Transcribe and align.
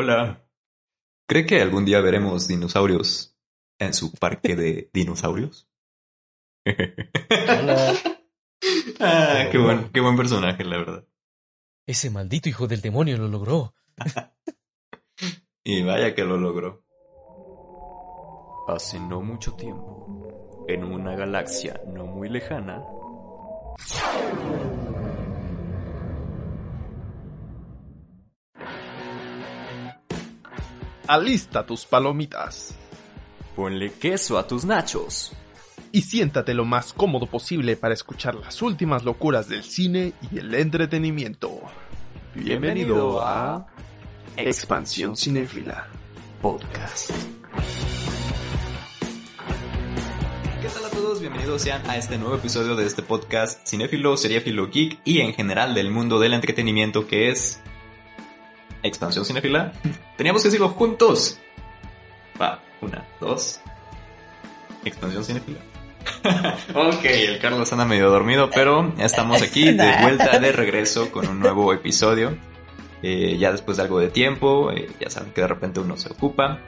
Hola. 0.00 0.48
¿Cree 1.28 1.44
que 1.44 1.60
algún 1.60 1.84
día 1.84 2.00
veremos 2.00 2.48
dinosaurios 2.48 3.36
en 3.78 3.92
su 3.92 4.14
parque 4.14 4.56
de 4.56 4.88
dinosaurios? 4.94 5.68
Hola. 6.64 7.92
ah, 9.00 9.48
qué 9.52 9.58
buen, 9.58 9.90
qué 9.92 10.00
buen 10.00 10.16
personaje, 10.16 10.64
la 10.64 10.78
verdad. 10.78 11.04
Ese 11.86 12.08
maldito 12.08 12.48
hijo 12.48 12.66
del 12.66 12.80
demonio 12.80 13.18
lo 13.18 13.28
logró. 13.28 13.74
Y 15.62 15.82
vaya 15.82 16.14
que 16.14 16.24
lo 16.24 16.38
logró. 16.38 16.82
Hace 18.68 18.98
no 18.98 19.20
mucho 19.20 19.52
tiempo, 19.52 20.64
en 20.66 20.82
una 20.82 21.14
galaxia 21.14 21.78
no 21.86 22.06
muy 22.06 22.30
lejana, 22.30 22.82
Alista 31.10 31.66
tus 31.66 31.86
palomitas 31.86 32.78
ponle 33.56 33.90
queso 33.90 34.38
a 34.38 34.46
tus 34.46 34.64
nachos. 34.64 35.32
y 35.90 36.02
siéntate 36.02 36.54
lo 36.54 36.64
más 36.64 36.92
cómodo 36.92 37.26
posible 37.26 37.74
para 37.74 37.94
escuchar 37.94 38.36
las 38.36 38.62
últimas 38.62 39.02
locuras 39.02 39.48
del 39.48 39.64
cine 39.64 40.12
y 40.30 40.38
el 40.38 40.54
entretenimiento. 40.54 41.62
Bienvenido 42.32 43.20
a 43.26 43.66
Expansión 44.36 45.16
Cinéfila. 45.16 45.88
Podcast. 46.40 47.10
¿Qué 50.62 50.68
tal 50.68 50.84
a 50.84 50.90
todos? 50.90 51.20
Bienvenidos 51.20 51.62
sean 51.62 51.82
a 51.90 51.96
este 51.96 52.18
nuevo 52.18 52.36
episodio 52.36 52.76
de 52.76 52.86
este 52.86 53.02
podcast 53.02 53.66
cinéfilo, 53.66 54.16
seriéfilo, 54.16 54.70
geek 54.70 55.00
y 55.04 55.22
en 55.22 55.34
general 55.34 55.74
del 55.74 55.90
mundo 55.90 56.20
del 56.20 56.34
entretenimiento 56.34 57.08
que 57.08 57.30
es 57.30 57.60
Expansión 58.84 59.24
Cinéfila. 59.24 59.72
Teníamos 60.20 60.42
que 60.42 60.48
decirlo 60.48 60.68
juntos. 60.68 61.38
Va, 62.38 62.60
una, 62.82 63.08
dos. 63.22 63.58
Expansión 64.84 65.24
Cinéfila. 65.24 65.60
ok, 66.74 67.04
el 67.06 67.38
Carlos 67.38 67.72
anda 67.72 67.86
medio 67.86 68.10
dormido, 68.10 68.50
pero 68.50 68.92
estamos 68.98 69.40
aquí 69.40 69.72
de 69.72 69.96
vuelta, 70.02 70.38
de 70.38 70.52
regreso 70.52 71.10
con 71.10 71.26
un 71.26 71.40
nuevo 71.40 71.72
episodio. 71.72 72.36
Eh, 73.02 73.38
ya 73.38 73.50
después 73.50 73.78
de 73.78 73.84
algo 73.84 73.98
de 73.98 74.10
tiempo, 74.10 74.70
eh, 74.70 74.90
ya 75.00 75.08
saben 75.08 75.32
que 75.32 75.40
de 75.40 75.48
repente 75.48 75.80
uno 75.80 75.96
se 75.96 76.12
ocupa. 76.12 76.58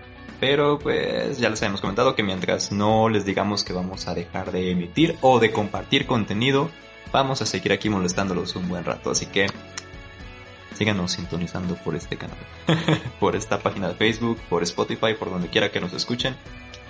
Pero 0.40 0.78
pues 0.78 1.36
ya 1.36 1.50
les 1.50 1.60
habíamos 1.60 1.82
comentado 1.82 2.14
que 2.14 2.22
mientras 2.22 2.72
no 2.72 3.10
les 3.10 3.26
digamos 3.26 3.64
que 3.64 3.74
vamos 3.74 4.08
a 4.08 4.14
dejar 4.14 4.50
de 4.50 4.70
emitir 4.70 5.18
o 5.20 5.40
de 5.40 5.52
compartir 5.52 6.06
contenido, 6.06 6.70
vamos 7.12 7.42
a 7.42 7.44
seguir 7.44 7.74
aquí 7.74 7.90
molestándolos 7.90 8.56
un 8.56 8.70
buen 8.70 8.86
rato. 8.86 9.10
Así 9.10 9.26
que 9.26 9.44
síganos 10.74 11.12
sintonizando 11.12 11.74
por 11.76 11.94
este 11.94 12.16
canal, 12.16 12.36
por 13.20 13.36
esta 13.36 13.60
página 13.60 13.88
de 13.88 13.94
Facebook, 13.94 14.38
por 14.48 14.62
Spotify, 14.62 15.14
por 15.18 15.30
donde 15.30 15.48
quiera 15.48 15.70
que 15.70 15.80
nos 15.80 15.92
escuchen. 15.92 16.36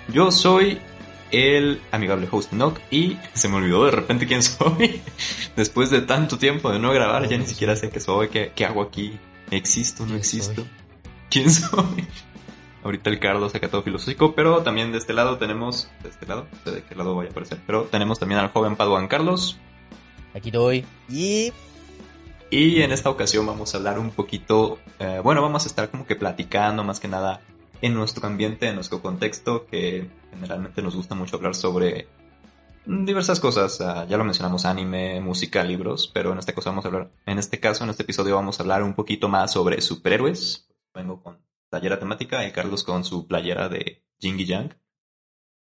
Yo 0.09 0.31
soy 0.31 0.79
el 1.31 1.81
amigable 1.91 2.27
host 2.29 2.53
Nock 2.53 2.79
y 2.91 3.17
se 3.33 3.49
me 3.49 3.55
olvidó 3.55 3.85
de 3.85 3.91
repente 3.91 4.27
quién 4.27 4.43
soy. 4.43 5.01
Después 5.55 5.89
de 5.89 6.01
tanto 6.01 6.37
tiempo 6.37 6.71
de 6.71 6.79
no 6.79 6.91
grabar, 6.93 7.27
ya 7.27 7.37
ni 7.37 7.45
siquiera 7.45 7.75
sé 7.75 7.89
qué 7.89 7.99
soy, 7.99 8.29
qué, 8.29 8.51
qué 8.55 8.65
hago 8.65 8.81
aquí. 8.81 9.17
¿Existo, 9.51 10.03
no 10.03 10.09
¿Quién 10.09 10.19
existo? 10.19 10.55
soy? 10.55 10.69
¿Quién 11.29 11.51
soy? 11.51 12.07
Ahorita 12.83 13.09
el 13.09 13.19
Carlos 13.19 13.53
saca 13.53 13.69
todo 13.69 13.81
filosófico, 13.81 14.35
pero 14.35 14.61
también 14.61 14.91
de 14.91 14.97
este 14.97 15.13
lado 15.13 15.37
tenemos, 15.37 15.89
de 16.03 16.09
este 16.09 16.27
lado, 16.27 16.47
no 16.51 16.59
sé 16.63 16.71
de 16.77 16.83
qué 16.83 16.95
lado 16.95 17.15
vaya 17.15 17.29
a 17.29 17.31
aparecer, 17.31 17.59
pero 17.65 17.83
tenemos 17.83 18.19
también 18.19 18.39
al 18.39 18.49
joven 18.51 18.75
Paduan 18.75 19.07
Carlos. 19.07 19.57
Aquí 20.33 20.51
doy. 20.51 20.85
Y 21.09 21.53
Y 22.55 22.83
en 22.83 22.91
esta 22.91 23.09
ocasión 23.09 23.47
vamos 23.47 23.73
a 23.73 23.77
hablar 23.79 23.97
un 23.97 24.11
poquito, 24.11 24.77
eh, 24.99 25.19
bueno, 25.23 25.41
vamos 25.41 25.63
a 25.63 25.67
estar 25.67 25.89
como 25.89 26.05
que 26.05 26.15
platicando 26.15 26.83
más 26.83 26.99
que 26.99 27.07
nada 27.07 27.41
en 27.81 27.95
nuestro 27.95 28.27
ambiente, 28.27 28.67
en 28.67 28.75
nuestro 28.75 29.01
contexto, 29.01 29.65
que 29.65 30.07
generalmente 30.29 30.83
nos 30.83 30.95
gusta 30.95 31.15
mucho 31.15 31.37
hablar 31.37 31.55
sobre 31.55 32.07
diversas 32.85 33.39
cosas. 33.39 33.81
ah, 33.81 34.05
ya 34.07 34.17
lo 34.17 34.23
mencionamos, 34.23 34.65
anime, 34.65 35.19
música, 35.19 35.63
libros, 35.63 36.11
pero 36.13 36.31
en 36.31 36.37
este 36.37 36.53
caso 36.53 36.69
vamos 36.69 36.85
a 36.85 36.89
hablar, 36.89 37.09
en 37.25 37.39
este 37.39 37.59
caso, 37.59 37.85
en 37.85 37.89
este 37.89 38.03
episodio 38.03 38.35
vamos 38.35 38.59
a 38.59 38.61
hablar 38.61 38.83
un 38.83 38.93
poquito 38.93 39.27
más 39.29 39.51
sobre 39.51 39.81
superhéroes. 39.81 40.69
Vengo 40.93 41.23
con 41.23 41.39
playera 41.71 41.97
temática 41.97 42.47
y 42.47 42.51
Carlos 42.51 42.83
con 42.83 43.03
su 43.03 43.25
playera 43.25 43.67
de 43.67 44.03
Jingy 44.19 44.45
Yang. 44.45 44.75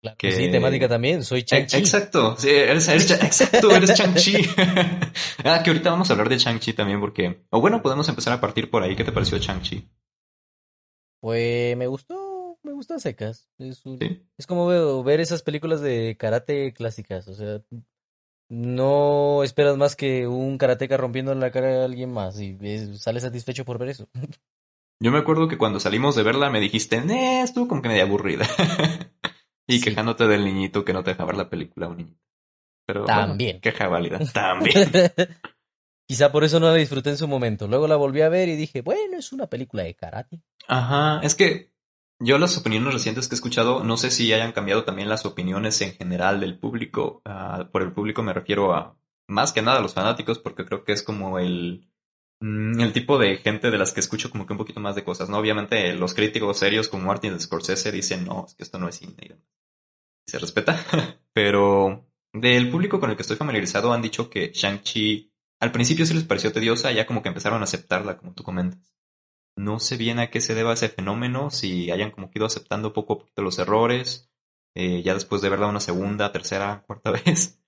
Claro, 0.02 0.18
Que- 0.18 0.32
sí, 0.32 0.50
temática 0.52 0.88
también. 0.88 1.24
Soy 1.24 1.44
Chanchi. 1.44 1.78
Exacto, 1.78 2.36
sí, 2.38 2.50
eres, 2.50 2.88
eres- 2.88 3.12
exacto, 3.12 3.72
eres 3.72 3.94
Chang-Chi. 3.94 4.34
ah, 5.46 5.62
que 5.64 5.70
ahorita 5.70 5.92
vamos 5.92 6.10
a 6.10 6.14
hablar 6.14 6.30
de 6.30 6.38
Chang-Chi 6.38 6.74
también 6.74 7.00
porque... 7.00 7.46
O 7.50 7.60
bueno, 7.62 7.82
podemos 7.82 8.08
empezar 8.10 8.34
a 8.34 8.42
partir 8.42 8.70
por 8.70 8.84
ahí. 8.84 8.96
¿Qué 8.96 9.04
te 9.04 9.12
pareció 9.12 9.38
Chang-Chi? 9.40 9.90
Pues 11.22 11.76
me 11.76 11.88
gustó, 11.88 12.58
me 12.64 12.72
gustó 12.74 12.94
a 12.96 13.00
secas. 13.00 13.50
Es, 13.58 13.86
un- 13.86 13.98
Sí. 14.00 14.26
es 14.38 14.48
como 14.48 14.68
veo- 14.68 15.04
ver 15.04 15.20
esas 15.20 15.44
películas 15.44 15.82
de 15.82 16.16
karate 16.18 16.74
clásicas. 16.74 17.28
O 17.28 17.34
sea, 17.34 17.62
no 18.50 19.44
esperas 19.44 19.78
más 19.78 19.96
que 19.96 20.28
un 20.28 20.58
karateca 20.58 20.98
rompiendo 20.98 21.36
la 21.36 21.52
cara 21.52 21.82
a 21.82 21.86
alguien 21.86 22.12
más 22.12 22.40
y 22.40 22.58
sales 22.98 23.24
satisfecho 23.24 23.66
por 23.66 23.78
ver 23.78 23.90
eso. 23.90 24.08
Yo 25.02 25.12
me 25.12 25.20
acuerdo 25.20 25.48
que 25.48 25.58
cuando 25.58 25.80
salimos 25.80 26.16
de 26.16 26.24
verla 26.24 26.50
me 26.50 26.60
dijiste, 26.60 26.98
eh, 26.98 27.42
estuvo 27.42 27.68
como 27.70 27.82
que 27.82 27.88
media 27.90 28.04
aburrida. 28.04 28.46
y 29.70 29.78
Sí. 29.80 29.84
quejándote 29.86 30.28
del 30.28 30.44
niñito 30.44 30.84
que 30.84 30.94
no 30.94 31.04
te 31.04 31.12
deja 31.12 31.26
ver 31.26 31.38
la 31.38 31.50
película, 31.50 31.88
un 31.88 31.98
niñito. 31.98 32.20
Pero 32.86 33.04
bueno, 33.06 33.28
También. 33.28 33.62
queja 33.62 33.88
válida. 33.88 34.20
También. 34.34 34.90
Quizá 36.08 36.32
por 36.32 36.44
eso 36.44 36.60
no 36.60 36.68
la 36.68 36.76
disfruté 36.76 37.12
en 37.12 37.18
su 37.18 37.28
momento. 37.28 37.68
Luego 37.68 37.88
la 37.88 37.96
volví 37.96 38.22
a 38.22 38.30
ver 38.30 38.50
y 38.50 38.56
dije, 38.56 38.82
bueno, 38.82 39.18
es 39.18 39.32
una 39.32 39.46
película 39.48 39.84
de 39.84 39.94
karate. 39.94 40.42
Ajá, 40.68 41.20
es 41.22 41.36
que 41.36 41.72
yo 42.20 42.40
las 42.40 42.58
opiniones 42.58 42.94
recientes 42.94 43.28
que 43.28 43.36
he 43.36 43.38
escuchado, 43.38 43.84
no 43.84 43.96
sé 43.96 44.10
si 44.10 44.34
hayan 44.34 44.52
cambiado 44.52 44.84
también 44.86 45.08
las 45.08 45.26
opiniones 45.26 45.80
en 45.82 45.94
general 45.94 46.40
del 46.40 46.58
público. 46.58 47.22
Ah, 47.26 47.70
por 47.72 47.84
el 47.84 47.92
público 47.94 48.24
me 48.24 48.34
refiero 48.34 48.74
a 48.74 48.98
más 49.28 49.52
que 49.54 49.62
nada 49.62 49.78
a 49.78 49.82
los 49.82 49.94
fanáticos, 49.94 50.40
porque 50.40 50.66
creo 50.66 50.84
que 50.84 50.94
es 50.94 51.04
como 51.04 51.38
el, 51.38 51.88
mm, 52.42 52.80
el 52.82 52.92
tipo 52.92 53.20
de 53.20 53.38
gente 53.38 53.70
de 53.70 53.78
las 53.78 53.94
que 53.94 54.00
escucho 54.00 54.32
como 54.32 54.48
que 54.48 54.54
un 54.54 54.58
poquito 54.58 54.80
más 54.80 54.96
de 54.96 55.04
cosas, 55.04 55.30
¿no? 55.30 55.38
Obviamente 55.38 55.94
los 55.94 56.16
críticos 56.16 56.58
serios 56.58 56.88
como 56.90 57.06
Martin 57.06 57.40
Scorsese 57.40 57.92
dicen, 57.92 58.26
no, 58.26 58.46
es 58.48 58.56
que 58.56 58.64
esto 58.64 58.80
no 58.80 58.90
es 58.90 58.96
cine. 58.96 59.38
Se 60.30 60.38
respeta, 60.38 60.80
pero 61.34 62.08
del 62.32 62.70
público 62.70 63.00
con 63.00 63.10
el 63.10 63.16
que 63.16 63.24
estoy 63.24 63.36
familiarizado 63.36 63.92
han 63.92 64.04
dicho 64.04 64.30
que 64.30 64.52
Shang-Chi 64.54 65.34
al 65.60 65.72
principio 65.72 66.06
sí 66.06 66.14
les 66.14 66.24
pareció 66.24 66.54
tediosa, 66.54 66.92
ya 66.92 67.08
como 67.08 67.24
que 67.24 67.30
empezaron 67.30 67.62
a 67.62 67.64
aceptarla, 67.64 68.18
como 68.18 68.36
tú 68.36 68.44
comentas. 68.44 68.96
No 69.58 69.80
sé 69.80 69.98
bien 69.98 70.20
a 70.20 70.30
qué 70.30 70.40
se 70.40 70.54
deba 70.54 70.74
ese 70.74 70.90
fenómeno, 70.90 71.50
si 71.50 71.90
hayan 71.90 72.12
como 72.12 72.30
que 72.30 72.38
ido 72.38 72.46
aceptando 72.46 72.94
poco 72.94 73.14
a 73.14 73.18
poquito 73.20 73.42
los 73.42 73.58
errores, 73.58 74.32
eh, 74.76 75.02
ya 75.02 75.16
después 75.16 75.42
de 75.42 75.50
verla 75.50 75.68
una 75.68 75.80
segunda, 75.80 76.32
tercera, 76.32 76.84
cuarta 76.86 77.12
vez. 77.26 77.60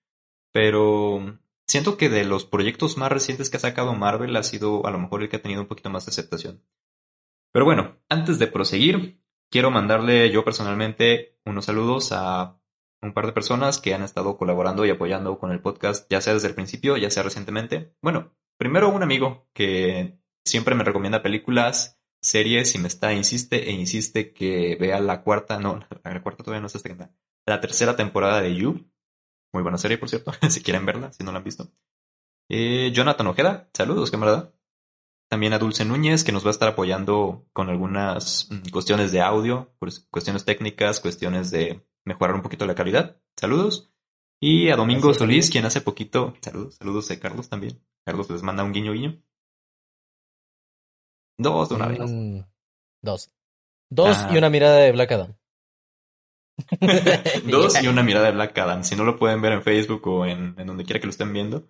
Pero 0.54 1.40
siento 1.68 1.98
que 1.98 2.10
de 2.10 2.26
los 2.26 2.46
proyectos 2.46 2.96
más 2.98 3.12
recientes 3.12 3.50
que 3.50 3.58
ha 3.58 3.62
sacado 3.62 3.96
Marvel 3.96 4.36
ha 4.36 4.44
sido 4.44 4.86
a 4.86 4.92
lo 4.92 5.00
mejor 5.00 5.24
el 5.24 5.30
que 5.30 5.38
ha 5.38 5.42
tenido 5.42 5.62
un 5.62 5.68
poquito 5.68 5.90
más 5.90 6.06
de 6.06 6.12
aceptación. 6.12 6.64
Pero 7.52 7.66
bueno, 7.66 7.98
antes 8.08 8.38
de 8.38 8.48
proseguir, 8.48 9.21
quiero 9.52 9.70
mandarle 9.70 10.32
yo 10.32 10.44
personalmente 10.44 11.38
unos 11.46 11.66
saludos 11.66 12.12
a 12.12 12.58
un 13.02 13.14
par 13.14 13.26
de 13.26 13.34
personas 13.34 13.80
que 13.80 13.94
han 13.94 14.04
estado 14.04 14.38
colaborando 14.38 14.86
y 14.86 14.90
apoyando 14.90 15.38
con 15.38 15.52
el 15.52 15.62
podcast, 15.62 16.10
ya 16.10 16.22
sea 16.22 16.34
desde 16.34 16.48
el 16.48 16.56
principio, 16.56 16.98
ya 16.98 17.12
sea 17.12 17.24
recientemente. 17.24 17.94
Bueno, 18.02 18.36
primero 18.58 18.90
un 18.90 19.04
amigo 19.04 19.48
que 19.54 20.20
siempre 20.46 20.76
me 20.76 20.84
recomienda 20.84 21.22
películas, 21.22 22.00
series 22.22 22.74
y 22.76 22.78
me 22.78 22.88
está, 22.88 23.14
insiste 23.14 23.70
e 23.70 23.72
insiste 23.72 24.34
que 24.34 24.78
vea 24.80 25.00
la 25.00 25.24
cuarta, 25.24 25.60
no, 25.60 25.80
la 26.04 26.22
cuarta 26.22 26.44
todavía 26.44 26.62
no 26.62 26.68
está 26.68 26.78
estrenada, 26.78 27.14
la 27.46 27.60
tercera 27.60 27.96
temporada 27.96 28.42
de 28.42 28.56
You. 28.56 28.88
Muy 29.54 29.64
buena 29.64 29.78
serie, 29.78 29.98
por 29.98 30.08
cierto, 30.08 30.32
si 30.50 30.62
quieren 30.62 30.86
verla, 30.86 31.12
si 31.12 31.24
no 31.24 31.32
la 31.32 31.40
han 31.40 31.44
visto. 31.44 31.70
Eh, 32.50 32.92
Jonathan 32.94 33.28
Ojeda, 33.28 33.70
saludos, 33.74 34.12
camarada. 34.12 34.54
También 35.32 35.54
a 35.54 35.60
Dulce 35.60 35.86
Núñez, 35.86 36.26
que 36.26 36.34
nos 36.34 36.44
va 36.44 36.50
a 36.50 36.52
estar 36.52 36.68
apoyando 36.68 37.46
con 37.54 37.70
algunas 37.70 38.50
mm, 38.52 38.70
cuestiones 38.70 39.14
de 39.14 39.22
audio, 39.22 39.74
cuestiones 40.10 40.44
técnicas, 40.44 41.00
cuestiones 41.00 41.52
de 41.52 41.88
mejorar 42.06 42.36
un 42.36 42.42
poquito 42.42 42.66
la 42.66 42.76
calidad. 42.76 43.18
Saludos. 43.40 43.94
Y 44.42 44.70
a 44.70 44.76
Domingo 44.76 45.04
Gracias, 45.08 45.20
Solís, 45.20 45.50
quien 45.50 45.64
hace 45.64 45.80
poquito, 45.80 46.34
saludos, 46.42 46.76
saludos 46.76 47.08
de 47.08 47.18
Carlos 47.20 47.48
también. 47.48 47.82
Carlos 48.06 48.30
les 48.30 48.44
manda 48.44 48.66
un 48.66 48.74
guiño 48.74 48.92
guiño. 48.92 49.24
Dos 51.38 51.70
de 51.70 51.76
una 51.76 51.88
vez. 51.88 52.00
Mm, 52.12 52.42
dos. 53.02 53.32
Dos 53.90 54.18
Ah. 54.18 54.30
y 54.34 54.38
una 54.38 54.50
mirada 54.50 54.80
de 54.80 54.92
Black 54.92 55.12
Adam. 55.14 55.38
Dos 57.50 57.82
y 57.82 57.88
una 57.88 58.04
mirada 58.04 58.26
de 58.26 58.34
Black 58.34 58.58
Adam. 58.58 58.84
Si 58.84 58.98
no 58.98 59.06
lo 59.06 59.18
pueden 59.18 59.42
ver 59.42 59.54
en 59.54 59.64
Facebook 59.64 60.06
o 60.08 60.26
en, 60.26 60.56
en 60.58 60.68
donde 60.68 60.84
quiera 60.84 61.00
que 61.00 61.08
lo 61.08 61.12
estén 61.12 61.32
viendo, 61.32 61.70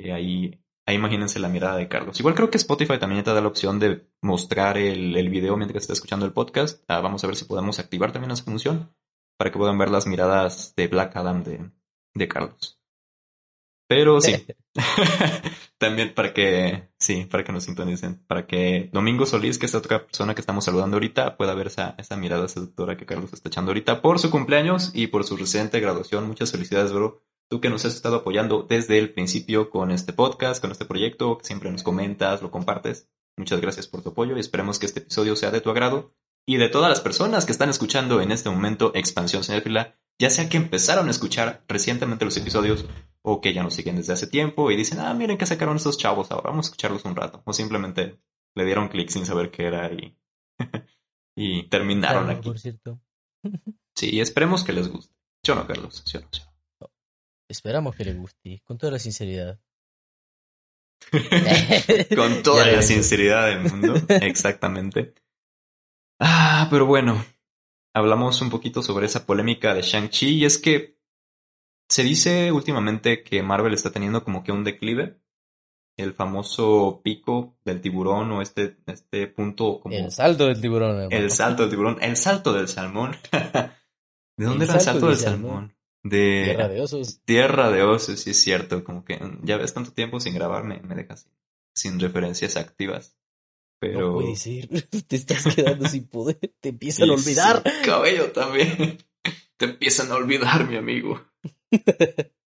eh, 0.00 0.12
ahí, 0.12 0.60
ahí 0.86 0.94
imagínense 0.94 1.38
la 1.38 1.48
mirada 1.48 1.76
de 1.76 1.88
Carlos. 1.88 2.18
Igual 2.18 2.34
creo 2.34 2.50
que 2.50 2.56
Spotify 2.56 2.98
también 2.98 3.22
te 3.24 3.32
da 3.32 3.40
la 3.40 3.48
opción 3.48 3.78
de 3.78 4.08
mostrar 4.22 4.78
el, 4.78 5.16
el 5.16 5.28
video 5.28 5.56
mientras 5.56 5.82
estás 5.82 5.98
escuchando 5.98 6.24
el 6.24 6.32
podcast. 6.32 6.82
Ah, 6.88 7.00
vamos 7.00 7.22
a 7.22 7.26
ver 7.26 7.36
si 7.36 7.44
podemos 7.44 7.78
activar 7.78 8.12
también 8.12 8.30
esa 8.30 8.44
función 8.44 8.94
para 9.36 9.50
que 9.50 9.58
puedan 9.58 9.78
ver 9.78 9.90
las 9.90 10.06
miradas 10.06 10.74
de 10.76 10.88
Black 10.88 11.16
Adam 11.16 11.42
de, 11.42 11.70
de 12.14 12.28
Carlos. 12.28 12.80
Pero 13.88 14.20
sí. 14.20 14.34
También 15.78 16.14
para 16.14 16.32
que, 16.32 16.88
sí, 16.98 17.26
para 17.30 17.44
que 17.44 17.52
nos 17.52 17.64
sintonicen. 17.64 18.24
Para 18.26 18.46
que 18.46 18.88
Domingo 18.92 19.26
Solís, 19.26 19.58
que 19.58 19.66
es 19.66 19.74
otra 19.74 20.04
persona 20.04 20.34
que 20.34 20.40
estamos 20.40 20.64
saludando 20.64 20.96
ahorita, 20.96 21.36
pueda 21.36 21.54
ver 21.54 21.68
esa, 21.68 21.94
esa 21.98 22.16
mirada 22.16 22.48
seductora 22.48 22.96
que 22.96 23.06
Carlos 23.06 23.32
está 23.32 23.48
echando 23.48 23.70
ahorita 23.70 24.00
por 24.00 24.18
su 24.18 24.30
cumpleaños 24.30 24.90
y 24.94 25.08
por 25.08 25.24
su 25.24 25.36
reciente 25.36 25.80
graduación. 25.80 26.26
Muchas 26.26 26.50
felicidades, 26.50 26.92
bro. 26.92 27.22
Tú 27.48 27.60
que 27.60 27.70
nos 27.70 27.84
has 27.84 27.94
estado 27.94 28.16
apoyando 28.16 28.64
desde 28.68 28.98
el 28.98 29.12
principio 29.12 29.70
con 29.70 29.92
este 29.92 30.12
podcast, 30.12 30.60
con 30.60 30.72
este 30.72 30.84
proyecto, 30.84 31.38
que 31.38 31.44
siempre 31.44 31.70
nos 31.70 31.84
comentas, 31.84 32.42
lo 32.42 32.50
compartes. 32.50 33.08
Muchas 33.36 33.60
gracias 33.60 33.86
por 33.86 34.02
tu 34.02 34.08
apoyo 34.10 34.36
y 34.36 34.40
esperemos 34.40 34.78
que 34.78 34.86
este 34.86 35.00
episodio 35.00 35.36
sea 35.36 35.52
de 35.52 35.60
tu 35.60 35.70
agrado 35.70 36.12
y 36.44 36.56
de 36.56 36.68
todas 36.68 36.88
las 36.88 37.00
personas 37.00 37.44
que 37.44 37.52
están 37.52 37.68
escuchando 37.68 38.20
en 38.20 38.32
este 38.32 38.50
momento 38.50 38.90
Expansión 38.94 39.44
Cinéfila, 39.44 39.96
ya 40.18 40.30
sea 40.30 40.48
que 40.48 40.56
empezaron 40.56 41.06
a 41.06 41.10
escuchar 41.10 41.64
recientemente 41.68 42.24
los 42.24 42.36
episodios 42.36 42.86
o 43.22 43.40
que 43.40 43.52
ya 43.52 43.62
nos 43.62 43.74
siguen 43.74 43.96
desde 43.96 44.14
hace 44.14 44.26
tiempo 44.26 44.70
y 44.70 44.76
dicen, 44.76 44.98
ah, 45.00 45.14
miren 45.14 45.38
que 45.38 45.46
sacaron 45.46 45.76
estos 45.76 45.98
chavos 45.98 46.30
ahora, 46.32 46.50
vamos 46.50 46.66
a 46.66 46.68
escucharlos 46.68 47.04
un 47.04 47.14
rato. 47.14 47.42
O 47.44 47.52
simplemente 47.52 48.18
le 48.54 48.64
dieron 48.64 48.88
clic 48.88 49.08
sin 49.08 49.26
saber 49.26 49.50
qué 49.50 49.66
era 49.66 49.92
y, 49.92 50.16
y 51.36 51.68
terminaron 51.68 52.24
Claro, 52.24 52.38
aquí. 52.38 52.48
Por 52.48 52.58
cierto. 52.58 53.00
Sí, 53.94 54.20
esperemos 54.20 54.62
que 54.62 54.74
les 54.74 54.88
guste. 54.88 55.14
Yo 55.42 55.54
no, 55.54 55.66
Carlos. 55.66 56.04
Yo 56.04 56.20
no, 56.20 56.28
yo 56.30 56.44
no. 56.44 56.55
Esperamos 57.48 57.94
que 57.94 58.04
le 58.04 58.14
guste, 58.14 58.60
con 58.64 58.78
toda 58.78 58.92
la 58.92 58.98
sinceridad. 58.98 59.58
Con 62.16 62.42
toda 62.42 62.66
la 62.66 62.82
sinceridad 62.82 63.46
del 63.48 63.60
mundo. 63.70 63.94
Exactamente. 64.08 65.14
Ah, 66.18 66.68
pero 66.70 66.86
bueno. 66.86 67.24
Hablamos 67.94 68.40
un 68.42 68.50
poquito 68.50 68.82
sobre 68.82 69.06
esa 69.06 69.24
polémica 69.24 69.72
de 69.74 69.82
Shang-Chi 69.82 70.38
y 70.38 70.44
es 70.44 70.58
que 70.58 70.98
se 71.88 72.02
dice 72.02 72.52
últimamente 72.52 73.22
que 73.22 73.42
Marvel 73.42 73.72
está 73.74 73.90
teniendo 73.90 74.22
como 74.24 74.42
que 74.42 74.52
un 74.52 74.64
declive. 74.64 75.20
El 75.96 76.12
famoso 76.12 77.00
pico 77.02 77.56
del 77.64 77.80
tiburón 77.80 78.30
o 78.32 78.42
este, 78.42 78.76
este 78.86 79.28
punto 79.28 79.80
como 79.80 79.94
El 79.94 80.10
salto 80.12 80.46
del 80.46 80.60
tiburón, 80.60 80.90
hermano. 80.90 81.08
el 81.10 81.30
salto 81.30 81.62
del 81.62 81.70
tiburón, 81.70 81.98
el 82.02 82.16
salto 82.18 82.52
del 82.52 82.68
salmón. 82.68 83.16
¿De 84.36 84.44
dónde 84.44 84.64
El 84.64 84.70
era 84.70 84.74
el 84.74 84.80
salto 84.84 85.06
del 85.06 85.16
del 85.16 85.24
salmón. 85.24 85.50
salmón? 85.52 85.75
De 86.08 86.42
Tierra 86.44 86.68
de 86.68 86.80
osos. 86.80 87.20
Tierra 87.24 87.70
de 87.70 87.82
Osos, 87.82 88.20
sí 88.20 88.30
es 88.30 88.40
cierto, 88.40 88.84
como 88.84 89.04
que 89.04 89.16
mm, 89.16 89.40
ya 89.44 89.56
ves 89.56 89.74
tanto 89.74 89.92
tiempo 89.92 90.20
sin 90.20 90.34
grabar, 90.34 90.64
me, 90.64 90.80
me 90.80 90.94
dejas 90.94 91.28
sin, 91.74 91.98
referencias 92.00 92.56
activas. 92.56 93.16
Pero. 93.78 94.00
No 94.00 94.14
puede 94.14 94.36
ser. 94.36 94.68
Te 95.08 95.16
estás 95.16 95.44
quedando 95.54 95.86
sin 95.88 96.06
poder. 96.08 96.38
Te 96.60 96.70
empiezan 96.70 97.08
Y 97.08 97.10
a 97.10 97.14
olvidar. 97.14 97.62
cabello 97.84 98.32
también. 98.32 98.98
Te 99.56 99.64
empiezan 99.66 100.10
a 100.12 100.16
olvidar, 100.16 100.68
mi 100.68 100.76
amigo. 100.76 101.20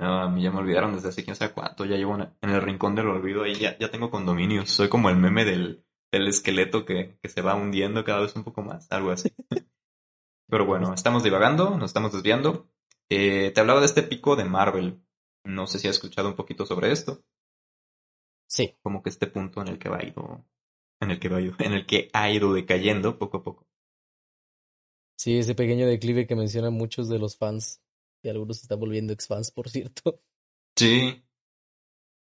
No, 0.00 0.20
a 0.20 0.28
mí 0.30 0.44
ya 0.44 0.52
me 0.52 0.58
olvidaron 0.58 0.94
desde 0.94 1.08
hace 1.08 1.24
quién 1.24 1.34
sabe 1.34 1.52
cuánto. 1.52 1.84
Ya 1.84 1.96
llevo 1.96 2.14
en 2.14 2.32
en 2.40 2.50
el 2.50 2.62
rincón 2.62 2.94
del 2.94 3.08
olvido 3.08 3.42
ahí, 3.42 3.56
ya, 3.56 3.76
ya 3.78 3.90
tengo 3.90 4.12
condominios. 4.12 4.70
Soy 4.70 4.88
como 4.88 5.10
el 5.10 5.16
meme 5.16 5.44
del, 5.44 5.84
del 6.12 6.28
esqueleto 6.28 6.84
que, 6.84 7.18
que 7.20 7.28
se 7.28 7.42
va 7.42 7.56
hundiendo 7.56 8.04
cada 8.04 8.20
vez 8.20 8.36
un 8.36 8.44
poco 8.44 8.62
más, 8.62 8.86
algo 8.92 9.10
así. 9.10 9.32
Pero 10.48 10.66
bueno, 10.66 10.94
estamos 10.94 11.24
divagando, 11.24 11.70
nos 11.76 11.90
estamos 11.90 12.12
desviando. 12.12 12.68
Eh, 13.10 13.50
te 13.52 13.60
hablaba 13.60 13.80
de 13.80 13.86
este 13.86 14.02
pico 14.02 14.36
de 14.36 14.44
Marvel. 14.44 15.02
No 15.44 15.66
sé 15.66 15.78
si 15.78 15.88
has 15.88 15.96
escuchado 15.96 16.28
un 16.28 16.36
poquito 16.36 16.66
sobre 16.66 16.92
esto. 16.92 17.24
Sí. 18.46 18.74
Como 18.82 19.02
que 19.02 19.10
este 19.10 19.26
punto 19.26 19.60
en 19.60 19.68
el 19.68 19.78
que 19.78 19.88
va 19.88 20.04
ido, 20.04 20.44
en 21.00 21.10
el 21.10 21.20
que 21.20 21.28
va 21.28 21.40
ido, 21.40 21.54
en 21.58 21.72
el 21.72 21.86
que 21.86 22.10
ha 22.12 22.30
ido 22.30 22.52
decayendo 22.52 23.18
poco 23.18 23.38
a 23.38 23.42
poco. 23.42 23.66
Sí, 25.18 25.38
ese 25.38 25.54
pequeño 25.54 25.86
declive 25.86 26.26
que 26.26 26.36
mencionan 26.36 26.74
muchos 26.74 27.08
de 27.08 27.18
los 27.18 27.36
fans. 27.36 27.82
Y 28.22 28.28
algunos 28.28 28.58
se 28.58 28.62
están 28.62 28.80
volviendo 28.80 29.12
ex-fans, 29.12 29.50
por 29.50 29.68
cierto. 29.68 30.20
Sí. 30.76 31.24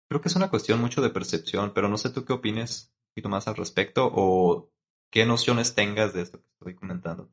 Creo 0.09 0.21
que 0.21 0.29
es 0.29 0.35
una 0.35 0.49
cuestión 0.49 0.79
mucho 0.79 1.01
de 1.01 1.09
percepción, 1.09 1.73
pero 1.73 1.89
no 1.89 1.97
sé 1.97 2.09
tú 2.09 2.23
qué 2.23 2.33
opines 2.33 2.93
un 2.93 3.09
poquito 3.11 3.29
más 3.29 3.47
al 3.47 3.55
respecto 3.55 4.09
o 4.13 4.69
qué 5.09 5.25
nociones 5.25 5.75
tengas 5.75 6.13
de 6.13 6.21
esto 6.21 6.41
que 6.41 6.47
estoy 6.49 6.75
comentando. 6.75 7.29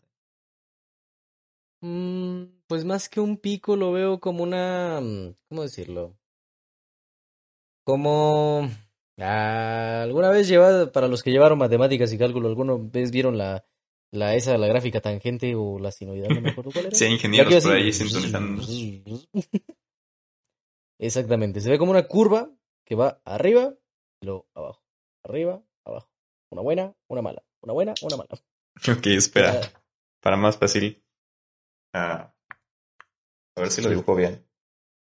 Mm, 1.85 2.45
pues 2.67 2.87
más 2.87 3.11
que 3.11 3.21
un 3.21 3.37
pico 3.37 3.77
lo 3.77 3.93
veo 3.93 4.19
como 4.19 4.43
una... 4.43 5.03
mm, 5.03 5.35
¿Cómo 5.51 5.63
decirlo? 5.63 6.17
Como... 7.85 8.71
ah, 9.19 10.01
alguna 10.03 10.31
vez 10.31 10.49
llevado, 10.49 10.91
para 10.93 11.09
los 11.09 11.23
que 11.23 11.31
llevaron 11.31 11.59
matemáticas 11.59 12.11
y 12.11 12.17
cálculo, 12.17 12.49
¿alguna 12.49 12.77
vez 12.79 13.11
vieron 13.11 13.37
la, 13.37 13.67
la 14.11 14.35
esa, 14.35 14.57
la 14.57 14.67
gráfica 14.67 15.03
tangente 15.03 15.55
o 15.55 15.79
la 15.79 15.93
sinoidal? 15.93 16.35
No 16.35 16.41
me 16.41 16.53
acuerdo 16.53 16.71
cuál 16.73 16.87
era. 16.87 16.97
Sí, 16.97 17.05
ingenieros 17.05 17.63
por 17.63 17.75
ahí. 17.75 17.91
Exactamente, 20.99 21.61
se 21.61 21.69
ve 21.69 21.77
como 21.77 21.91
una 21.91 22.07
curva 22.07 22.51
que 22.87 22.95
va 22.95 23.21
arriba 23.27 23.75
y 24.23 24.27
luego 24.27 24.49
abajo, 24.55 24.83
arriba, 25.23 25.63
abajo. 25.85 26.09
Una 26.49 26.63
buena, 26.63 26.95
una 27.09 27.21
mala, 27.21 27.45
una 27.61 27.75
buena, 27.75 27.93
una 28.01 28.17
mala. 28.17 28.31
Ok, 28.89 29.07
espera. 29.09 29.61
Para 30.21 30.39
más 30.39 30.57
fácil. 30.57 31.04
A 31.95 32.33
ver 33.57 33.71
si 33.71 33.83
lo 33.83 33.89
dibujo 33.89 34.15
bien. 34.15 34.45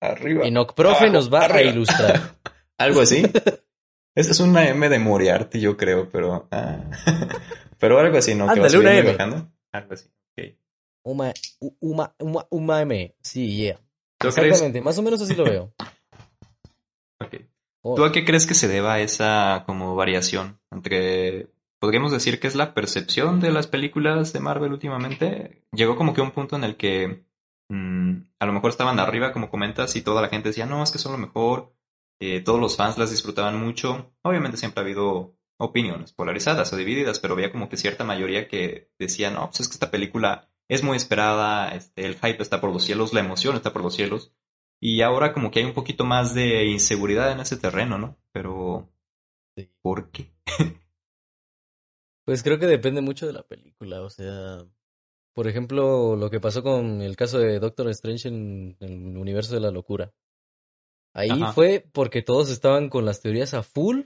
Arriba. 0.02 0.46
Enoch 0.46 0.74
Profe 0.76 1.06
abajo, 1.06 1.14
nos 1.14 1.34
va 1.34 1.46
a 1.46 1.62
ilustrar. 1.62 2.36
Algo 2.78 3.02
así. 3.02 3.24
Esta 4.16 4.32
es 4.32 4.40
una 4.40 4.68
M 4.70 4.88
de 4.88 5.00
Moriarty, 5.00 5.60
yo 5.60 5.76
creo, 5.76 6.10
pero. 6.10 6.48
ah. 6.52 6.78
pero 7.80 8.00
algo 8.00 8.18
así, 8.18 8.34
¿no? 8.34 8.46
Que 8.46 8.52
Ándale, 8.52 8.78
una 8.78 8.90
subiendo 8.90 8.96
y 8.96 9.00
M. 9.00 9.12
bajando. 9.12 9.52
Algo 9.74 9.94
así. 9.94 10.10
ok. 10.38 10.56
Uma, 11.04 11.34
uma, 11.82 12.16
uma, 12.20 12.48
uma 12.50 12.82
M. 12.82 13.16
Sí, 13.22 13.58
yeah. 13.58 13.80
Exactamente, 14.24 14.80
más 14.80 14.98
o 14.98 15.04
menos 15.04 15.22
así 15.22 15.36
lo 15.36 15.44
veo. 15.44 15.74
Ok. 17.20 17.36
Oh, 17.82 17.96
¿Tú 17.96 18.06
a 18.06 18.12
qué 18.12 18.24
crees 18.24 18.48
que 18.48 18.54
se 18.54 18.70
deba 18.70 19.00
esa 19.00 19.64
como 19.66 19.96
variación 19.96 20.60
entre, 20.72 21.50
podríamos 21.80 22.12
decir 22.12 22.40
que 22.40 22.48
es 22.48 22.56
la 22.56 22.74
percepción 22.74 23.40
de 23.40 23.52
las 23.52 23.68
películas 23.68 24.34
de 24.34 24.40
Marvel 24.40 24.72
últimamente? 24.74 25.66
Llegó 25.72 25.96
como 25.96 26.14
que 26.14 26.22
a 26.22 26.24
un 26.24 26.32
punto 26.32 26.56
en 26.56 26.64
el 26.64 26.78
que 26.78 27.26
mm, 27.70 28.16
a 28.40 28.46
lo 28.46 28.54
mejor 28.54 28.70
estaban 28.70 29.00
arriba, 29.00 29.32
como 29.34 29.50
comentas, 29.50 29.96
y 29.96 30.02
toda 30.02 30.22
la 30.22 30.30
gente 30.30 30.50
decía, 30.50 30.66
no, 30.66 30.84
es 30.84 30.92
que 30.92 30.98
son 30.98 31.12
lo 31.12 31.18
mejor, 31.18 31.76
eh, 32.20 32.42
todos 32.42 32.60
los 32.60 32.76
fans 32.78 32.98
las 32.98 33.12
disfrutaban 33.12 33.60
mucho. 33.60 34.14
Obviamente 34.24 34.58
siempre 34.58 34.82
ha 34.82 34.84
habido 34.86 35.38
opiniones 35.58 36.12
polarizadas 36.14 36.72
o 36.74 36.78
divididas, 36.78 37.20
pero 37.20 37.34
había 37.34 37.52
como 37.52 37.70
que 37.70 37.78
cierta 37.78 38.04
mayoría 38.04 38.48
que 38.48 38.92
decía, 39.00 39.32
no, 39.32 39.48
pues 39.48 39.62
es 39.62 39.68
que 39.68 39.74
esta 39.76 39.92
película 39.92 40.50
es 40.68 40.84
muy 40.84 40.98
esperada, 40.98 41.70
este, 41.76 42.06
el 42.06 42.16
hype 42.16 42.42
está 42.42 42.60
por 42.60 42.72
los 42.74 42.84
cielos, 42.84 43.14
la 43.14 43.22
emoción 43.22 43.56
está 43.56 43.72
por 43.72 43.84
los 43.84 43.96
cielos. 43.96 44.34
Y 44.82 45.02
ahora 45.02 45.34
como 45.34 45.52
que 45.52 45.60
hay 45.60 45.66
un 45.66 45.74
poquito 45.74 46.04
más 46.04 46.34
de 46.34 46.66
inseguridad 46.66 47.32
en 47.32 47.40
ese 47.40 47.58
terreno, 47.58 47.98
¿no? 47.98 48.18
Pero 48.32 48.90
Sí. 49.58 49.70
¿por 49.82 50.12
qué? 50.12 50.34
Pues 52.26 52.42
creo 52.42 52.58
que 52.60 52.66
depende 52.66 53.02
mucho 53.02 53.28
de 53.28 53.34
la 53.34 53.44
película, 53.44 54.02
o 54.02 54.10
sea, 54.10 54.66
por 55.34 55.48
ejemplo, 55.48 56.16
lo 56.16 56.30
que 56.30 56.40
pasó 56.40 56.64
con 56.64 57.02
el 57.02 57.16
caso 57.16 57.38
de 57.40 57.60
Doctor 57.60 57.90
Strange 57.90 58.30
en 58.30 58.78
el 58.80 59.18
universo 59.18 59.54
de 59.54 59.60
la 59.62 59.70
locura. 59.70 60.14
Ahí 61.14 61.44
Ajá. 61.44 61.54
fue 61.54 61.86
porque 61.94 62.22
todos 62.22 62.50
estaban 62.50 62.90
con 62.90 63.06
las 63.06 63.22
teorías 63.22 63.54
a 63.54 63.64
full, 63.64 64.02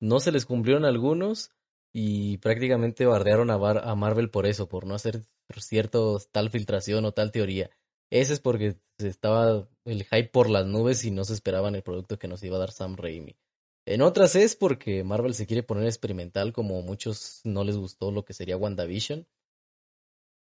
no 0.00 0.20
se 0.20 0.32
les 0.32 0.46
cumplieron 0.46 0.84
algunos 0.84 1.50
y 1.92 2.38
prácticamente 2.38 3.06
bardearon 3.06 3.50
a, 3.50 3.56
Bar- 3.56 3.86
a 3.88 3.94
Marvel 3.94 4.30
por 4.30 4.46
eso, 4.46 4.68
por 4.68 4.86
no 4.86 4.94
hacer 4.94 5.22
cierto 5.58 6.18
tal 6.32 6.50
filtración 6.50 7.04
o 7.04 7.12
tal 7.12 7.32
teoría. 7.32 7.70
Ese 8.10 8.34
es 8.34 8.40
porque 8.40 8.76
se 8.98 9.08
estaba 9.08 9.68
el 9.84 10.04
hype 10.04 10.28
por 10.28 10.48
las 10.48 10.66
nubes 10.66 11.04
y 11.04 11.10
no 11.10 11.24
se 11.24 11.34
esperaban 11.34 11.74
el 11.74 11.82
producto 11.82 12.18
que 12.18 12.28
nos 12.28 12.42
iba 12.42 12.56
a 12.56 12.60
dar 12.60 12.70
Sam 12.70 12.96
Raimi. 12.96 13.36
En 13.86 14.00
otras 14.00 14.34
es 14.34 14.56
porque 14.56 15.04
Marvel 15.04 15.34
se 15.34 15.46
quiere 15.46 15.62
poner 15.62 15.86
experimental, 15.86 16.52
como 16.52 16.78
a 16.78 16.82
muchos 16.82 17.40
no 17.44 17.64
les 17.64 17.76
gustó 17.76 18.10
lo 18.10 18.24
que 18.24 18.32
sería 18.32 18.56
WandaVision. 18.56 19.26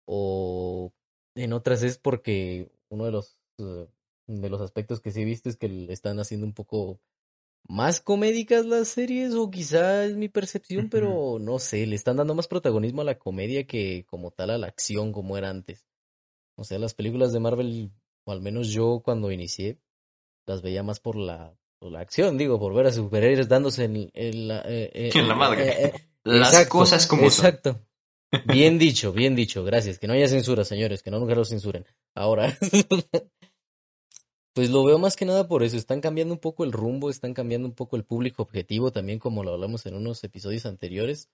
O 0.06 0.92
en 1.34 1.52
otras 1.52 1.82
es 1.82 1.99
porque 1.99 2.70
uno 2.88 3.04
de 3.06 3.12
los, 3.12 3.38
eh, 3.58 3.88
de 4.26 4.50
los 4.50 4.61
aspectos 4.61 5.00
que 5.00 5.11
sí 5.11 5.22
he 5.22 5.25
visto 5.25 5.49
es 5.49 5.56
que 5.56 5.68
le 5.68 5.92
están 5.92 6.18
haciendo 6.20 6.46
un 6.46 6.52
poco 6.52 7.00
más 7.68 8.00
comédicas 8.00 8.66
las 8.66 8.88
series, 8.88 9.34
o 9.34 9.50
quizá 9.50 10.04
es 10.04 10.16
mi 10.16 10.28
percepción, 10.28 10.88
pero 10.90 11.38
no 11.40 11.58
sé, 11.58 11.87
le 11.87 11.96
están 11.96 12.16
dando 12.16 12.34
más 12.34 12.49
protagonismo 12.49 13.02
a 13.02 13.04
la 13.04 13.18
comedia 13.18 13.66
que 13.66 14.04
como 14.08 14.30
tal 14.32 14.50
a 14.50 14.58
la 14.58 14.66
acción 14.68 15.12
como 15.12 15.37
era 15.38 15.50
antes. 15.50 15.87
O 16.56 16.64
sea, 16.64 16.78
las 16.78 16.94
películas 16.94 17.32
de 17.32 17.40
Marvel, 17.40 17.92
o 18.25 18.32
al 18.32 18.40
menos 18.40 18.68
yo 18.68 19.00
cuando 19.04 19.32
inicié, 19.32 19.78
las 20.46 20.62
veía 20.62 20.82
más 20.82 21.00
por 21.00 21.16
la, 21.16 21.56
por 21.82 21.90
la 21.90 21.98
acción, 21.98 22.38
digo, 22.38 22.60
por 22.60 22.72
ver 22.74 22.86
a 22.86 22.92
superhéroes 22.92 23.48
dándose 23.48 23.84
en, 23.84 24.08
en 24.14 24.46
la, 24.46 24.60
eh, 24.60 24.88
eh, 24.94 25.10
En 25.12 25.26
la 25.26 25.34
madre. 25.34 25.86
eh, 25.86 25.92
Las 26.24 26.52
exacto, 26.52 26.78
cosas 26.78 27.08
como 27.08 27.28
son. 27.28 27.46
Exacto. 27.46 27.80
Bien 28.46 28.78
dicho, 28.78 29.12
bien 29.12 29.34
dicho, 29.34 29.64
gracias. 29.64 29.98
Que 29.98 30.06
no 30.06 30.12
haya 30.12 30.28
censura, 30.28 30.64
señores, 30.64 31.02
que 31.02 31.10
no 31.10 31.18
nunca 31.18 31.34
lo 31.34 31.44
censuren. 31.44 31.84
Ahora, 32.14 32.56
pues 34.54 34.70
lo 34.70 34.84
veo 34.84 35.00
más 35.00 35.16
que 35.16 35.24
nada 35.24 35.48
por 35.48 35.64
eso. 35.64 35.76
Están 35.76 36.00
cambiando 36.00 36.32
un 36.32 36.38
poco 36.38 36.62
el 36.62 36.70
rumbo, 36.70 37.10
están 37.10 37.34
cambiando 37.34 37.66
un 37.66 37.74
poco 37.74 37.96
el 37.96 38.04
público 38.04 38.44
objetivo, 38.44 38.92
también 38.92 39.18
como 39.18 39.42
lo 39.42 39.52
hablamos 39.52 39.84
en 39.86 39.96
unos 39.96 40.22
episodios 40.22 40.66
anteriores, 40.66 41.30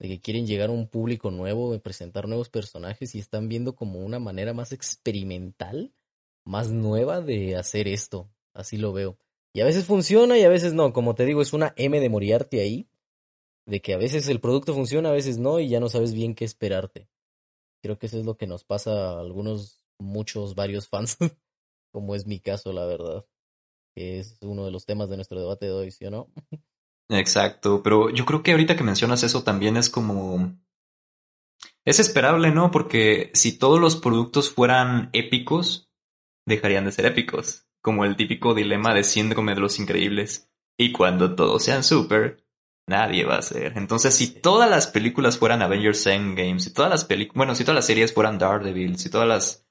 de 0.00 0.08
que 0.08 0.20
quieren 0.20 0.48
llegar 0.48 0.70
a 0.70 0.72
un 0.72 0.88
público 0.88 1.30
nuevo, 1.30 1.78
presentar 1.78 2.26
nuevos 2.26 2.48
personajes 2.48 3.14
y 3.14 3.20
están 3.20 3.48
viendo 3.48 3.76
como 3.76 4.00
una 4.00 4.18
manera 4.18 4.52
más 4.52 4.72
experimental, 4.72 5.92
más 6.44 6.72
nueva 6.72 7.20
de 7.20 7.54
hacer 7.54 7.86
esto. 7.86 8.28
Así 8.52 8.78
lo 8.78 8.92
veo. 8.92 9.16
Y 9.54 9.60
a 9.60 9.64
veces 9.64 9.84
funciona 9.84 10.38
y 10.38 10.44
a 10.44 10.48
veces 10.48 10.72
no. 10.72 10.92
Como 10.92 11.14
te 11.14 11.26
digo, 11.26 11.42
es 11.42 11.52
una 11.52 11.74
M 11.76 12.00
de 12.00 12.08
Moriarty 12.08 12.58
ahí. 12.58 12.88
De 13.66 13.80
que 13.80 13.94
a 13.94 13.98
veces 13.98 14.28
el 14.28 14.40
producto 14.40 14.74
funciona, 14.74 15.10
a 15.10 15.12
veces 15.12 15.38
no, 15.38 15.60
y 15.60 15.68
ya 15.68 15.78
no 15.78 15.88
sabes 15.88 16.14
bien 16.14 16.34
qué 16.34 16.44
esperarte. 16.44 17.08
Creo 17.82 17.98
que 17.98 18.06
eso 18.06 18.18
es 18.18 18.24
lo 18.24 18.36
que 18.36 18.46
nos 18.46 18.64
pasa 18.64 18.90
a 18.90 19.20
algunos, 19.20 19.84
muchos, 19.98 20.54
varios 20.54 20.88
fans, 20.88 21.16
como 21.92 22.14
es 22.14 22.26
mi 22.26 22.40
caso, 22.40 22.72
la 22.72 22.86
verdad. 22.86 23.24
Que 23.94 24.18
es 24.18 24.38
uno 24.40 24.64
de 24.64 24.70
los 24.70 24.86
temas 24.86 25.08
de 25.08 25.16
nuestro 25.16 25.38
debate 25.38 25.66
de 25.66 25.72
hoy, 25.72 25.90
¿sí 25.90 26.06
o 26.06 26.10
no? 26.10 26.28
Exacto, 27.08 27.82
pero 27.82 28.10
yo 28.10 28.24
creo 28.24 28.42
que 28.42 28.52
ahorita 28.52 28.76
que 28.76 28.84
mencionas 28.84 29.22
eso 29.22 29.42
también 29.42 29.76
es 29.76 29.90
como... 29.90 30.56
Es 31.84 32.00
esperable, 32.00 32.52
¿no? 32.52 32.70
Porque 32.70 33.30
si 33.34 33.58
todos 33.58 33.80
los 33.80 33.96
productos 33.96 34.50
fueran 34.50 35.10
épicos, 35.12 35.90
dejarían 36.46 36.84
de 36.84 36.92
ser 36.92 37.06
épicos. 37.06 37.66
Como 37.82 38.04
el 38.04 38.16
típico 38.16 38.54
dilema 38.54 38.94
de 38.94 39.04
síndrome 39.04 39.54
de 39.54 39.60
los 39.60 39.78
increíbles. 39.78 40.50
Y 40.78 40.92
cuando 40.92 41.34
todos 41.34 41.64
sean 41.64 41.84
super, 41.84 42.44
nadie 42.86 43.24
va 43.24 43.36
a 43.36 43.42
ser. 43.42 43.76
Entonces, 43.76 44.14
si 44.14 44.40
todas 44.40 44.70
las 44.70 44.86
películas 44.86 45.38
fueran 45.38 45.62
Avengers 45.62 46.06
Endgame, 46.06 46.60
si 46.60 46.72
todas 46.72 46.90
las 46.90 47.04
películas, 47.04 47.36
bueno, 47.36 47.54
si 47.54 47.64
todas 47.64 47.76
las 47.76 47.86
series 47.86 48.14
fueran 48.14 48.38
Daredevil, 48.38 48.98
si 48.98 49.10
todas 49.10 49.28
las, 49.28 49.66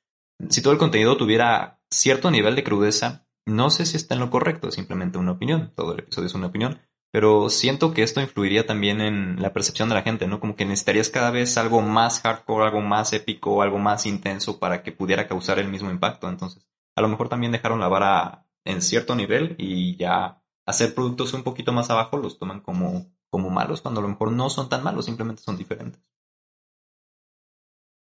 si 0.50 0.62
todo 0.62 0.74
el 0.74 0.80
contenido 0.80 1.18
tuviera 1.18 1.82
cierto 1.90 2.32
nivel 2.32 2.56
de 2.56 2.64
crudeza, 2.64 3.26
no 3.46 3.70
sé 3.70 3.86
si 3.86 3.98
está 3.98 4.14
en 4.14 4.22
lo 4.22 4.30
correcto, 4.30 4.68
es 4.68 4.76
simplemente 4.76 5.18
una 5.18 5.32
opinión. 5.32 5.74
Todo 5.76 5.94
el 5.94 6.00
episodio 6.00 6.28
es 6.28 6.36
una 6.36 6.48
opinión. 6.48 6.80
Pero 7.12 7.50
siento 7.50 7.94
que 7.94 8.04
esto 8.04 8.22
influiría 8.22 8.66
también 8.66 9.02
en 9.02 9.42
la 9.42 9.52
percepción 9.52 9.90
de 9.90 9.96
la 9.96 10.02
gente, 10.02 10.28
¿no? 10.28 10.40
Como 10.40 10.56
que 10.56 10.64
necesitarías 10.64 11.10
cada 11.10 11.30
vez 11.30 11.58
algo 11.58 11.82
más 11.82 12.22
hardcore, 12.22 12.66
algo 12.66 12.80
más 12.80 13.12
épico, 13.12 13.62
algo 13.62 13.80
más 13.80 14.06
intenso 14.06 14.60
para 14.60 14.82
que 14.82 14.94
pudiera 14.94 15.28
causar 15.28 15.60
el 15.60 15.68
mismo 15.68 15.92
impacto. 15.92 16.30
Entonces, 16.30 16.66
a 17.02 17.04
lo 17.04 17.10
mejor 17.10 17.30
también 17.30 17.52
dejaron 17.52 17.80
la 17.80 17.88
vara 17.88 18.48
en 18.64 18.82
cierto 18.82 19.16
nivel 19.16 19.56
y 19.58 19.98
ya 19.98 20.42
hacer 20.66 20.94
productos 20.94 21.34
un 21.34 21.44
poquito 21.44 21.72
más 21.72 21.90
abajo 21.90 22.18
los 22.18 22.38
toman 22.38 22.62
como, 22.62 23.12
como 23.30 23.50
malos, 23.50 23.82
cuando 23.82 24.00
a 24.00 24.04
lo 24.04 24.10
mejor 24.10 24.32
no 24.32 24.50
son 24.50 24.70
tan 24.70 24.84
malos, 24.84 25.06
simplemente 25.06 25.42
son 25.42 25.58
diferentes. 25.58 26.02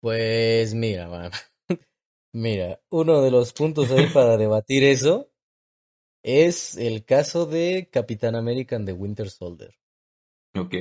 Pues 0.01 0.73
mira, 0.73 1.07
man. 1.07 1.31
mira, 2.33 2.79
uno 2.89 3.21
de 3.21 3.31
los 3.31 3.53
puntos 3.53 3.91
ahí 3.91 4.07
para 4.07 4.37
debatir 4.37 4.83
eso 4.83 5.31
es 6.23 6.77
el 6.77 7.05
caso 7.05 7.45
de 7.45 7.89
Capitán 7.91 8.35
American 8.35 8.85
de 8.85 8.93
Winter 8.93 9.29
Soldier. 9.29 9.75
Ok. 10.55 10.75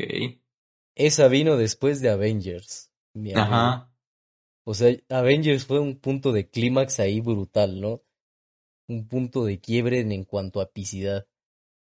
Esa 0.94 1.28
vino 1.28 1.56
después 1.56 2.00
de 2.00 2.10
Avengers. 2.10 2.92
Ajá. 3.34 3.90
O 4.66 4.72
sea, 4.72 4.96
Avengers 5.10 5.66
fue 5.66 5.80
un 5.80 5.98
punto 5.98 6.32
de 6.32 6.48
clímax 6.48 7.00
ahí 7.00 7.20
brutal, 7.20 7.80
¿no? 7.80 8.02
Un 8.88 9.08
punto 9.08 9.44
de 9.44 9.60
quiebre 9.60 10.00
en, 10.00 10.24
cuanto 10.24 10.60
a 10.60 10.64
epicidad. 10.64 11.26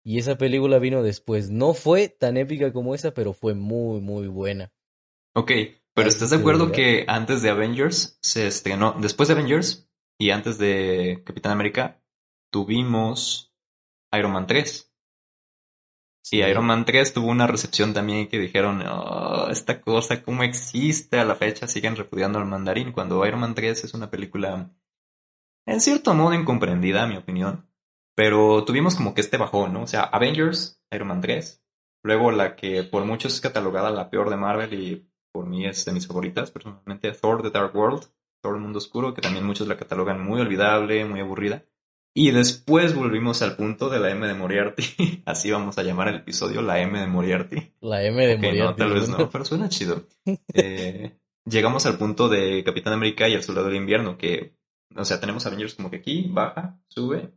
Y 0.05 0.19
esa 0.19 0.39
película 0.39 0.79
vino 0.79 1.03
después. 1.03 1.51
No 1.51 1.75
fue 1.75 2.09
tan 2.09 2.37
épica 2.37 2.73
como 2.73 2.95
esa, 2.95 3.13
pero 3.13 3.33
fue 3.33 3.55
muy, 3.55 4.01
muy 4.01 4.27
buena. 4.29 4.73
Ok, 5.35 5.53
pero 5.95 6.09
¿estás 6.09 6.31
de 6.31 6.37
acuerdo 6.37 6.73
que 6.73 7.05
antes 7.09 7.43
de 7.43 7.51
Avengers 7.51 8.19
se 8.23 8.47
estrenó, 8.47 8.97
después 8.99 9.29
de 9.29 9.35
Avengers 9.35 9.89
y 10.19 10.31
antes 10.31 10.59
de 10.59 11.23
Capitán 11.25 11.53
América, 11.53 12.01
tuvimos 12.51 13.53
Iron 14.13 14.33
Man 14.33 14.47
3. 14.47 14.93
Y 16.31 16.43
Iron 16.43 16.67
Man 16.67 16.85
3 16.85 17.15
tuvo 17.15 17.29
una 17.29 17.47
recepción 17.47 17.95
también 17.95 18.29
que 18.29 18.39
dijeron, 18.39 18.83
oh, 18.87 19.49
esta 19.51 19.81
cosa, 19.81 20.23
¿cómo 20.23 20.43
existe 20.43 21.19
a 21.19 21.25
la 21.25 21.37
fecha? 21.37 21.67
Siguen 21.67 21.97
repudiando 21.97 22.39
al 22.39 22.45
mandarín, 22.45 22.93
cuando 22.93 23.25
Iron 23.27 23.41
Man 23.41 23.55
3 23.55 23.85
es 23.85 23.95
una 23.95 24.11
película, 24.11 24.71
en 25.69 25.81
cierto 25.81 26.15
modo, 26.15 26.35
incomprendida, 26.35 27.03
a 27.03 27.07
mi 27.07 27.17
opinión. 27.17 27.67
Pero 28.15 28.65
tuvimos 28.65 28.97
como 28.97 29.15
que 29.15 29.21
este 29.21 29.37
bajón, 29.37 29.73
¿no? 29.73 29.83
O 29.83 29.87
sea, 29.87 30.03
Avengers, 30.03 30.83
Iron 30.91 31.09
Man 31.09 31.21
3. 31.21 31.63
Luego 32.03 32.33
la 32.33 32.57
que 32.57 32.83
por 32.83 33.05
muchos 33.05 33.35
es 33.35 33.41
catalogada 33.41 33.91
la 33.91 34.11
peor 34.11 34.31
de 34.31 34.37
Marvel 34.37 34.75
y 34.75 35.09
por 35.33 35.47
mí 35.47 35.67
es 35.67 35.85
de 35.85 35.93
mis 35.93 36.07
favoritas, 36.07 36.51
personalmente, 36.51 37.13
Thor 37.13 37.43
The 37.43 37.51
Dark 37.51 37.77
World, 37.77 38.05
Thor 38.43 38.57
El 38.57 38.63
Mundo 38.63 38.79
Oscuro, 38.79 39.15
que 39.15 39.21
también 39.21 39.45
muchos 39.45 39.69
la 39.69 39.77
catalogan 39.77 40.25
muy 40.25 40.41
olvidable, 40.41 41.05
muy 41.05 41.21
aburrida. 41.21 41.65
Y 42.15 42.31
después 42.33 42.95
volvimos 42.95 43.43
al 43.43 43.57
punto 43.57 43.91
de 43.91 44.01
la 44.01 44.11
M 44.11 44.27
de 44.27 44.35
Moriarty. 44.35 45.23
Así 45.27 45.51
vamos 45.51 45.79
a 45.79 45.83
llamar 45.83 46.09
el 46.09 46.17
episodio, 46.17 46.63
la 46.63 46.81
M 46.81 46.99
de 46.99 47.07
Moriarty. 47.07 47.73
La 47.81 48.03
M 48.03 48.27
de 48.27 48.37
Moriarty. 48.37 48.59
No, 48.59 48.75
tal 48.75 48.95
vez 48.95 49.09
no, 49.09 49.31
pero 49.31 49.45
suena 49.45 49.69
chido. 49.69 50.03
Eh, 50.55 51.17
llegamos 51.45 51.87
al 51.87 51.97
punto 51.97 52.29
de 52.29 52.65
Capitán 52.65 52.93
América 52.93 53.29
y 53.29 53.35
el 53.35 53.43
Soldado 53.43 53.69
del 53.69 53.77
Invierno, 53.77 54.19
que, 54.19 54.58
o 54.97 55.05
sea, 55.05 55.21
tenemos 55.21 55.47
Avengers 55.47 55.75
como 55.75 55.91
que 55.91 55.97
aquí, 55.97 56.29
baja, 56.29 56.81
sube. 56.89 57.33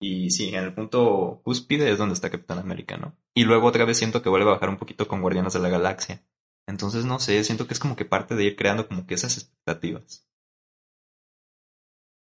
Y 0.00 0.30
sí, 0.30 0.48
en 0.54 0.64
el 0.64 0.74
punto 0.74 1.40
cúspide 1.44 1.90
es 1.90 1.98
donde 1.98 2.14
está 2.14 2.30
Capitán 2.30 2.58
América, 2.58 2.96
¿no? 2.96 3.16
Y 3.34 3.44
luego 3.44 3.68
otra 3.68 3.84
vez 3.84 3.98
siento 3.98 4.22
que 4.22 4.28
vuelve 4.28 4.48
a 4.48 4.54
bajar 4.54 4.68
un 4.68 4.76
poquito 4.76 5.08
con 5.08 5.20
Guardianes 5.20 5.54
de 5.54 5.60
la 5.60 5.68
Galaxia. 5.68 6.22
Entonces, 6.66 7.04
no 7.04 7.20
sé, 7.20 7.42
siento 7.44 7.66
que 7.66 7.74
es 7.74 7.80
como 7.80 7.96
que 7.96 8.04
parte 8.04 8.34
de 8.34 8.44
ir 8.44 8.56
creando 8.56 8.88
como 8.88 9.06
que 9.06 9.14
esas 9.14 9.36
expectativas. 9.38 10.26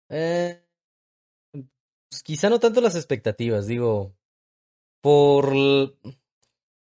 Eh, 0.09 0.63
pues, 1.51 2.23
quizá 2.23 2.49
no 2.49 2.59
tanto 2.59 2.81
las 2.81 2.95
expectativas, 2.95 3.67
digo, 3.67 4.15
por... 5.01 5.51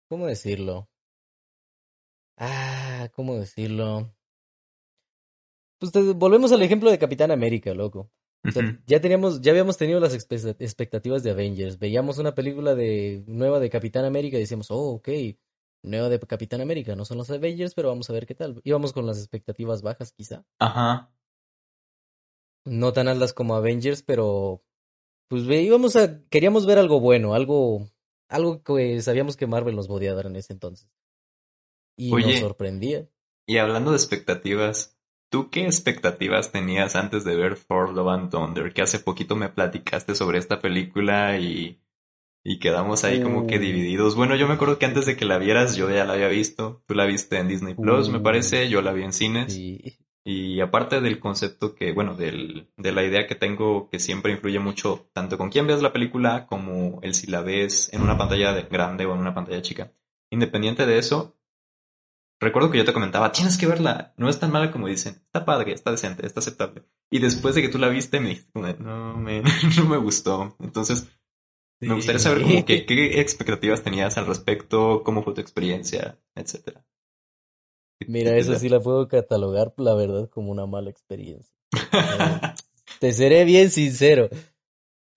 ¿Cómo 0.07 0.25
decirlo? 0.25 0.89
Ah, 2.37 3.09
¿cómo 3.13 3.35
decirlo? 3.35 4.15
Pues 5.79 5.93
volvemos 6.15 6.51
al 6.51 6.61
ejemplo 6.61 6.91
de 6.91 6.99
Capitán 6.99 7.31
América, 7.31 7.73
loco. 7.73 8.11
ya 8.85 9.01
teníamos, 9.01 9.41
ya 9.41 9.51
habíamos 9.51 9.77
tenido 9.77 9.99
las 9.99 10.13
expectativas 10.13 11.23
de 11.23 11.31
Avengers. 11.31 11.79
Veíamos 11.79 12.17
una 12.17 12.35
película 12.35 12.75
de 12.75 13.23
nueva 13.27 13.59
de 13.59 13.69
Capitán 13.69 14.05
América 14.05 14.37
y 14.37 14.41
decíamos, 14.41 14.71
oh, 14.71 14.95
ok, 14.95 15.09
nueva 15.83 16.09
de 16.09 16.19
Capitán 16.19 16.61
América. 16.61 16.95
No 16.95 17.05
son 17.05 17.17
los 17.17 17.29
Avengers, 17.29 17.73
pero 17.73 17.89
vamos 17.89 18.09
a 18.09 18.13
ver 18.13 18.25
qué 18.25 18.35
tal. 18.35 18.61
Íbamos 18.63 18.93
con 18.93 19.05
las 19.05 19.17
expectativas 19.17 19.81
bajas, 19.81 20.11
quizá. 20.11 20.45
Ajá. 20.59 21.11
No 22.65 22.93
tan 22.93 23.07
altas 23.07 23.33
como 23.33 23.55
Avengers, 23.55 24.03
pero 24.03 24.63
pues 25.29 25.43
íbamos 25.43 25.95
a, 25.95 26.23
queríamos 26.29 26.65
ver 26.65 26.77
algo 26.77 26.99
bueno, 26.99 27.33
algo, 27.33 27.87
algo 28.27 28.63
que 28.63 29.01
sabíamos 29.01 29.37
que 29.37 29.47
Marvel 29.47 29.75
nos 29.75 29.87
podía 29.87 30.13
dar 30.13 30.25
en 30.25 30.35
ese 30.35 30.53
entonces. 30.53 30.89
Y 31.95 32.11
nos 32.11 32.39
sorprendía. 32.39 33.07
Y 33.45 33.57
hablando 33.57 33.91
de 33.91 33.97
expectativas, 33.97 34.98
¿tú 35.29 35.49
qué 35.49 35.65
expectativas 35.65 36.51
tenías 36.51 36.95
antes 36.95 37.23
de 37.23 37.35
ver 37.35 37.57
Thor 37.57 37.93
Love 37.93 38.09
and 38.09 38.31
Thunder? 38.31 38.73
Que 38.73 38.81
hace 38.81 38.99
poquito 38.99 39.35
me 39.35 39.49
platicaste 39.49 40.15
sobre 40.15 40.39
esta 40.39 40.61
película 40.61 41.37
y, 41.37 41.79
y 42.43 42.59
quedamos 42.59 43.03
ahí 43.03 43.21
como 43.21 43.47
que 43.47 43.57
uh. 43.57 43.61
divididos. 43.61 44.15
Bueno, 44.15 44.35
yo 44.35 44.47
me 44.47 44.55
acuerdo 44.55 44.79
que 44.79 44.85
antes 44.85 45.05
de 45.05 45.15
que 45.15 45.25
la 45.25 45.37
vieras 45.37 45.75
yo 45.75 45.89
ya 45.89 46.05
la 46.05 46.13
había 46.13 46.27
visto. 46.27 46.83
Tú 46.87 46.95
la 46.95 47.05
viste 47.05 47.37
en 47.37 47.47
Disney 47.47 47.75
Plus, 47.75 48.09
me 48.09 48.17
uh. 48.17 48.23
parece, 48.23 48.69
yo 48.69 48.81
la 48.81 48.93
vi 48.93 49.03
en 49.03 49.13
cines. 49.13 49.53
Sí. 49.53 49.97
Y 50.25 50.59
aparte 50.59 51.01
del 51.01 51.19
concepto 51.19 51.73
que, 51.73 51.93
bueno, 51.93 52.13
del, 52.13 52.69
de 52.77 52.91
la 52.91 53.03
idea 53.03 53.25
que 53.25 53.35
tengo 53.35 53.89
que 53.89 53.99
siempre 53.99 54.31
influye 54.31 54.59
mucho 54.59 55.09
tanto 55.13 55.37
con 55.37 55.49
quién 55.49 55.65
ves 55.65 55.81
la 55.81 55.93
película 55.93 56.45
como 56.45 56.99
el 57.01 57.15
si 57.15 57.27
la 57.27 57.41
ves 57.41 57.89
en 57.93 58.01
una 58.01 58.17
pantalla 58.17 58.51
grande 58.69 59.05
o 59.05 59.13
en 59.13 59.21
una 59.21 59.33
pantalla 59.33 59.61
chica. 59.61 59.91
Independiente 60.29 60.85
de 60.85 60.99
eso, 60.99 61.38
recuerdo 62.39 62.71
que 62.71 62.77
yo 62.77 62.85
te 62.85 62.93
comentaba, 62.93 63.31
tienes 63.31 63.57
que 63.57 63.67
verla, 63.67 64.13
no 64.17 64.29
es 64.29 64.39
tan 64.39 64.51
mala 64.51 64.71
como 64.71 64.87
dicen, 64.87 65.15
está 65.25 65.45
padre, 65.45 65.73
está 65.73 65.91
decente, 65.91 66.25
está 66.25 66.39
aceptable. 66.39 66.83
Y 67.11 67.19
después 67.19 67.55
de 67.55 67.61
que 67.61 67.69
tú 67.69 67.77
la 67.77 67.89
viste 67.89 68.19
me 68.19 68.29
dijiste, 68.29 68.59
no, 68.79 69.17
me, 69.17 69.41
no 69.77 69.85
me 69.85 69.97
gustó. 69.97 70.55
Entonces, 70.59 71.07
me 71.81 71.95
gustaría 71.95 72.19
saber 72.19 72.41
como 72.41 72.65
que, 72.65 72.85
qué 72.85 73.21
expectativas 73.21 73.83
tenías 73.83 74.17
al 74.17 74.27
respecto, 74.27 75.01
cómo 75.03 75.23
fue 75.23 75.33
tu 75.33 75.41
experiencia, 75.41 76.19
etcétera. 76.35 76.85
Mira, 78.07 78.37
eso 78.37 78.55
sí 78.55 78.69
la 78.69 78.79
puedo 78.79 79.07
catalogar, 79.07 79.73
la 79.77 79.93
verdad, 79.93 80.29
como 80.29 80.51
una 80.51 80.65
mala 80.65 80.89
experiencia. 80.89 81.53
Te 82.99 83.13
seré 83.13 83.45
bien 83.45 83.69
sincero. 83.71 84.29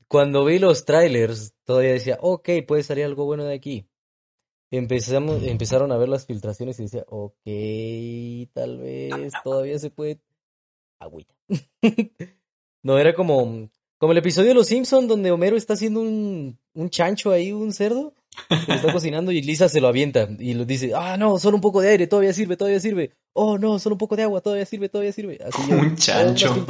Cuando 0.08 0.44
vi 0.44 0.58
los 0.58 0.84
trailers, 0.84 1.54
todavía 1.64 1.92
decía, 1.92 2.18
ok, 2.20 2.48
puede 2.66 2.82
salir 2.82 3.04
algo 3.04 3.24
bueno 3.24 3.44
de 3.44 3.54
aquí. 3.54 3.88
Empezamos, 4.72 5.42
empezaron 5.44 5.92
a 5.92 5.96
ver 5.96 6.08
las 6.08 6.26
filtraciones 6.26 6.80
y 6.80 6.84
decía, 6.84 7.04
ok, 7.08 7.44
tal 8.52 8.78
vez 8.78 9.32
todavía 9.44 9.78
se 9.78 9.90
puede. 9.90 10.20
Agüita. 10.98 11.34
no, 12.82 12.98
era 12.98 13.14
como, 13.14 13.70
como 13.98 14.12
el 14.12 14.18
episodio 14.18 14.48
de 14.48 14.54
Los 14.54 14.68
Simpsons 14.68 15.08
donde 15.08 15.30
Homero 15.30 15.56
está 15.56 15.74
haciendo 15.74 16.00
un, 16.00 16.58
un 16.74 16.90
chancho 16.90 17.30
ahí, 17.30 17.52
un 17.52 17.72
cerdo 17.72 18.14
está 18.48 18.92
cocinando 18.92 19.32
y 19.32 19.42
Lisa 19.42 19.68
se 19.68 19.80
lo 19.80 19.88
avienta 19.88 20.28
y 20.38 20.54
lo 20.54 20.64
dice, 20.64 20.92
ah, 20.94 21.16
no, 21.16 21.38
solo 21.38 21.56
un 21.56 21.60
poco 21.60 21.80
de 21.80 21.90
aire, 21.90 22.06
todavía 22.06 22.32
sirve, 22.32 22.56
todavía 22.56 22.80
sirve. 22.80 23.12
Oh, 23.32 23.58
no, 23.58 23.78
solo 23.78 23.94
un 23.94 23.98
poco 23.98 24.16
de 24.16 24.22
agua, 24.22 24.40
todavía 24.40 24.66
sirve, 24.66 24.88
todavía 24.88 25.12
sirve. 25.12 25.38
Así 25.44 25.60
un 25.72 25.96
chancho. 25.96 26.64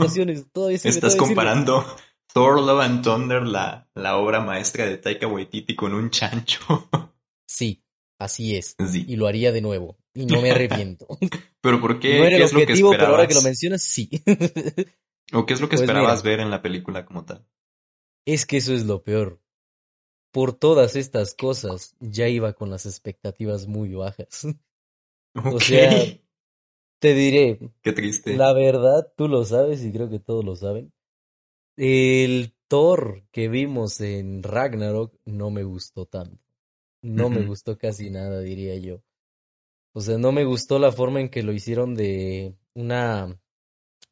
Todavía 0.53 0.79
sirve, 0.79 0.95
Estás 0.95 1.17
comparando 1.17 1.85
Thor 2.33 2.61
Love 2.61 2.81
and 2.81 3.05
Thunder, 3.05 3.43
la, 3.43 3.89
la 3.95 4.17
obra 4.17 4.41
maestra 4.41 4.87
de 4.87 4.99
Taika 4.99 5.27
Waititi, 5.27 5.75
con 5.75 5.95
un 5.95 6.11
chancho. 6.11 6.59
sí, 7.47 7.82
así 8.25 8.57
es. 8.57 8.77
Y 8.93 9.17
lo 9.17 9.27
haría 9.27 9.53
de 9.53 9.61
nuevo. 9.61 9.99
Y 10.15 10.27
no 10.27 10.41
me 10.43 10.51
arrepiento. 10.51 11.07
¿Pero 11.61 11.81
por 11.81 11.99
qué? 12.01 12.19
No 12.19 12.25
era 12.25 12.37
¿Qué 12.37 12.45
el 12.45 12.57
objetivo, 12.57 12.91
pero 12.91 13.07
ahora 13.07 13.27
que 13.27 13.35
lo 13.35 13.43
mencionas, 13.43 13.83
sí. 13.83 14.11
¿O 15.33 15.47
qué 15.47 15.55
es 15.55 15.61
lo 15.61 15.69
que 15.69 15.77
pues 15.77 15.83
esperabas 15.83 16.23
ver 16.23 16.41
en 16.41 16.51
la 16.51 16.63
película 16.63 17.05
como 17.05 17.25
tal? 17.25 17.47
Es 18.27 18.47
que 18.47 18.59
eso 18.59 18.75
es 18.75 18.85
lo 18.85 19.03
peor 19.03 19.43
por 20.33 20.55
todas 20.55 20.97
estas 20.97 21.35
cosas 21.35 21.95
ya 22.01 22.27
iba 22.27 22.55
con 22.55 22.71
las 22.71 22.87
expectativas 22.87 23.69
muy 23.69 23.95
bajas. 23.95 24.47
O 25.35 25.59
sea, 25.59 25.91
te 26.99 27.15
diré, 27.15 27.59
Qué 27.81 27.95
triste. 27.95 28.37
la 28.37 28.53
verdad, 28.53 29.11
tú 29.17 29.29
lo 29.29 29.47
sabes 29.47 29.83
y 29.83 29.91
creo 29.91 30.11
que 30.11 30.19
todos 30.19 30.45
lo 30.45 30.57
saben. 30.57 30.93
El 31.75 32.55
Thor 32.69 33.25
que 33.33 33.49
vimos 33.49 34.03
en 34.03 34.43
Ragnarok 34.43 35.17
no 35.25 35.51
me 35.51 35.63
gustó 35.65 36.05
tanto. 36.05 36.42
No 37.03 37.29
me 37.29 37.43
gustó 37.43 37.77
casi 37.77 38.11
nada, 38.11 38.41
diría 38.41 38.77
yo. 38.77 39.03
O 39.93 40.01
sea, 40.01 40.19
no 40.19 40.33
me 40.33 40.45
gustó 40.45 40.79
la 40.79 40.93
forma 40.93 41.21
en 41.21 41.29
que 41.29 41.43
lo 41.43 41.53
hicieron 41.53 41.95
de 41.95 42.57
una 42.75 43.39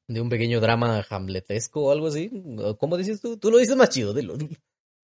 de 0.09 0.21
un 0.21 0.29
pequeño 0.29 0.61
drama 0.61 1.07
hamletesco 1.09 1.83
o 1.85 1.93
algo 1.93 2.09
así. 2.09 2.31
¿Cómo 2.79 2.97
dices 2.97 3.21
tú? 3.21 3.39
Tú 3.39 3.51
lo 3.51 3.59
dices 3.59 3.77
más 3.77 3.91
chido, 3.91 4.13
dilo. 4.13 4.35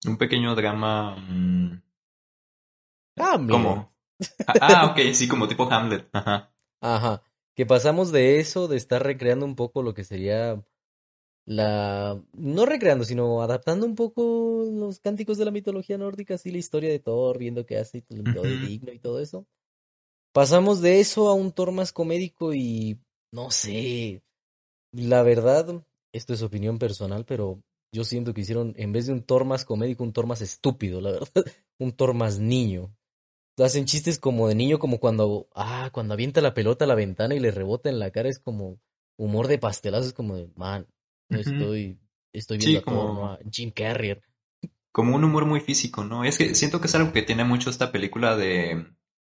Un 0.05 0.17
pequeño 0.17 0.53
drama. 0.53 1.15
mm, 1.15 1.81
Hamlet. 3.17 3.51
¿Cómo? 3.51 3.95
Ah, 4.47 4.53
ah, 4.61 4.85
ok, 4.91 5.13
sí, 5.13 5.27
como 5.27 5.47
tipo 5.47 5.71
Hamlet. 5.71 6.07
Ajá. 6.11 6.51
Ajá, 6.81 7.23
que 7.55 7.65
pasamos 7.65 8.11
de 8.11 8.39
eso, 8.39 8.67
de 8.67 8.77
estar 8.77 9.03
recreando 9.03 9.45
un 9.45 9.55
poco 9.55 9.81
lo 9.81 9.93
que 9.93 10.03
sería 10.03 10.61
la... 11.47 12.21
No 12.33 12.65
recreando, 12.65 13.05
sino 13.05 13.41
adaptando 13.41 13.85
un 13.85 13.95
poco 13.95 14.65
los 14.69 14.99
cánticos 14.99 15.37
de 15.37 15.45
la 15.45 15.51
mitología 15.51 15.97
nórdica, 15.97 16.35
así 16.35 16.51
la 16.51 16.57
historia 16.57 16.89
de 16.89 16.99
Thor, 16.99 17.37
viendo 17.37 17.65
qué 17.65 17.77
hace 17.77 18.03
y 18.09 18.15
lo 18.15 18.43
digno 18.43 18.91
y 18.91 18.99
todo 18.99 19.19
eso. 19.19 19.47
Pasamos 20.33 20.81
de 20.81 20.99
eso 20.99 21.29
a 21.29 21.33
un 21.33 21.51
Thor 21.51 21.71
más 21.71 21.91
comédico 21.91 22.53
y... 22.53 22.99
No 23.31 23.49
sé, 23.51 24.21
la 24.91 25.23
verdad, 25.23 25.85
esto 26.13 26.33
es 26.33 26.41
opinión 26.41 26.79
personal, 26.79 27.25
pero 27.25 27.61
yo 27.93 28.03
siento 28.03 28.33
que 28.33 28.41
hicieron, 28.41 28.73
en 28.77 28.91
vez 28.91 29.07
de 29.07 29.13
un 29.13 29.23
Thor 29.23 29.45
más 29.45 29.65
comédico, 29.65 30.03
un 30.03 30.13
Thor 30.13 30.27
más 30.27 30.41
estúpido, 30.41 31.01
la 31.01 31.11
verdad, 31.19 31.45
un 31.79 31.93
Thor 31.93 32.13
más 32.13 32.39
niño. 32.39 32.93
Hacen 33.57 33.85
chistes 33.85 34.19
como 34.19 34.47
de 34.47 34.55
niño, 34.55 34.79
como 34.79 34.99
cuando, 34.99 35.47
ah, 35.55 35.89
cuando 35.91 36.13
avienta 36.13 36.41
la 36.41 36.53
pelota 36.53 36.85
a 36.85 36.87
la 36.87 36.95
ventana 36.95 37.35
y 37.35 37.39
le 37.39 37.51
rebota 37.51 37.89
en 37.89 37.99
la 37.99 38.11
cara, 38.11 38.29
es 38.29 38.39
como 38.39 38.79
humor 39.17 39.47
de 39.47 39.57
pastelazo, 39.57 40.07
es 40.07 40.13
como 40.13 40.35
de, 40.35 40.49
man, 40.55 40.87
no 41.29 41.39
estoy, 41.39 41.99
estoy 42.33 42.59
Sí, 42.61 42.67
viendo 42.71 42.79
a 42.79 42.83
como- 42.83 43.25
a 43.27 43.39
Jim 43.51 43.71
Carrey. 43.71 44.15
Como 44.91 45.15
un 45.15 45.23
humor 45.23 45.45
muy 45.45 45.59
físico, 45.59 46.03
¿no? 46.03 46.23
Es 46.23 46.37
que 46.37 46.55
siento 46.55 46.81
que 46.81 46.87
es 46.87 46.95
algo 46.95 47.11
que 47.13 47.21
tiene 47.21 47.43
mucho 47.43 47.69
esta 47.69 47.91
película 47.91 48.35
de 48.35 48.87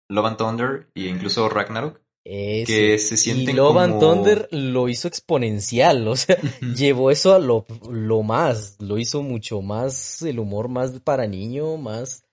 Love 0.09 0.25
and 0.25 0.37
Thunder 0.37 0.89
e 0.95 1.07
incluso 1.07 1.47
Ragnarok, 1.49 2.01
que 2.23 2.97
se 2.99 3.15
Y 3.15 3.17
sienten 3.17 3.55
Love 3.57 3.77
and. 3.77 3.99
Thunder 3.99 4.47
lo 4.51 4.89
hizo 4.89 5.07
exponencial, 5.07 6.07
o 6.07 6.15
sea, 6.15 6.37
llevó 6.75 7.11
eso 7.11 7.33
a 7.35 7.39
lo, 7.39 7.65
lo 7.91 8.23
más, 8.23 8.77
lo 8.79 8.97
hizo 8.97 9.21
mucho 9.21 9.61
más, 9.61 10.21
el 10.23 10.39
humor 10.39 10.67
más 10.67 10.99
para 11.01 11.27
niño, 11.27 11.77
más 11.77 12.23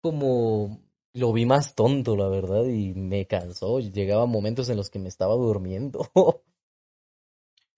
como, 0.00 0.80
lo 1.12 1.32
vi 1.32 1.44
más 1.46 1.74
tonto, 1.74 2.16
la 2.16 2.28
verdad, 2.28 2.66
y 2.66 2.94
me 2.94 3.26
cansó, 3.26 3.80
llegaba 3.80 4.26
momentos 4.26 4.68
en 4.68 4.76
los 4.76 4.90
que 4.90 5.00
me 5.00 5.08
estaba 5.08 5.34
durmiendo. 5.34 6.08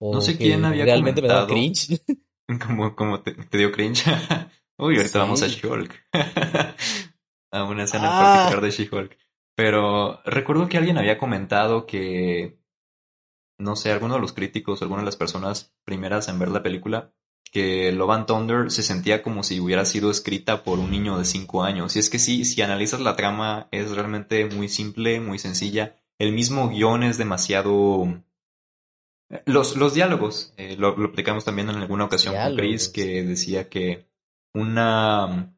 O 0.01 0.13
No 0.13 0.21
sé 0.21 0.37
quién 0.37 0.63
había 0.65 0.85
realmente 0.85 1.21
me 1.21 1.27
daba 1.27 1.47
comentado. 1.47 1.75
cringe. 1.75 2.01
Como, 2.65 2.95
como 2.95 3.21
te, 3.21 3.33
te 3.33 3.57
dio 3.59 3.71
cringe. 3.71 4.03
Uy, 4.79 4.97
ahorita 4.97 5.19
vamos 5.19 5.41
a. 5.43 5.47
She-Hulk. 5.47 5.93
a 7.51 7.63
una 7.63 7.83
escena 7.83 8.05
en 8.05 8.11
Ah. 8.13 8.19
particular 8.33 8.61
de 8.63 8.71
She-Hulk. 8.71 9.17
Pero 9.55 10.21
recuerdo 10.25 10.67
que 10.67 10.77
alguien 10.77 10.97
había 10.97 11.17
comentado 11.17 11.85
que, 11.85 12.57
no 13.59 13.75
sé, 13.75 13.91
alguno 13.91 14.15
de 14.15 14.21
los 14.21 14.33
críticos, 14.33 14.81
alguna 14.81 15.01
de 15.01 15.05
las 15.05 15.17
personas 15.17 15.75
primeras 15.83 16.27
en 16.29 16.39
ver 16.39 16.49
la 16.49 16.63
película, 16.63 17.13
que 17.51 17.91
Love 17.91 18.11
and 18.11 18.25
Thunder 18.25 18.71
se 18.71 18.83
sentía 18.83 19.21
como 19.21 19.43
si 19.43 19.59
hubiera 19.59 19.83
sido 19.85 20.09
escrita 20.09 20.63
por 20.63 20.79
un 20.79 20.91
niño 20.91 21.17
de 21.17 21.25
5 21.25 21.63
años. 21.63 21.95
Y 21.95 21.99
es 21.99 22.09
que 22.09 22.19
sí, 22.19 22.45
si 22.45 22.61
analizas 22.61 23.01
la 23.01 23.15
trama, 23.15 23.67
es 23.71 23.91
realmente 23.91 24.45
muy 24.45 24.69
simple, 24.69 25.19
muy 25.19 25.39
sencilla. 25.39 25.97
El 26.17 26.31
mismo 26.31 26.69
guion 26.69 27.03
es 27.03 27.17
demasiado... 27.17 28.23
Los, 29.45 29.75
los 29.75 29.93
diálogos, 29.93 30.53
eh, 30.57 30.75
lo, 30.77 30.97
lo 30.97 31.11
platicamos 31.11 31.45
también 31.45 31.69
en 31.69 31.75
alguna 31.75 32.05
ocasión 32.05 32.35
con 32.35 32.55
Chris, 32.55 32.89
que 32.89 33.23
decía 33.23 33.69
que 33.69 34.07
una, 34.55 35.55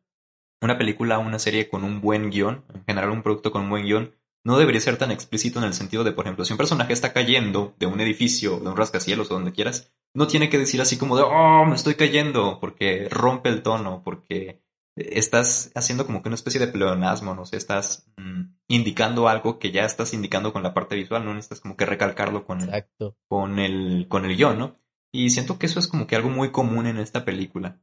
una 0.61 0.77
película, 0.77 1.19
una 1.19 1.39
serie 1.39 1.69
con 1.69 1.83
un 1.83 2.01
buen 2.01 2.29
guion, 2.29 2.65
en 2.73 2.83
general 2.85 3.11
un 3.11 3.23
producto 3.23 3.51
con 3.51 3.63
un 3.63 3.69
buen 3.69 3.85
guion, 3.85 4.13
no 4.43 4.57
debería 4.57 4.81
ser 4.81 4.97
tan 4.97 5.11
explícito 5.11 5.59
en 5.59 5.65
el 5.65 5.73
sentido 5.73 6.03
de, 6.03 6.11
por 6.11 6.25
ejemplo, 6.25 6.43
si 6.43 6.53
un 6.53 6.57
personaje 6.57 6.93
está 6.93 7.13
cayendo 7.13 7.75
de 7.79 7.85
un 7.85 8.01
edificio, 8.01 8.59
de 8.59 8.69
un 8.69 8.77
rascacielos 8.77 9.31
o 9.31 9.35
donde 9.35 9.53
quieras, 9.53 9.93
no 10.13 10.27
tiene 10.27 10.49
que 10.49 10.57
decir 10.57 10.81
así 10.81 10.97
como 10.97 11.15
de, 11.15 11.23
oh, 11.23 11.65
me 11.65 11.75
estoy 11.75 11.95
cayendo, 11.95 12.59
porque 12.59 13.07
rompe 13.09 13.49
el 13.49 13.61
tono, 13.61 14.01
porque 14.03 14.61
estás 14.95 15.71
haciendo 15.75 16.05
como 16.05 16.21
que 16.21 16.29
una 16.29 16.35
especie 16.35 16.59
de 16.59 16.67
pleonasmo, 16.67 17.33
no 17.35 17.45
sé, 17.45 17.57
estás 17.57 18.11
mm, 18.17 18.55
indicando 18.67 19.27
algo 19.29 19.57
que 19.59 19.71
ya 19.71 19.85
estás 19.85 20.13
indicando 20.13 20.51
con 20.53 20.63
la 20.63 20.73
parte 20.73 20.95
visual, 20.95 21.23
no 21.25 21.33
necesitas 21.33 21.61
como 21.61 21.77
que 21.77 21.85
recalcarlo 21.85 22.45
con 22.45 22.59
el, 22.61 22.69
Exacto. 22.69 23.17
con 23.27 23.59
el, 23.59 24.07
con 24.09 24.25
el 24.25 24.35
guion, 24.35 24.59
¿no? 24.59 24.79
Y 25.13 25.29
siento 25.29 25.57
que 25.59 25.65
eso 25.65 25.79
es 25.79 25.87
como 25.87 26.07
que 26.07 26.15
algo 26.15 26.29
muy 26.29 26.51
común 26.51 26.87
en 26.87 26.97
esta 26.97 27.25
película. 27.25 27.81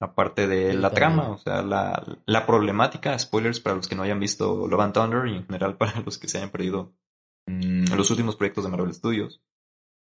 Aparte 0.00 0.48
de 0.48 0.72
Sí, 0.72 0.76
la 0.78 0.90
también. 0.90 0.94
trama, 0.94 1.28
o 1.30 1.38
sea, 1.38 1.62
la, 1.62 2.18
la 2.26 2.44
problemática, 2.46 3.16
spoilers 3.18 3.60
para 3.60 3.76
los 3.76 3.86
que 3.86 3.94
no 3.94 4.02
hayan 4.02 4.18
visto 4.18 4.66
Love 4.66 4.80
and 4.80 4.94
Thunder 4.94 5.26
y 5.28 5.36
en 5.36 5.46
general 5.46 5.76
para 5.78 6.00
los 6.00 6.18
que 6.18 6.28
se 6.28 6.38
hayan 6.38 6.50
perdido 6.50 6.92
mm, 7.46 7.94
los 7.96 8.10
últimos 8.10 8.34
proyectos 8.36 8.64
de 8.64 8.70
Marvel 8.70 8.92
Studios. 8.94 9.40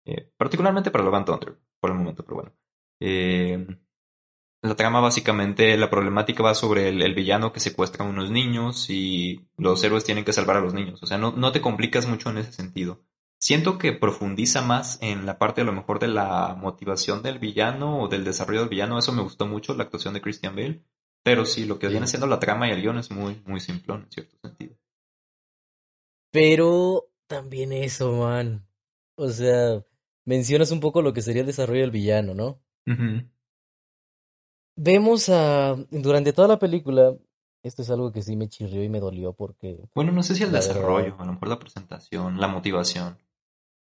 Eh, 0.04 0.30
particularmente 0.36 0.90
para 0.90 1.02
Love 1.04 1.14
and 1.14 1.26
Thunder, 1.26 1.58
por 1.80 1.90
el 1.90 1.96
momento, 1.96 2.22
pero 2.24 2.36
bueno. 2.36 2.52
Eh, 3.00 3.66
la 4.68 4.76
trama 4.76 5.00
básicamente, 5.00 5.76
la 5.76 5.90
problemática 5.90 6.42
va 6.42 6.54
sobre 6.54 6.88
el, 6.88 7.02
el 7.02 7.14
villano 7.14 7.52
que 7.52 7.60
secuestra 7.60 8.04
a 8.04 8.08
unos 8.08 8.30
niños 8.30 8.90
y 8.90 9.48
los 9.56 9.82
héroes 9.84 10.04
tienen 10.04 10.24
que 10.24 10.32
salvar 10.32 10.56
a 10.56 10.60
los 10.60 10.74
niños. 10.74 11.02
O 11.02 11.06
sea, 11.06 11.18
no, 11.18 11.32
no 11.32 11.52
te 11.52 11.60
complicas 11.60 12.06
mucho 12.06 12.30
en 12.30 12.38
ese 12.38 12.52
sentido. 12.52 13.00
Siento 13.38 13.78
que 13.78 13.92
profundiza 13.92 14.62
más 14.62 14.98
en 15.02 15.26
la 15.26 15.38
parte 15.38 15.60
a 15.60 15.64
lo 15.64 15.72
mejor 15.72 15.98
de 15.98 16.08
la 16.08 16.54
motivación 16.58 17.22
del 17.22 17.38
villano 17.38 18.00
o 18.00 18.08
del 18.08 18.24
desarrollo 18.24 18.60
del 18.60 18.68
villano. 18.70 18.98
Eso 18.98 19.12
me 19.12 19.22
gustó 19.22 19.46
mucho, 19.46 19.74
la 19.74 19.84
actuación 19.84 20.14
de 20.14 20.22
Christian 20.22 20.56
Bale. 20.56 20.82
Pero 21.22 21.44
sí, 21.44 21.64
lo 21.64 21.78
que 21.78 21.88
viene 21.88 22.06
siendo 22.06 22.26
la 22.26 22.38
trama 22.38 22.68
y 22.68 22.72
el 22.72 22.82
guion 22.82 22.98
es 22.98 23.10
muy, 23.10 23.42
muy 23.44 23.60
simplón 23.60 24.02
en 24.04 24.10
cierto 24.10 24.36
sentido. 24.40 24.76
Pero 26.30 27.08
también 27.26 27.72
eso, 27.72 28.12
man. 28.12 28.66
O 29.16 29.28
sea, 29.28 29.84
mencionas 30.24 30.70
un 30.70 30.80
poco 30.80 31.02
lo 31.02 31.12
que 31.12 31.22
sería 31.22 31.40
el 31.40 31.46
desarrollo 31.46 31.80
del 31.80 31.90
villano, 31.90 32.34
¿no? 32.34 32.62
Ujú. 32.86 33.28
Vemos 34.76 35.28
a, 35.30 35.74
durante 35.90 36.32
toda 36.32 36.48
la 36.48 36.58
película, 36.58 37.14
esto 37.62 37.82
es 37.82 37.90
algo 37.90 38.12
que 38.12 38.22
sí 38.22 38.36
me 38.36 38.48
chirrió 38.48 38.82
y 38.84 38.88
me 38.88 39.00
dolió 39.00 39.32
porque 39.32 39.78
Bueno, 39.94 40.12
no 40.12 40.22
sé 40.22 40.34
si 40.34 40.42
el 40.42 40.52
desarrollo, 40.52 41.04
verdad. 41.04 41.20
a 41.22 41.26
lo 41.26 41.32
mejor 41.32 41.48
la 41.48 41.58
presentación, 41.58 42.38
la 42.40 42.48
motivación. 42.48 43.16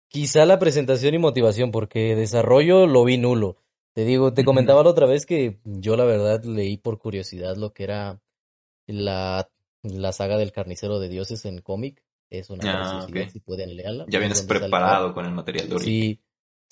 quizá 0.08 0.44
la 0.44 0.58
presentación 0.58 1.14
y 1.14 1.18
motivación, 1.18 1.70
porque 1.70 2.14
desarrollo 2.14 2.86
lo 2.86 3.04
vi 3.04 3.16
nulo. 3.18 3.56
Te 3.94 4.04
digo, 4.04 4.32
te 4.34 4.44
comentaba 4.44 4.82
la 4.82 4.90
otra 4.90 5.06
vez 5.06 5.24
que 5.24 5.58
yo 5.64 5.96
la 5.96 6.04
verdad 6.04 6.42
leí 6.44 6.76
por 6.76 6.98
curiosidad 6.98 7.56
lo 7.56 7.72
que 7.72 7.84
era 7.84 8.20
la, 8.86 9.48
la 9.82 10.12
saga 10.12 10.36
del 10.36 10.52
carnicero 10.52 10.98
de 10.98 11.08
dioses 11.08 11.44
en 11.46 11.60
cómic. 11.60 12.02
Es 12.30 12.50
una 12.50 12.64
Ah, 12.66 12.80
preciosidad, 12.90 13.22
ok. 13.26 13.30
si 13.32 13.40
pueden 13.40 13.76
leerla. 13.76 14.04
Ya 14.08 14.18
Es 14.18 14.20
vienes 14.20 14.42
preparado 14.42 15.14
con 15.14 15.24
el 15.24 15.32
material 15.32 15.68
de 15.68 15.74
origen. 15.76 15.92
Sí, 15.92 16.20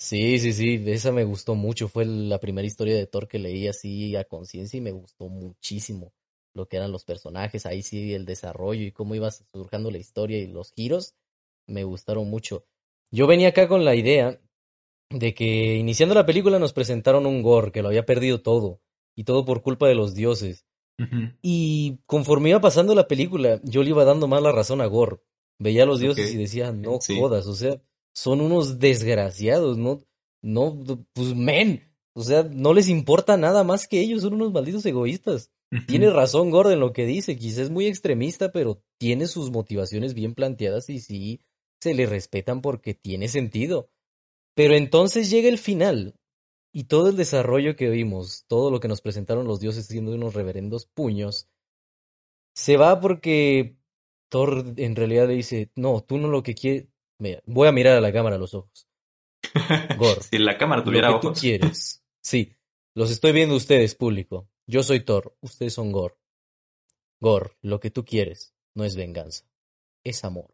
sí, 0.03 0.39
sí, 0.39 0.53
sí, 0.53 0.83
esa 0.87 1.11
me 1.11 1.23
gustó 1.23 1.55
mucho. 1.55 1.87
Fue 1.87 2.05
la 2.05 2.39
primera 2.39 2.67
historia 2.67 2.95
de 2.95 3.07
Thor 3.07 3.27
que 3.27 3.39
leí 3.39 3.67
así 3.67 4.15
a 4.15 4.23
conciencia 4.25 4.77
y 4.77 4.81
me 4.81 4.91
gustó 4.91 5.29
muchísimo 5.29 6.13
lo 6.53 6.67
que 6.67 6.77
eran 6.77 6.91
los 6.91 7.05
personajes. 7.05 7.65
Ahí 7.65 7.81
sí, 7.81 8.13
el 8.13 8.25
desarrollo 8.25 8.83
y 8.83 8.91
cómo 8.91 9.15
iba 9.15 9.31
surgiendo 9.31 9.91
la 9.91 9.97
historia 9.97 10.37
y 10.37 10.47
los 10.47 10.71
giros 10.71 11.15
me 11.67 11.83
gustaron 11.83 12.29
mucho. 12.29 12.65
Yo 13.11 13.27
venía 13.27 13.49
acá 13.49 13.67
con 13.67 13.85
la 13.85 13.95
idea 13.95 14.39
de 15.09 15.33
que 15.33 15.75
iniciando 15.77 16.15
la 16.15 16.25
película 16.25 16.59
nos 16.59 16.73
presentaron 16.73 17.25
un 17.25 17.41
Gore 17.41 17.71
que 17.71 17.81
lo 17.81 17.87
había 17.87 18.05
perdido 18.05 18.41
todo 18.41 18.81
y 19.15 19.23
todo 19.23 19.45
por 19.45 19.61
culpa 19.61 19.87
de 19.87 19.95
los 19.95 20.13
dioses. 20.13 20.65
Y 21.41 21.99
conforme 22.05 22.49
iba 22.49 22.61
pasando 22.61 22.95
la 22.95 23.07
película, 23.07 23.59
yo 23.63 23.83
le 23.83 23.89
iba 23.89 24.05
dando 24.05 24.27
más 24.27 24.41
la 24.41 24.51
razón 24.51 24.79
a 24.81 24.85
Gore. 24.85 25.17
Veía 25.59 25.83
a 25.83 25.85
los 25.85 25.99
dioses 25.99 26.33
y 26.33 26.37
decía, 26.37 26.71
no 26.71 26.99
Sí. 27.01 27.17
jodas, 27.19 27.47
o 27.47 27.53
sea, 27.53 27.81
son 28.13 28.41
unos 28.41 28.79
desgraciados, 28.79 29.77
no, 29.77 30.03
no, 30.41 30.83
pues 31.13 31.35
men, 31.35 31.93
o 32.13 32.23
sea, 32.23 32.43
no 32.43 32.73
les 32.73 32.87
importa 32.89 33.37
nada 33.37 33.63
más 33.63 33.87
que 33.87 33.99
ellos, 33.99 34.21
son 34.21 34.35
unos 34.35 34.51
malditos 34.53 34.85
egoístas. 34.85 35.51
Tiene 35.87 36.11
razón 36.11 36.51
Gore 36.51 36.73
en 36.73 36.79
lo 36.79 36.93
que 36.93 37.07
dice, 37.07 37.35
quizás 37.35 37.57
es 37.57 37.69
muy 37.71 37.87
extremista, 37.87 38.51
pero 38.51 38.83
tiene 38.99 39.25
sus 39.25 39.49
motivaciones 39.49 40.13
bien 40.13 40.35
planteadas 40.35 40.87
y 40.89 40.99
sí 40.99 41.41
se 41.81 41.95
le 41.95 42.05
respetan 42.05 42.61
porque 42.61 42.93
tiene 42.93 43.27
sentido. 43.27 43.89
Pero 44.55 44.75
entonces 44.75 45.31
llega 45.31 45.49
el 45.49 45.57
final 45.57 46.15
y 46.71 46.83
todo 46.83 47.09
el 47.09 47.15
desarrollo 47.15 47.75
que 47.75 47.89
vimos, 47.89 48.45
todo 48.47 48.69
lo 48.69 48.79
que 48.79 48.87
nos 48.87 49.01
presentaron 49.01 49.47
los 49.47 49.59
dioses 49.59 49.87
siendo 49.87 50.13
unos 50.13 50.35
reverendos 50.35 50.85
puños, 50.85 51.49
se 52.53 52.77
va 52.77 52.99
porque 52.99 53.75
Thor 54.29 54.73
en 54.77 54.95
realidad 54.95 55.27
le 55.27 55.33
dice, 55.33 55.71
no, 55.75 56.03
tú 56.03 56.19
no 56.19 56.27
lo 56.27 56.43
que 56.43 56.53
quieres, 56.53 56.87
Mira, 57.19 57.41
voy 57.45 57.67
a 57.67 57.71
mirar 57.71 57.97
a 57.97 58.01
la 58.01 58.11
cámara 58.11 58.35
a 58.35 58.39
los 58.39 58.53
ojos. 58.53 58.87
Gore, 59.97 60.21
si 60.21 60.37
la 60.37 60.57
cámara 60.57 60.79
lo 60.81 60.85
tuviera 60.85 61.09
que 61.13 61.19
tú 61.19 61.27
ojos. 61.27 61.39
quieres. 61.39 62.03
Sí, 62.21 62.55
los 62.95 63.11
estoy 63.11 63.31
viendo 63.33 63.55
ustedes, 63.55 63.95
público. 63.95 64.47
Yo 64.67 64.83
soy 64.83 65.01
Thor, 65.01 65.35
ustedes 65.41 65.73
son 65.73 65.91
Gore. 65.91 66.15
Gore, 67.19 67.51
lo 67.61 67.79
que 67.79 67.91
tú 67.91 68.05
quieres 68.05 68.53
no 68.75 68.83
es 68.85 68.95
venganza, 68.95 69.45
es 70.03 70.23
amor. 70.23 70.53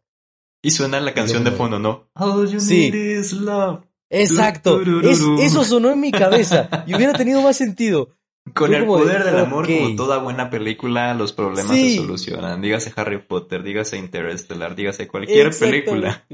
Y 0.62 0.70
suena 0.72 1.00
la 1.00 1.14
canción 1.14 1.42
de 1.44 1.52
fondo, 1.52 1.78
¿no? 1.78 2.10
All 2.14 2.48
you 2.50 2.60
Sí. 2.60 2.90
need 2.90 3.18
is 3.20 3.32
love. 3.32 3.84
Exacto, 4.10 4.80
es- 5.02 5.20
eso 5.40 5.64
sonó 5.64 5.90
en 5.92 6.00
mi 6.00 6.10
cabeza 6.10 6.84
y 6.86 6.94
hubiera 6.94 7.12
tenido 7.14 7.40
más 7.42 7.56
sentido. 7.56 8.10
Con 8.54 8.74
el 8.74 8.86
poder 8.86 9.24
del 9.24 9.38
amor, 9.38 9.66
como 9.66 9.94
toda 9.96 10.18
buena 10.18 10.50
película, 10.50 11.14
los 11.14 11.32
problemas 11.32 11.76
Sí. 11.76 11.90
se 11.90 11.96
solucionan. 11.98 12.60
Dígase 12.60 12.92
Harry 12.96 13.18
Potter, 13.22 13.62
dígase 13.62 13.96
Interstellar, 13.96 14.74
dígase 14.74 15.06
cualquier 15.06 15.50
película. 15.56 16.26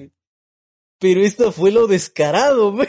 Pero 0.98 1.20
esto 1.20 1.52
fue 1.52 1.72
lo 1.72 1.86
descarado, 1.86 2.72
man. 2.72 2.88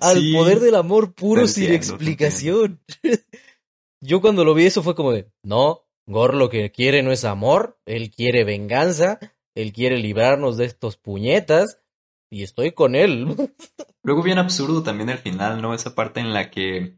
Al 0.00 0.18
Sí. 0.20 0.34
poder 0.34 0.60
del 0.60 0.74
amor 0.76 1.14
puro 1.14 1.46
sin 1.46 1.72
explicación. 1.72 2.80
Yo 4.00 4.20
cuando 4.20 4.44
lo 4.44 4.54
vi 4.54 4.66
eso 4.66 4.82
fue 4.82 4.94
como 4.94 5.10
de, 5.12 5.30
no, 5.42 5.82
Gore 6.06 6.36
lo 6.36 6.48
que 6.50 6.70
quiere 6.70 7.02
no 7.02 7.10
es 7.10 7.24
amor, 7.24 7.80
él 7.86 8.10
quiere 8.12 8.44
venganza, 8.44 9.18
él 9.56 9.72
quiere 9.72 9.98
librarnos 9.98 10.56
de 10.56 10.66
estos 10.66 10.96
puñetas 10.96 11.80
y 12.30 12.42
estoy 12.44 12.72
con 12.72 12.94
él. 12.94 13.26
Luego 14.04 14.22
bien 14.22 14.38
absurdo 14.38 14.82
también 14.84 15.08
el 15.08 15.18
final, 15.18 15.60
¿no? 15.60 15.74
Esa 15.74 15.94
parte 15.96 16.20
en 16.20 16.32
la 16.32 16.50
que 16.50 16.94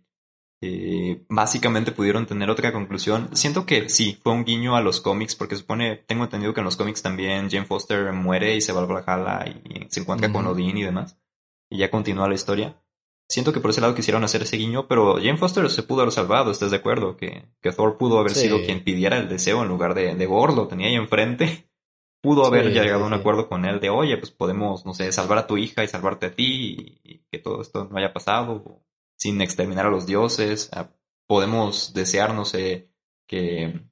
eh, 0.61 1.25
básicamente 1.29 1.93
pudieron 1.93 2.27
tener 2.27 2.51
otra 2.51 2.73
conclusión. 2.73 3.29
Siento 3.37 3.65
que 3.67 3.89
sí, 3.89 4.19
fue 4.23 4.33
un 4.33 4.45
guiño 4.45 4.77
a 4.77 4.81
los 4.81 5.01
cómics, 5.01 5.37
porque 5.37 5.57
supone, 5.57 5.97
tengo 5.97 6.25
entendido 6.25 6.53
que 6.55 6.61
en 6.61 6.65
los 6.65 6.77
cómics 6.77 7.03
también 7.03 7.49
Jane 7.51 7.67
Foster 7.67 8.13
muere 8.13 8.57
y 8.57 8.61
se 8.61 8.73
va 8.73 8.81
al 8.81 8.87
Valhalla 8.87 9.45
y 9.65 9.87
se 9.89 10.01
encuentra 10.01 10.33
con. 10.33 10.47
Odín 10.47 10.77
y 10.77 10.83
demás. 10.83 11.17
Y 11.71 11.79
ya 11.79 11.91
continúa 11.91 12.29
la 12.29 12.35
historia. 12.35 12.83
Siento 13.31 13.53
que 13.53 13.61
por 13.61 13.71
ese 13.71 13.83
lado 13.83 13.95
quisieron 13.95 14.25
hacer 14.25 14.43
ese 14.43 14.57
guiño, 14.57 14.89
pero 14.89 15.17
Jane 15.17 15.37
Foster 15.37 15.69
se 15.69 15.83
pudo 15.83 16.01
haber 16.01 16.13
salvado, 16.13 16.51
¿estás 16.51 16.71
de 16.71 16.79
acuerdo? 16.79 17.17
Que, 17.17 17.45
que 17.61 17.73
Thor 17.73 17.99
pudo 17.99 18.19
haber 18.19 18.35
Sí. 18.35 18.41
sido 18.43 18.63
quien 18.65 18.83
pidiera 18.83 19.19
el 19.19 19.29
deseo 19.29 19.63
en 19.63 19.69
lugar 19.69 19.95
de, 19.95 20.15
de 20.15 20.27
Gore, 20.27 20.55
lo 20.55 20.67
tenía 20.67 20.89
ahí 20.89 20.95
enfrente. 20.95 21.67
Pudo 22.21 22.45
haber 22.47 22.65
Sí, 22.67 22.71
llegado 22.73 22.99
sí, 22.99 23.05
a 23.05 23.07
un 23.07 23.15
acuerdo 23.15 23.49
con 23.49 23.65
él 23.65 23.79
de, 23.79 23.91
oye, 23.91 24.17
pues 24.19 24.33
podemos, 24.33 24.85
no 24.85 24.93
sé, 24.93 25.13
salvar 25.13 25.39
a 25.39 25.47
tu 25.47 25.57
hija 25.57 25.85
y 25.85 25.89
salvarte 25.89 26.27
a 26.27 26.35
ti 26.35 26.99
y, 27.05 27.13
y 27.15 27.19
que 27.31 27.39
todo 27.39 27.63
esto 27.63 27.87
no 27.89 27.97
haya 27.97 28.13
pasado 28.13 28.83
sin 29.19 29.41
exterminar 29.43 29.87
a 29.87 29.91
los 29.91 30.07
dioses. 30.07 30.71
Ah, 30.73 30.91
podemos 31.27 31.93
desear, 31.95 32.35
no 32.35 32.47
sé, 32.47 32.91
que, 33.29 33.83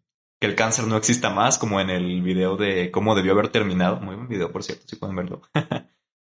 que 0.40 0.46
el 0.46 0.54
cáncer 0.56 0.86
no 0.86 0.96
exista 0.96 1.30
más, 1.30 1.58
como 1.58 1.80
en 1.80 1.90
el 1.90 2.22
video 2.22 2.56
de 2.56 2.90
cómo 2.90 3.14
debió 3.14 3.32
haber 3.32 3.50
terminado. 3.50 4.00
Muy 4.00 4.16
buen 4.16 4.28
video, 4.28 4.52
por 4.52 4.64
cierto, 4.64 4.84
si 4.88 4.96
pueden 4.96 5.16
verlo. 5.16 5.42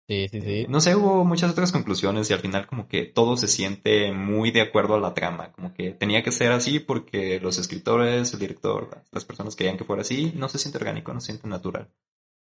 Sí, 0.08 0.28
sí, 0.30 0.40
sí. 0.42 0.66
No 0.70 0.82
sé, 0.82 0.96
hubo 0.96 1.26
muchas 1.26 1.50
otras 1.52 1.72
conclusiones 1.72 2.30
y 2.30 2.34
al 2.34 2.40
final 2.40 2.68
como 2.68 2.88
que 2.88 3.06
todo 3.06 3.38
se 3.38 3.48
siente 3.48 4.12
muy 4.12 4.52
de 4.52 4.62
acuerdo 4.62 4.94
a 4.94 5.00
la 5.00 5.16
trama, 5.16 5.52
como 5.52 5.74
que 5.74 5.92
tenía 5.94 6.22
que 6.22 6.32
ser 6.32 6.52
así 6.52 6.80
porque 6.80 7.40
los 7.40 7.58
escritores, 7.58 8.32
el 8.34 8.40
director, 8.40 8.88
las- 8.94 9.08
las 9.12 9.26
personas 9.26 9.56
querían 9.56 9.78
que 9.78 9.84
fuera 9.84 10.04
así, 10.04 10.32
no 10.36 10.48
se 10.48 10.60
siente 10.60 10.78
orgánico, 10.78 11.12
no 11.12 11.22
se 11.22 11.28
siente 11.32 11.48
natural. 11.48 11.90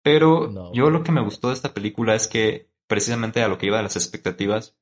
Pero 0.02 0.50
No. 0.50 0.72
yo 0.74 0.90
lo 0.90 1.04
que 1.04 1.12
me 1.12 1.22
gustó 1.22 1.48
de 1.48 1.54
esta 1.54 1.74
película 1.74 2.14
es 2.14 2.28
que 2.28 2.68
precisamente 2.88 3.42
a 3.42 3.48
lo 3.48 3.58
que 3.58 3.66
iba 3.66 3.78
de 3.78 3.84
las 3.84 3.96
expectativas, 3.96 4.76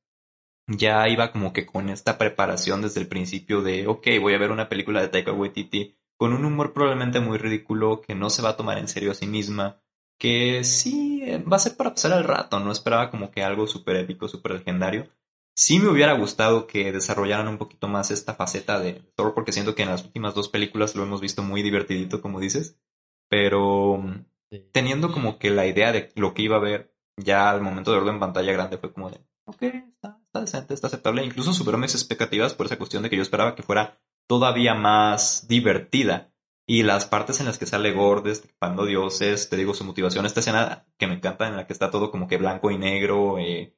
ya 0.67 1.07
iba 1.09 1.31
como 1.31 1.53
que 1.53 1.65
con 1.65 1.89
esta 1.89 2.17
preparación 2.17 2.81
desde 2.81 3.01
el 3.01 3.07
principio 3.07 3.61
de, 3.61 3.87
ok, 3.87 4.07
voy 4.19 4.33
a 4.33 4.37
ver 4.37 4.51
una 4.51 4.69
película 4.69 5.01
de 5.01 5.09
Taika 5.09 5.33
Waititi 5.33 5.95
con 6.21 6.33
un 6.33 6.45
humor 6.45 6.71
probablemente 6.71 7.19
muy 7.19 7.39
ridículo, 7.39 8.01
que 8.01 8.13
no 8.13 8.29
se 8.29 8.43
va 8.43 8.49
a 8.49 8.55
tomar 8.55 8.77
en 8.77 8.87
serio 8.87 9.09
a 9.09 9.15
sí 9.15 9.25
misma, 9.25 9.81
que 10.19 10.63
sí 10.63 11.23
eh, 11.23 11.39
va 11.39 11.55
a 11.57 11.59
ser 11.59 11.75
para 11.75 11.95
pasar 11.95 12.15
el 12.15 12.23
rato, 12.23 12.59
no 12.59 12.71
esperaba 12.71 13.09
como 13.09 13.31
que 13.31 13.41
algo 13.41 13.65
súper 13.65 13.95
épico, 13.95 14.27
súper 14.27 14.51
legendario. 14.51 15.09
Sí 15.55 15.79
me 15.79 15.89
hubiera 15.89 16.13
gustado 16.13 16.67
que 16.67 16.91
desarrollaran 16.91 17.47
un 17.47 17.57
poquito 17.57 17.87
más 17.87 18.11
esta 18.11 18.35
faceta 18.35 18.79
de 18.79 19.01
Thor, 19.15 19.33
porque 19.33 19.51
siento 19.51 19.73
que 19.73 19.81
en 19.81 19.89
las 19.89 20.05
últimas 20.05 20.35
dos 20.35 20.47
películas 20.47 20.95
lo 20.95 21.01
hemos 21.01 21.21
visto 21.21 21.41
muy 21.41 21.63
divertidito, 21.63 22.21
como 22.21 22.39
dices, 22.39 22.79
pero 23.27 23.97
mm, 23.97 24.25
teniendo 24.71 25.11
como 25.11 25.39
que 25.39 25.49
la 25.49 25.65
idea 25.65 25.91
de 25.91 26.11
lo 26.15 26.35
que 26.35 26.43
iba 26.43 26.57
a 26.57 26.59
ver 26.59 26.93
ya 27.17 27.49
al 27.49 27.61
momento 27.61 27.91
de 27.91 27.97
verlo 27.97 28.11
en 28.11 28.19
pantalla 28.19 28.53
grande 28.53 28.77
fue 28.77 28.93
como 28.93 29.09
de, 29.09 29.21
ok, 29.51 29.61
está, 29.63 30.19
está 30.25 30.41
decente, 30.41 30.73
está 30.73 30.87
aceptable. 30.87 31.25
Incluso 31.25 31.53
superó 31.53 31.77
mis 31.77 31.95
expectativas 31.95 32.53
por 32.53 32.65
esa 32.65 32.77
cuestión 32.77 33.03
de 33.03 33.09
que 33.09 33.15
yo 33.17 33.21
esperaba 33.21 33.55
que 33.55 33.63
fuera 33.63 33.99
todavía 34.27 34.73
más 34.73 35.47
divertida. 35.47 36.33
Y 36.67 36.83
las 36.83 37.05
partes 37.05 37.39
en 37.39 37.47
las 37.47 37.57
que 37.57 37.65
sale 37.65 37.91
Gore 37.91 38.21
destripando 38.21 38.85
dioses, 38.85 39.49
te 39.49 39.57
digo, 39.57 39.73
su 39.73 39.83
motivación, 39.83 40.25
esta 40.25 40.39
escena 40.39 40.87
que 40.97 41.07
me 41.07 41.15
encanta 41.15 41.47
en 41.47 41.57
la 41.57 41.67
que 41.67 41.73
está 41.73 41.91
todo 41.91 42.11
como 42.11 42.27
que 42.27 42.37
blanco 42.37 42.71
y 42.71 42.77
negro, 42.77 43.39
eh, 43.39 43.75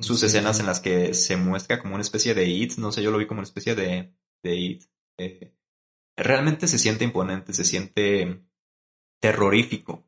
sus 0.00 0.22
Sí, 0.22 0.24
escenas 0.24 0.58
sí. 0.58 0.60
en 0.60 0.66
las 0.66 0.80
que 0.80 1.14
se 1.14 1.36
muestra 1.36 1.80
como 1.80 1.94
una 1.94 2.02
especie 2.02 2.34
de 2.34 2.46
It, 2.48 2.76
no 2.78 2.92
sé, 2.92 3.02
yo 3.02 3.10
lo 3.10 3.18
vi 3.18 3.26
como 3.26 3.40
una 3.40 3.46
especie 3.46 3.74
de, 3.74 4.14
de 4.42 4.56
It. 4.56 4.84
Eh, 5.18 5.54
realmente 6.16 6.68
se 6.68 6.78
siente 6.78 7.04
imponente, 7.04 7.52
se 7.54 7.64
siente 7.64 8.44
terrorífico. 9.20 10.07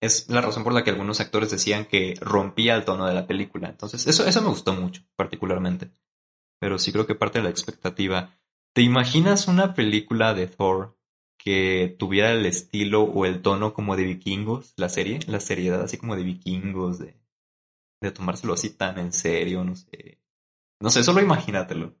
Es 0.00 0.30
la 0.30 0.40
razón 0.40 0.64
por 0.64 0.72
la 0.72 0.82
que 0.82 0.90
algunos 0.90 1.20
actores 1.20 1.50
decían 1.50 1.84
que 1.84 2.14
rompía 2.20 2.74
el 2.74 2.84
tono 2.84 3.06
de 3.06 3.14
la 3.14 3.26
película. 3.26 3.68
Entonces, 3.68 4.06
eso, 4.06 4.26
eso 4.26 4.40
me 4.40 4.48
gustó 4.48 4.72
mucho, 4.72 5.02
particularmente. 5.14 5.90
Pero 6.58 6.78
sí 6.78 6.92
creo 6.92 7.06
que 7.06 7.14
parte 7.14 7.38
de 7.38 7.44
la 7.44 7.50
expectativa. 7.50 8.34
¿Te 8.74 8.82
imaginas 8.82 9.48
una 9.48 9.74
película 9.74 10.32
de 10.32 10.46
Thor 10.46 10.96
que 11.38 11.94
tuviera 11.98 12.32
el 12.32 12.46
estilo 12.46 13.02
o 13.02 13.26
el 13.26 13.42
tono 13.42 13.74
como 13.74 13.96
de 13.96 14.04
vikingos, 14.04 14.72
la 14.76 14.88
serie? 14.88 15.20
La 15.26 15.40
seriedad 15.40 15.82
así 15.82 15.98
como 15.98 16.16
de 16.16 16.22
vikingos, 16.22 16.98
de, 16.98 17.20
de 18.00 18.12
tomárselo 18.12 18.54
así 18.54 18.70
tan 18.70 18.98
en 18.98 19.12
serio, 19.12 19.64
no 19.64 19.76
sé. 19.76 20.18
No 20.80 20.90
sé, 20.90 21.02
solo 21.04 21.20
imagínatelo. 21.20 21.94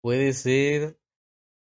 Puede 0.00 0.32
ser. 0.32 0.98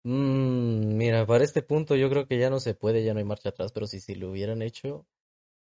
Mm, 0.07 0.95
mira, 0.95 1.25
para 1.25 1.43
este 1.43 1.61
punto 1.61 1.95
yo 1.97 2.09
creo 2.09 2.27
que 2.27 2.39
ya 2.39 2.49
no 2.49 2.61
se 2.61 2.73
puede, 2.73 3.03
ya 3.03 3.13
no 3.13 3.19
hay 3.19 3.25
marcha 3.25 3.49
atrás, 3.49 3.73
pero 3.73 3.87
si, 3.87 3.99
si 3.99 4.15
lo 4.15 4.31
hubieran 4.31 4.61
hecho. 4.61 5.05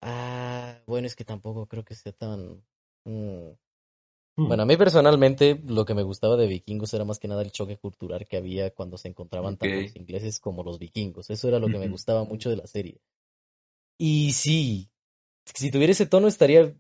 Ah, 0.02 0.80
bueno, 0.88 1.08
es 1.08 1.16
que 1.16 1.26
tampoco 1.26 1.68
creo 1.68 1.84
que 1.86 1.96
sea 1.96 2.14
tan. 2.14 2.64
mm. 3.06 3.52
Bueno, 4.38 4.64
a 4.64 4.66
mí 4.66 4.78
personalmente 4.78 5.62
lo 5.66 5.86
que 5.86 5.96
me 5.96 6.04
gustaba 6.04 6.38
de 6.38 6.48
Vikingos 6.48 6.94
era 6.94 7.06
más 7.06 7.20
que 7.20 7.28
nada 7.28 7.42
el 7.42 7.52
choque 7.52 7.78
cultural 7.78 8.28
que 8.28 8.38
había 8.38 8.70
cuando 8.74 8.98
se 8.98 9.08
encontraban 9.08 9.58
tanto 9.58 9.82
los 9.82 9.96
ingleses 9.96 10.40
como 10.40 10.64
los 10.64 10.78
vikingos. 10.80 11.30
Eso 11.30 11.48
era 11.48 11.60
lo 11.60 11.70
que 11.70 11.80
me 11.80 11.90
gustaba 11.90 12.24
mucho 12.24 12.50
de 12.50 12.58
la 12.58 12.68
serie. 12.68 13.00
Y 13.98 14.34
sí, 14.34 14.92
si 15.56 15.72
tuviera 15.72 15.92
ese 15.92 16.06
tono 16.06 16.28
estaría. 16.28 16.76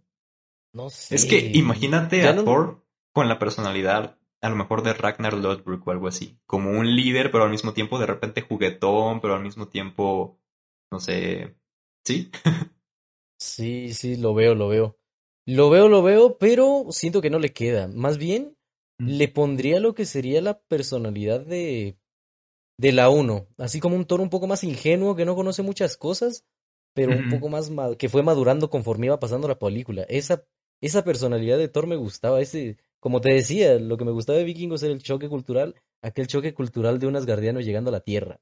No 0.73 0.89
sé. 0.89 1.15
Es 1.15 1.25
que 1.25 1.51
imagínate 1.53 2.23
a 2.27 2.33
no- 2.35 2.43
Thor 2.45 2.83
con 3.11 3.27
la 3.27 3.39
personalidad, 3.39 4.16
a 4.41 4.49
lo 4.49 4.55
mejor 4.55 4.83
de 4.83 4.93
Ragnar 4.93 5.33
Lodbrok 5.33 5.87
o 5.87 5.91
algo 5.91 6.07
así, 6.07 6.39
como 6.45 6.71
un 6.71 6.95
líder, 6.95 7.31
pero 7.31 7.43
al 7.45 7.51
mismo 7.51 7.73
tiempo 7.73 7.99
de 7.99 8.05
repente 8.07 8.41
juguetón, 8.41 9.21
pero 9.21 9.35
al 9.35 9.43
mismo 9.43 9.67
tiempo, 9.69 10.39
no 10.91 10.99
sé, 10.99 11.57
¿sí? 12.05 12.31
Sí, 13.39 13.93
sí, 13.93 14.15
lo 14.17 14.33
veo, 14.33 14.55
lo 14.55 14.67
veo. 14.67 14.97
Lo 15.45 15.69
veo, 15.69 15.87
lo 15.87 16.01
veo, 16.03 16.37
pero 16.37 16.85
siento 16.89 17.21
que 17.21 17.29
no 17.29 17.39
le 17.39 17.53
queda. 17.53 17.87
Más 17.87 18.17
bien, 18.17 18.57
le 19.05 19.27
pondría 19.27 19.79
lo 19.79 19.93
que 19.93 20.05
sería 20.05 20.41
la 20.41 20.59
personalidad 20.59 21.41
de, 21.41 21.97
de 22.77 22.91
la 22.93 23.09
uno, 23.09 23.47
así 23.57 23.79
como 23.79 23.95
un 23.95 24.05
Thor 24.05 24.21
un 24.21 24.29
poco 24.29 24.47
más 24.47 24.63
ingenuo, 24.63 25.15
que 25.15 25.25
no 25.25 25.35
conoce 25.35 25.63
muchas 25.63 25.97
cosas, 25.97 26.45
pero 26.93 27.13
un 27.13 27.27
poco 27.27 27.49
más 27.49 27.71
que 27.99 28.09
fue 28.09 28.23
madurando 28.23 28.69
conforme 28.69 29.07
iba 29.07 29.19
pasando 29.19 29.47
la 29.47 29.59
película. 29.59 30.03
Esa, 30.09 30.45
esa 30.81 31.03
personalidad 31.03 31.57
de 31.57 31.69
Thor 31.69 31.87
me 31.87 31.97
gustaba, 31.97 32.41
ese, 32.41 32.77
como 32.99 33.21
te 33.21 33.33
decía, 33.33 33.77
lo 33.79 33.97
que 33.97 34.05
me 34.05 34.11
gustaba 34.11 34.39
de 34.39 34.45
Vikingos 34.45 34.83
era 34.83 34.93
el 34.93 35.03
choque 35.03 35.29
cultural, 35.29 35.75
aquel 36.01 36.27
choque 36.27 36.53
cultural 36.53 36.99
de 36.99 37.07
un 37.07 37.15
asgardiano 37.15 37.59
llegando 37.59 37.89
a 37.89 37.93
la 37.93 38.01
Tierra. 38.01 38.39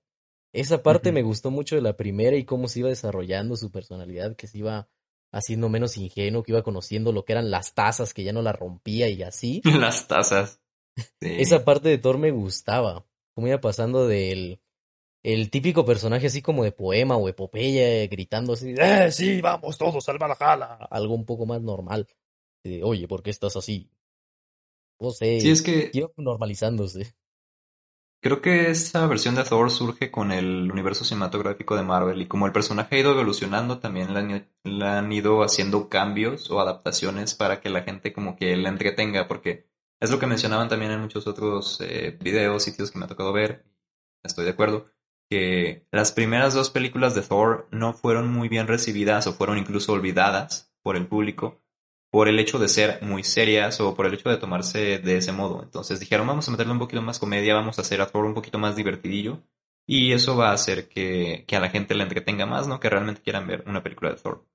Esa 0.54 0.82
parte 0.84 1.12
me 1.12 1.22
gustó 1.22 1.52
mucho 1.52 1.76
de 1.76 1.82
la 1.82 1.98
primera 1.98 2.38
y 2.38 2.46
cómo 2.46 2.70
se 2.70 2.80
iba 2.80 2.90
desarrollando 2.90 3.58
su 3.58 3.72
personalidad, 3.72 4.36
que 4.38 4.48
se 4.48 4.60
iba 4.60 4.88
haciendo 5.34 5.68
menos 5.68 5.98
ingenuo, 5.98 6.44
que 6.44 6.54
iba 6.54 6.64
conociendo 6.64 7.12
lo 7.12 7.26
que 7.26 7.34
eran 7.34 7.52
las 7.52 7.74
tazas, 7.74 8.14
que 8.14 8.24
ya 8.24 8.32
no 8.32 8.42
la 8.42 8.54
rompía 8.54 9.10
y 9.10 9.22
así. 9.22 9.62
Las 9.80 10.08
tazas. 10.08 10.62
Sí. 10.96 11.36
Esa 11.40 11.66
parte 11.66 11.90
de 11.90 11.98
Thor 11.98 12.18
me 12.18 12.32
gustaba. 12.32 13.06
Cómo 13.34 13.48
iba 13.48 13.60
pasando 13.60 14.08
del 14.08 14.62
el 15.26 15.50
típico 15.50 15.84
personaje 15.84 16.28
así 16.28 16.44
como 16.44 16.64
de 16.64 16.72
poema 16.72 17.18
o 17.18 17.28
epopeya, 17.28 18.04
eh, 18.04 18.08
gritando 18.08 18.54
así, 18.54 18.76
¡Eh, 18.78 19.12
sí, 19.12 19.42
vamos 19.42 19.76
todos 19.78 20.08
al 20.08 20.20
Valhalla! 20.20 20.76
Algo 20.90 21.16
un 21.16 21.26
poco 21.26 21.48
más 21.48 21.62
normal. 21.62 22.08
De, 22.64 22.84
Oye, 22.84 23.08
¿por 23.08 23.24
qué 23.24 23.32
estás 23.32 23.56
así? 23.56 23.90
No 25.00 25.12
sé, 25.12 25.40
Sí, 25.40 25.50
es 25.50 25.62
que 25.62 25.90
iba 25.94 26.10
normalizándose. 26.18 27.14
creo 28.22 28.42
que 28.42 28.70
esa 28.72 29.06
versión 29.08 29.36
de 29.36 29.44
Thor 29.44 29.70
surge 29.70 30.10
con 30.10 30.32
el 30.32 30.72
universo 30.72 31.06
cinematográfico 31.06 31.76
de 31.76 31.84
Marvel 31.84 32.22
y 32.22 32.28
como 32.28 32.48
el 32.48 32.52
personaje 32.52 32.96
ha 32.96 33.00
ido 33.00 33.12
evolucionando, 33.12 33.80
también 33.80 34.14
le 34.14 34.20
han, 34.20 34.50
le 34.64 34.86
han 34.86 35.12
ido 35.12 35.44
haciendo 35.44 35.90
cambios 35.90 36.50
o 36.50 36.60
adaptaciones 36.60 37.36
para 37.36 37.62
que 37.62 37.70
la 37.70 37.84
gente 37.84 38.14
como 38.14 38.36
que 38.36 38.56
la 38.58 38.70
entretenga, 38.70 39.28
porque 39.28 39.68
es 40.00 40.10
lo 40.10 40.20
que 40.20 40.28
mencionaban 40.28 40.70
también 40.70 40.92
en 40.92 41.02
muchos 41.02 41.28
otros 41.28 41.80
eh, 41.82 42.18
videos, 42.20 42.64
sitios 42.64 42.92
que 42.92 42.98
me 43.00 43.06
ha 43.06 43.08
tocado 43.08 43.32
ver, 43.32 43.66
estoy 44.24 44.46
de 44.46 44.52
acuerdo, 44.52 44.88
que 45.30 45.88
las 45.92 46.12
primeras 46.12 46.54
dos 46.54 46.70
películas 46.70 47.16
de 47.16 47.22
Thor 47.22 47.68
no 47.72 47.94
fueron 47.94 48.32
muy 48.32 48.50
bien 48.50 48.68
recibidas 48.68 49.28
o 49.28 49.34
fueron 49.34 49.58
incluso 49.58 49.94
olvidadas 49.94 50.72
por 50.82 50.96
el 50.96 51.08
público 51.08 51.62
por 52.16 52.30
el 52.30 52.40
hecho 52.40 52.60
de 52.60 52.70
ser 52.70 53.02
muy 53.02 53.26
serias 53.26 53.82
o 53.82 53.94
por 53.94 54.06
el 54.06 54.14
hecho 54.14 54.30
de 54.30 54.38
tomarse 54.38 55.00
de 55.00 55.18
ese 55.18 55.34
modo. 55.34 55.62
Entonces 55.62 56.00
dijeron, 56.00 56.26
vamos 56.26 56.48
a 56.48 56.52
meterle 56.52 56.72
un 56.72 56.80
poquito 56.80 57.02
más 57.02 57.20
comedia, 57.20 57.56
vamos 57.56 57.78
a 57.78 57.82
hacer 57.82 58.00
a 58.00 58.08
Thor 58.08 58.24
un 58.24 58.34
poquito 58.34 58.58
más 58.58 58.78
divertidillo. 58.78 59.44
Y 59.86 60.14
eso 60.14 60.38
va 60.38 60.52
a 60.52 60.54
hacer 60.54 60.88
que, 60.88 61.44
que 61.46 61.58
a 61.58 61.60
la 61.60 61.70
gente 61.70 61.94
le 61.94 62.04
entretenga 62.04 62.46
más, 62.46 62.70
¿no? 62.70 62.80
Que 62.80 62.90
realmente 62.90 63.22
quieran 63.22 63.48
ver 63.48 63.66
una 63.68 63.84
película 63.84 64.12
de 64.12 64.16
Thor. 64.16 64.48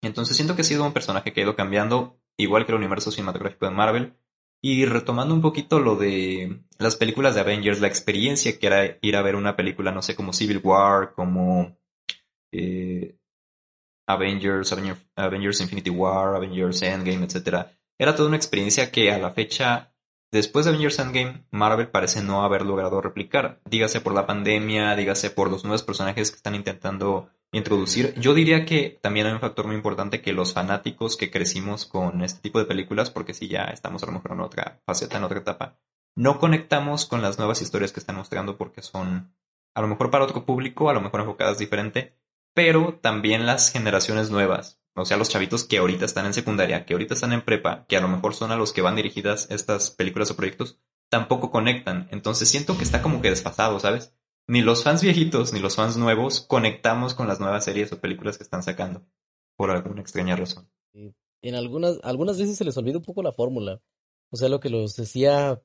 Entonces 0.00 0.34
siento 0.34 0.56
que 0.56 0.62
ha 0.62 0.64
sido 0.64 0.86
un 0.86 0.94
personaje 0.94 1.34
que 1.34 1.40
ha 1.40 1.44
ido 1.44 1.56
cambiando, 1.56 2.18
igual 2.38 2.64
que 2.64 2.72
el 2.72 2.78
universo 2.78 3.10
cinematográfico 3.10 3.66
de 3.66 3.72
Marvel. 3.72 4.14
Y 4.62 4.86
retomando 4.86 5.34
un 5.34 5.42
poquito 5.42 5.78
lo 5.78 5.96
de 5.96 6.62
las 6.78 6.96
películas 6.96 7.34
de 7.34 7.42
Avengers, 7.42 7.82
la 7.82 7.88
experiencia 7.88 8.58
que 8.58 8.66
era 8.66 8.96
ir 9.02 9.16
a 9.16 9.22
ver 9.22 9.36
una 9.36 9.56
película, 9.56 9.92
no 9.92 10.00
sé, 10.00 10.16
como 10.16 10.32
Civil 10.32 10.62
War, 10.64 11.12
como 11.12 11.76
eh, 12.50 13.18
Avengers, 14.06 14.72
Avengers, 15.16 15.60
Infinity 15.60 15.90
War, 15.90 16.36
Avengers 16.36 16.82
Endgame, 16.82 17.24
etc. 17.24 17.66
Era 17.98 18.14
toda 18.14 18.28
una 18.28 18.36
experiencia 18.36 18.90
que 18.90 19.12
a 19.12 19.18
la 19.18 19.30
fecha, 19.30 19.94
después 20.30 20.64
de 20.64 20.70
Avengers 20.70 20.98
Endgame, 20.98 21.44
Marvel 21.50 21.88
parece 21.88 22.22
no 22.22 22.44
haber 22.44 22.62
logrado 22.62 23.00
replicar. 23.00 23.60
Dígase 23.64 24.00
por 24.00 24.14
la 24.14 24.26
pandemia, 24.26 24.94
dígase 24.96 25.30
por 25.30 25.50
los 25.50 25.64
nuevos 25.64 25.82
personajes 25.82 26.30
que 26.30 26.36
están 26.36 26.54
intentando 26.54 27.30
introducir. 27.52 28.14
Yo 28.18 28.34
diría 28.34 28.64
que 28.64 28.98
también 29.02 29.26
hay 29.26 29.32
un 29.32 29.40
factor 29.40 29.66
muy 29.66 29.76
importante 29.76 30.22
que 30.22 30.32
los 30.32 30.54
fanáticos 30.54 31.16
que 31.16 31.30
crecimos 31.30 31.84
con 31.84 32.22
este 32.22 32.40
tipo 32.40 32.58
de 32.58 32.64
películas, 32.64 33.10
porque 33.10 33.34
si 33.34 33.48
ya 33.48 33.64
estamos 33.64 34.02
a 34.02 34.06
lo 34.06 34.12
mejor 34.12 34.32
en 34.32 34.40
otra 34.40 34.80
faceta, 34.86 35.18
en 35.18 35.24
otra 35.24 35.38
etapa, 35.38 35.78
no 36.16 36.38
conectamos 36.38 37.06
con 37.06 37.22
las 37.22 37.38
nuevas 37.38 37.62
historias 37.62 37.92
que 37.92 38.00
están 38.00 38.16
mostrando 38.16 38.56
porque 38.56 38.82
son 38.82 39.34
a 39.74 39.80
lo 39.80 39.88
mejor 39.88 40.10
para 40.10 40.24
otro 40.24 40.44
público, 40.44 40.90
a 40.90 40.94
lo 40.94 41.00
mejor 41.00 41.20
enfocadas 41.20 41.58
diferente, 41.58 42.14
pero 42.54 42.98
también 43.00 43.46
las 43.46 43.70
generaciones 43.70 44.30
nuevas, 44.30 44.80
o 44.94 45.04
sea, 45.04 45.16
los 45.16 45.28
chavitos 45.28 45.64
que 45.64 45.78
ahorita 45.78 46.04
están 46.04 46.26
en 46.26 46.34
secundaria, 46.34 46.84
que 46.84 46.94
ahorita 46.94 47.14
están 47.14 47.32
en 47.32 47.42
prepa, 47.42 47.86
que 47.88 47.96
a 47.96 48.00
lo 48.00 48.08
mejor 48.08 48.34
son 48.34 48.52
a 48.52 48.56
los 48.56 48.72
que 48.72 48.82
van 48.82 48.96
dirigidas 48.96 49.50
estas 49.50 49.90
películas 49.90 50.30
o 50.30 50.36
proyectos, 50.36 50.78
tampoco 51.08 51.50
conectan. 51.50 52.08
Entonces 52.10 52.48
siento 52.48 52.76
que 52.76 52.84
está 52.84 53.02
como 53.02 53.22
que 53.22 53.30
desfasado, 53.30 53.78
¿sabes? 53.80 54.14
ni 54.46 54.60
los 54.60 54.82
fans 54.82 55.02
viejitos 55.02 55.52
ni 55.52 55.60
los 55.60 55.76
fans 55.76 55.96
nuevos 55.96 56.40
conectamos 56.40 57.14
con 57.14 57.28
las 57.28 57.40
nuevas 57.40 57.64
series 57.64 57.92
o 57.92 58.00
películas 58.00 58.36
que 58.36 58.44
están 58.44 58.62
sacando, 58.62 59.06
por 59.56 59.70
alguna 59.70 60.00
extraña 60.00 60.36
razón. 60.36 60.70
En 61.42 61.54
algunas, 61.54 61.98
algunas 62.02 62.38
veces 62.38 62.56
se 62.56 62.64
les 62.64 62.76
olvida 62.76 62.98
un 62.98 63.04
poco 63.04 63.22
la 63.22 63.32
fórmula. 63.32 63.80
O 64.30 64.36
sea, 64.36 64.48
lo 64.48 64.60
que 64.60 64.70
los 64.70 64.96
decía, 64.96 65.60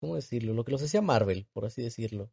¿cómo 0.00 0.16
decirlo? 0.16 0.54
Lo 0.54 0.64
que 0.64 0.72
los 0.72 0.80
decía 0.80 1.02
Marvel, 1.02 1.46
por 1.52 1.66
así 1.66 1.82
decirlo. 1.82 2.30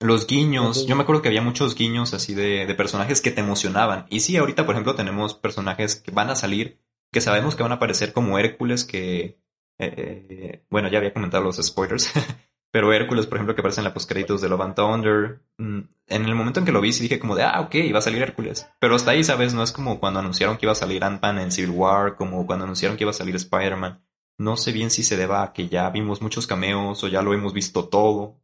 Los 0.00 0.26
guiños, 0.26 0.86
yo 0.86 0.96
me 0.96 1.02
acuerdo 1.02 1.22
que 1.22 1.28
había 1.28 1.42
muchos 1.42 1.74
guiños 1.74 2.14
así 2.14 2.34
de, 2.34 2.66
de 2.66 2.74
personajes 2.74 3.20
que 3.20 3.30
te 3.30 3.42
emocionaban. 3.42 4.06
Y 4.08 4.20
sí, 4.20 4.36
ahorita, 4.36 4.64
por 4.64 4.74
ejemplo, 4.74 4.94
tenemos 4.94 5.34
personajes 5.34 5.96
que 5.96 6.10
van 6.10 6.30
a 6.30 6.36
salir, 6.36 6.80
que 7.12 7.20
sabemos 7.20 7.54
que 7.54 7.62
van 7.62 7.72
a 7.72 7.76
aparecer 7.76 8.12
como 8.12 8.38
Hércules, 8.38 8.84
que, 8.84 9.38
eh, 9.78 10.26
eh 10.28 10.64
bueno, 10.70 10.88
ya 10.88 10.98
había 10.98 11.12
comentado 11.12 11.44
los 11.44 11.56
spoilers, 11.56 12.12
Pero 12.72 12.92
Hércules, 12.92 13.26
por 13.26 13.36
ejemplo, 13.36 13.54
que 13.54 13.62
aparece 13.62 13.80
en 13.80 13.84
la 13.84 13.94
postcréditos 13.94 14.40
de 14.40 14.48
Love 14.48 14.60
and 14.60 14.74
Thunder, 14.74 15.42
mm, 15.58 15.80
en 16.06 16.24
el 16.24 16.34
momento 16.34 16.60
en 16.60 16.66
que 16.66 16.72
lo 16.72 16.80
vi, 16.80 16.92
sí 16.92 17.02
dije 17.02 17.18
como 17.18 17.34
de, 17.34 17.42
ah, 17.42 17.60
ok, 17.60 17.74
va 17.92 17.98
a 17.98 18.02
salir 18.02 18.22
Hércules. 18.22 18.68
Pero 18.78 18.94
hasta 18.94 19.10
ahí, 19.10 19.24
¿sabes? 19.24 19.54
No 19.54 19.62
es 19.62 19.72
como 19.72 19.98
cuando 19.98 20.20
anunciaron 20.20 20.56
que 20.56 20.66
iba 20.66 20.72
a 20.72 20.76
salir 20.76 21.02
Ant-Man 21.02 21.40
en 21.40 21.50
Civil 21.50 21.70
War, 21.70 22.16
como 22.16 22.46
cuando 22.46 22.64
anunciaron 22.64 22.96
que 22.96 23.04
iba 23.04 23.10
a 23.10 23.14
salir 23.14 23.34
Spider-Man. 23.34 24.04
No 24.38 24.56
sé 24.56 24.72
bien 24.72 24.90
si 24.90 25.02
se 25.02 25.16
deba 25.16 25.42
a 25.42 25.52
que 25.52 25.68
ya 25.68 25.90
vimos 25.90 26.22
muchos 26.22 26.46
cameos 26.46 27.02
o 27.02 27.08
ya 27.08 27.22
lo 27.22 27.34
hemos 27.34 27.52
visto 27.52 27.88
todo, 27.88 28.40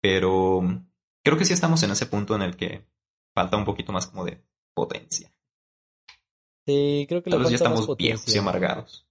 pero 0.00 0.62
creo 1.24 1.38
que 1.38 1.44
sí 1.44 1.52
estamos 1.52 1.82
en 1.82 1.90
ese 1.90 2.06
punto 2.06 2.36
en 2.36 2.42
el 2.42 2.56
que 2.56 2.86
falta 3.34 3.56
un 3.56 3.64
poquito 3.64 3.92
más 3.92 4.06
como 4.06 4.24
de 4.24 4.44
potencia. 4.74 5.32
Sí, 6.66 7.06
creo 7.08 7.22
que 7.22 7.30
Tal 7.30 7.40
vez 7.40 7.50
ya 7.50 7.56
estamos 7.56 7.96
viejos 7.96 8.34
y 8.34 8.38
amargados. 8.38 9.06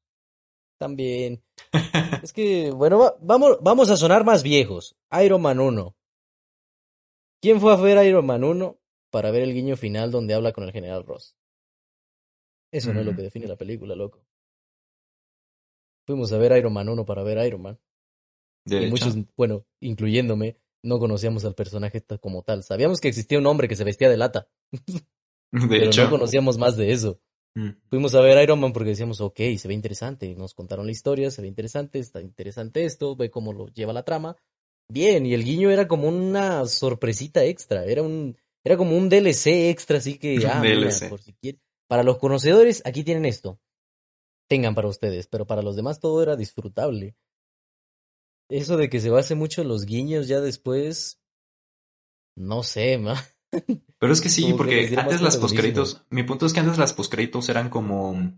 También. 0.79 1.43
es 2.23 2.33
que, 2.33 2.71
bueno, 2.71 3.15
vamos, 3.21 3.57
vamos 3.61 3.89
a 3.89 3.97
sonar 3.97 4.23
más 4.23 4.43
viejos. 4.43 4.95
Iron 5.23 5.41
Man 5.41 5.59
1. 5.59 5.95
¿Quién 7.41 7.59
fue 7.59 7.73
a 7.73 7.75
ver 7.75 8.05
Iron 8.05 8.25
Man 8.25 8.43
1 8.43 8.79
para 9.11 9.31
ver 9.31 9.43
el 9.43 9.53
guiño 9.53 9.75
final 9.75 10.11
donde 10.11 10.33
habla 10.33 10.53
con 10.53 10.63
el 10.63 10.71
general 10.71 11.03
Ross? 11.05 11.35
Eso 12.71 12.93
no 12.93 13.01
es 13.01 13.05
lo 13.05 13.11
que 13.11 13.21
mm. 13.21 13.25
define 13.25 13.47
la 13.47 13.55
película, 13.55 13.95
loco. 13.95 14.25
Fuimos 16.05 16.31
a 16.33 16.37
ver 16.37 16.57
Iron 16.57 16.73
Man 16.73 16.89
1 16.89 17.05
para 17.05 17.23
ver 17.23 17.45
Iron 17.45 17.61
Man. 17.61 17.79
y 18.65 18.87
muchos, 18.87 19.15
bueno, 19.37 19.65
incluyéndome, 19.79 20.57
no 20.83 20.99
conocíamos 20.99 21.45
al 21.45 21.55
personaje 21.55 22.03
como 22.21 22.43
tal. 22.43 22.63
Sabíamos 22.63 23.01
que 23.01 23.07
existía 23.07 23.39
un 23.39 23.47
hombre 23.47 23.67
que 23.67 23.75
se 23.75 23.83
vestía 23.83 24.09
de 24.09 24.17
lata. 24.17 24.47
De 25.51 25.67
pero 25.67 25.91
no 25.91 26.09
conocíamos 26.09 26.57
más 26.57 26.75
de 26.77 26.91
eso. 26.91 27.19
Mm. 27.55 27.69
Fuimos 27.87 28.15
a 28.15 28.21
ver 28.21 28.41
Iron 28.43 28.59
Man 28.59 28.73
porque 28.73 28.89
decíamos, 28.89 29.21
ok, 29.21 29.39
se 29.57 29.67
ve 29.67 29.73
interesante. 29.73 30.35
Nos 30.35 30.53
contaron 30.53 30.85
la 30.85 30.91
historia, 30.91 31.31
se 31.31 31.41
ve 31.41 31.47
interesante, 31.47 31.99
está 31.99 32.21
interesante 32.21 32.85
esto, 32.85 33.15
ve 33.15 33.29
cómo 33.29 33.53
lo 33.53 33.67
lleva 33.67 33.93
la 33.93 34.03
trama. 34.03 34.35
Bien, 34.89 35.25
y 35.25 35.33
el 35.33 35.43
guiño 35.43 35.71
era 35.71 35.87
como 35.87 36.07
una 36.07 36.65
sorpresita 36.65 37.43
extra, 37.45 37.85
era 37.85 38.03
un, 38.03 38.37
era 38.63 38.77
como 38.77 38.97
un 38.97 39.09
DLC 39.09 39.69
extra, 39.69 39.97
así 39.97 40.17
que, 40.17 40.37
ah, 40.47 40.61
por 41.09 41.21
si. 41.21 41.35
Para 41.87 42.03
los 42.03 42.17
conocedores, 42.17 42.81
aquí 42.85 43.03
tienen 43.03 43.25
esto. 43.25 43.59
Tengan 44.49 44.75
para 44.75 44.87
ustedes, 44.87 45.27
pero 45.27 45.45
para 45.45 45.61
los 45.61 45.75
demás 45.75 45.99
todo 45.99 46.21
era 46.21 46.35
disfrutable. 46.35 47.15
Eso 48.49 48.77
de 48.77 48.89
que 48.89 48.99
se 48.99 49.09
base 49.09 49.35
mucho 49.35 49.61
en 49.61 49.67
los 49.67 49.85
guiños 49.85 50.27
ya 50.27 50.41
después, 50.41 51.21
no 52.35 52.63
sé, 52.63 52.97
ma. 52.97 53.15
Pero 53.99 54.13
es 54.13 54.21
que 54.21 54.29
sí, 54.29 54.53
porque 54.57 54.93
antes 54.97 55.21
las 55.21 55.37
postcréditos, 55.37 56.03
mi 56.09 56.23
punto 56.23 56.45
es 56.45 56.53
que 56.53 56.59
antes 56.59 56.77
las 56.77 56.93
postcréditos 56.93 57.49
eran 57.49 57.69
como 57.69 58.33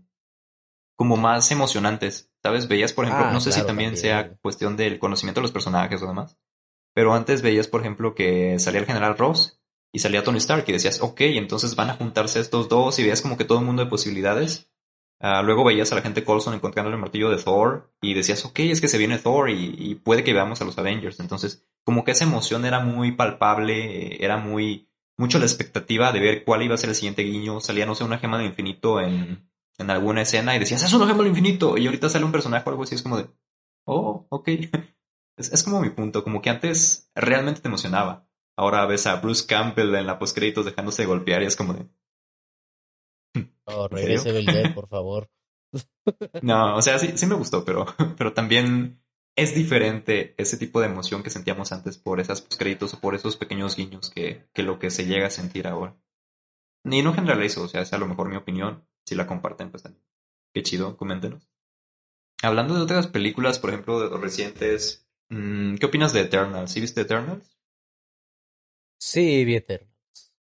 como 0.96 1.16
más 1.16 1.50
emocionantes, 1.50 2.32
¿sabes? 2.42 2.68
Veías, 2.68 2.92
por 2.92 3.04
ejemplo, 3.04 3.26
ah, 3.26 3.32
no 3.32 3.40
sé 3.40 3.52
si 3.52 3.62
también, 3.64 3.96
sea 3.98 4.34
cuestión 4.36 4.76
del 4.76 4.98
conocimiento 4.98 5.40
de 5.40 5.42
los 5.42 5.52
personajes 5.52 6.02
o 6.02 6.06
demás, 6.06 6.38
pero 6.94 7.12
antes 7.12 7.42
veías, 7.42 7.68
por 7.68 7.82
ejemplo, 7.82 8.14
que 8.14 8.58
salía 8.58 8.80
el 8.80 8.86
general 8.86 9.18
Ross 9.18 9.60
y 9.92 9.98
salía 9.98 10.24
Tony 10.24 10.38
Stark 10.38 10.64
y 10.66 10.72
decías, 10.72 11.02
ok, 11.02 11.20
entonces 11.22 11.76
van 11.76 11.90
a 11.90 11.94
juntarse 11.94 12.40
estos 12.40 12.70
dos 12.70 12.98
y 12.98 13.02
veías 13.02 13.20
como 13.20 13.36
que 13.36 13.44
todo 13.44 13.58
un 13.58 13.66
mundo 13.66 13.84
de 13.84 13.90
posibilidades. 13.90 14.70
Ah, 15.18 15.42
luego 15.42 15.64
veías 15.64 15.90
a 15.92 15.94
la 15.94 16.02
gente 16.02 16.24
Colson 16.24 16.54
encontrando 16.54 16.90
el 16.90 16.98
martillo 16.98 17.30
de 17.30 17.42
Thor 17.42 17.90
y 18.02 18.14
decías, 18.14 18.44
ok, 18.44 18.58
es 18.60 18.80
que 18.80 18.88
se 18.88 18.98
viene 18.98 19.18
Thor 19.18 19.48
y, 19.50 19.94
puede 20.04 20.22
que 20.22 20.32
veamos 20.32 20.60
a 20.60 20.64
los 20.64 20.76
Avengers. 20.78 21.20
Entonces, 21.20 21.66
como 21.84 22.04
que 22.04 22.10
esa 22.12 22.24
emoción 22.24 22.64
era 22.66 22.80
muy 22.80 23.12
palpable, 23.12 24.22
era 24.22 24.36
muy 24.36 24.88
mucho 25.18 25.38
la 25.38 25.46
expectativa 25.46 26.12
de 26.12 26.20
ver 26.20 26.44
cuál 26.44 26.62
iba 26.62 26.74
a 26.74 26.78
ser 26.78 26.90
el 26.90 26.94
siguiente 26.94 27.22
guiño. 27.22 27.60
Salía, 27.60 27.86
no 27.86 27.94
sé, 27.94 28.04
una 28.04 28.18
gema 28.18 28.36
del 28.38 28.48
infinito 28.48 29.00
en, 29.00 29.48
en 29.78 29.90
alguna 29.90 30.22
escena 30.22 30.54
y 30.54 30.58
decías, 30.58 30.82
es 30.82 30.92
una 30.92 31.06
gema 31.06 31.18
del 31.18 31.28
infinito. 31.28 31.78
Y 31.78 31.86
ahorita 31.86 32.10
sale 32.10 32.24
un 32.24 32.32
personaje 32.32 32.64
o 32.66 32.70
algo 32.70 32.82
así, 32.82 32.94
es 32.94 33.02
como 33.02 33.16
de, 33.16 33.28
oh, 33.84 34.26
ok. 34.30 34.48
Es, 35.38 35.52
es 35.52 35.62
como 35.64 35.82
mi 35.82 35.90
punto, 35.90 36.24
como 36.24 36.40
que 36.40 36.48
antes 36.48 37.10
realmente 37.14 37.60
te 37.60 37.68
emocionaba. 37.68 38.26
Ahora 38.56 38.86
ves 38.86 39.06
a 39.06 39.16
Bruce 39.16 39.46
Campbell 39.46 39.94
en 39.94 40.06
la 40.06 40.18
postcréditos 40.18 40.64
dejándose 40.64 41.02
de 41.02 41.08
golpear 41.08 41.42
y 41.42 41.46
es 41.46 41.56
como 41.56 41.74
de. 41.74 41.86
Oh, 43.66 43.86
regrese 43.88 44.32
Belder, 44.32 44.72
por 44.72 44.88
favor. 44.88 45.28
No, 46.40 46.76
o 46.76 46.82
sea, 46.82 46.98
sí, 46.98 47.12
sí 47.16 47.26
me 47.26 47.34
gustó, 47.34 47.64
pero, 47.64 47.86
pero 48.16 48.32
también 48.32 49.00
es 49.36 49.54
diferente 49.54 50.34
ese 50.38 50.56
tipo 50.56 50.80
de 50.80 50.86
emoción 50.86 51.22
que 51.22 51.30
sentíamos 51.30 51.72
antes 51.72 51.98
por 51.98 52.20
esas 52.20 52.42
créditos 52.42 52.94
o 52.94 53.00
por 53.00 53.14
esos 53.14 53.36
pequeños 53.36 53.76
guiños 53.76 54.10
que, 54.10 54.46
que 54.54 54.62
lo 54.62 54.78
que 54.78 54.90
se 54.90 55.06
llega 55.06 55.26
a 55.26 55.30
sentir 55.30 55.66
ahora. 55.66 55.96
Ni 56.84 57.02
no 57.02 57.14
generalizo, 57.14 57.64
o 57.64 57.68
sea, 57.68 57.82
es 57.82 57.92
a 57.92 57.98
lo 57.98 58.06
mejor 58.08 58.28
mi 58.28 58.36
opinión. 58.36 58.86
Si 59.04 59.14
la 59.14 59.26
comparten, 59.26 59.70
pues 59.70 59.82
también. 59.82 60.04
Qué 60.54 60.62
chido, 60.62 60.96
coméntenos. 60.96 61.48
Hablando 62.42 62.74
de 62.74 62.82
otras 62.82 63.08
películas, 63.08 63.58
por 63.58 63.70
ejemplo, 63.70 64.00
de 64.00 64.10
los 64.10 64.20
recientes, 64.20 65.06
mm, 65.30 65.76
¿qué 65.76 65.86
opinas 65.86 66.12
de 66.12 66.22
Eternals? 66.22 66.72
¿Sí 66.72 66.80
viste 66.80 67.02
Eternals? 67.02 67.58
Sí, 68.98 69.44
vi 69.46 69.54
Eternals. 69.56 70.32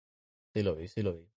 Sí 0.54 0.64
lo 0.64 0.76
vi, 0.76 0.88
sí 0.88 1.02
lo 1.04 1.14
vi. 1.18 1.28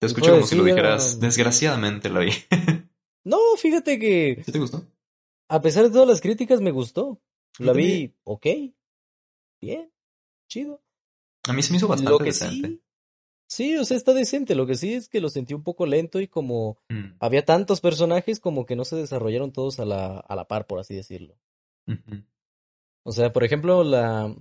Te 0.00 0.06
escucho 0.06 0.32
como 0.32 0.46
si 0.46 0.56
lo 0.56 0.64
dijeras, 0.64 1.20
desgraciadamente 1.20 2.08
lo 2.08 2.20
vi. 2.20 2.32
no, 3.24 3.38
fíjate 3.56 3.98
que... 3.98 4.42
¿Sí 4.44 4.50
te 4.50 4.58
gustó? 4.58 4.84
a 5.50 5.60
pesar 5.60 5.84
de 5.84 5.90
todas 5.90 6.08
las 6.08 6.20
críticas, 6.20 6.60
me 6.60 6.70
gustó. 6.70 7.20
La 7.58 7.72
vi, 7.72 8.14
ok, 8.22 8.46
bien, 9.60 9.92
chido. 10.48 10.80
A 11.48 11.52
mí 11.52 11.62
se 11.62 11.72
me 11.72 11.78
hizo 11.78 11.88
bastante 11.88 12.24
decente. 12.24 12.80
Sí, 13.48 13.76
o 13.76 13.84
sea, 13.84 13.96
está 13.96 14.14
decente. 14.14 14.54
Lo 14.54 14.64
que 14.64 14.76
sí 14.76 14.94
es 14.94 15.08
que 15.08 15.20
lo 15.20 15.28
sentí 15.28 15.52
un 15.52 15.64
poco 15.64 15.84
lento 15.86 16.20
y 16.20 16.28
como 16.28 16.78
mm. 16.88 17.16
había 17.18 17.44
tantos 17.44 17.80
personajes, 17.80 18.38
como 18.38 18.64
que 18.64 18.76
no 18.76 18.84
se 18.84 18.94
desarrollaron 18.94 19.52
todos 19.52 19.80
a 19.80 19.84
la, 19.84 20.20
a 20.20 20.36
la 20.36 20.46
par, 20.46 20.68
por 20.68 20.78
así 20.78 20.94
decirlo. 20.94 21.36
O 23.02 23.10
sea, 23.10 23.32
por 23.32 23.42
ejemplo, 23.42 23.82
la, 23.82 24.32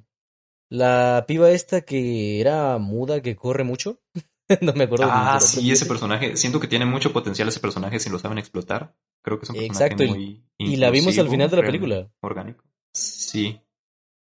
la 0.69 1.25
piba 1.27 1.49
esta 1.49 1.81
que 1.81 2.39
era 2.39 2.77
muda, 2.77 3.23
que 3.23 3.35
corre 3.35 3.63
mucho. 3.63 3.99
no 4.61 4.73
me 4.73 4.85
acuerdo. 4.85 5.05
Ah, 5.07 5.39
sí, 5.39 5.71
ese 5.71 5.85
personaje. 5.85 6.35
Siento 6.35 6.59
que 6.59 6.67
tiene 6.67 6.85
mucho 6.85 7.13
potencial 7.13 7.47
ese 7.47 7.59
personaje 7.59 7.99
si 7.99 8.09
lo 8.09 8.19
saben 8.19 8.37
explotar. 8.37 8.95
Creo 9.21 9.37
que 9.37 9.43
es 9.43 9.49
un 9.49 9.55
personaje 9.55 9.93
Exacto, 9.93 10.03
muy. 10.05 10.43
Y, 10.57 10.77
la 10.77 10.89
vimos 10.89 11.17
al 11.17 11.29
final 11.29 11.49
de 11.49 11.57
la 11.57 11.63
película. 11.63 12.09
Orgánico. 12.21 12.63
Sí. 12.93 13.61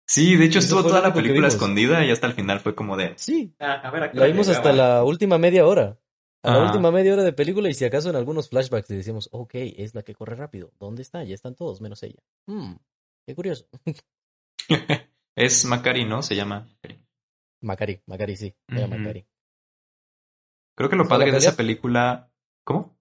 Sí, 0.06 0.36
de 0.36 0.44
hecho 0.44 0.58
estuvo 0.58 0.82
toda 0.82 1.00
la 1.00 1.14
película 1.14 1.48
escondida 1.48 2.04
y 2.04 2.10
hasta 2.10 2.26
el 2.26 2.34
final 2.34 2.60
fue 2.60 2.74
como 2.74 2.96
de. 2.96 3.14
Sí. 3.16 3.54
Ah, 3.58 3.80
a 3.82 3.90
ver, 3.90 4.14
la 4.14 4.26
vimos 4.26 4.48
hasta 4.48 4.72
la 4.72 5.04
última 5.04 5.38
media 5.38 5.66
hora. 5.66 5.98
A 6.42 6.50
la 6.50 6.62
última 6.66 6.90
media 6.90 7.14
hora 7.14 7.22
de 7.22 7.32
película 7.32 7.70
y 7.70 7.74
si 7.74 7.86
acaso 7.86 8.10
en 8.10 8.16
algunos 8.16 8.50
flashbacks 8.50 8.90
le 8.90 8.96
decíamos, 8.96 9.30
ok, 9.32 9.52
es 9.54 9.94
la 9.94 10.02
que 10.02 10.14
corre 10.14 10.36
rápido. 10.36 10.72
¿Dónde 10.78 11.00
está? 11.00 11.24
Ya 11.24 11.34
están 11.34 11.54
todos, 11.54 11.80
menos 11.80 12.02
ella. 12.02 12.22
Hmm, 12.46 12.74
qué 13.26 13.34
curioso. 13.34 13.66
es 15.36 15.64
Macari, 15.64 16.04
¿no? 16.04 16.22
Se 16.22 16.36
llama. 16.36 16.68
Macari. 16.82 17.02
Macari, 17.62 18.02
Macari 18.04 18.36
sí, 18.36 18.54
era 18.68 18.86
Ujú. 18.86 18.98
Macari. 18.98 19.26
Creo 20.76 20.90
que 20.90 20.96
lo 20.96 21.08
padre 21.08 21.30
de 21.30 21.38
esa 21.38 21.56
película. 21.56 22.30
¿Cómo? 22.64 22.96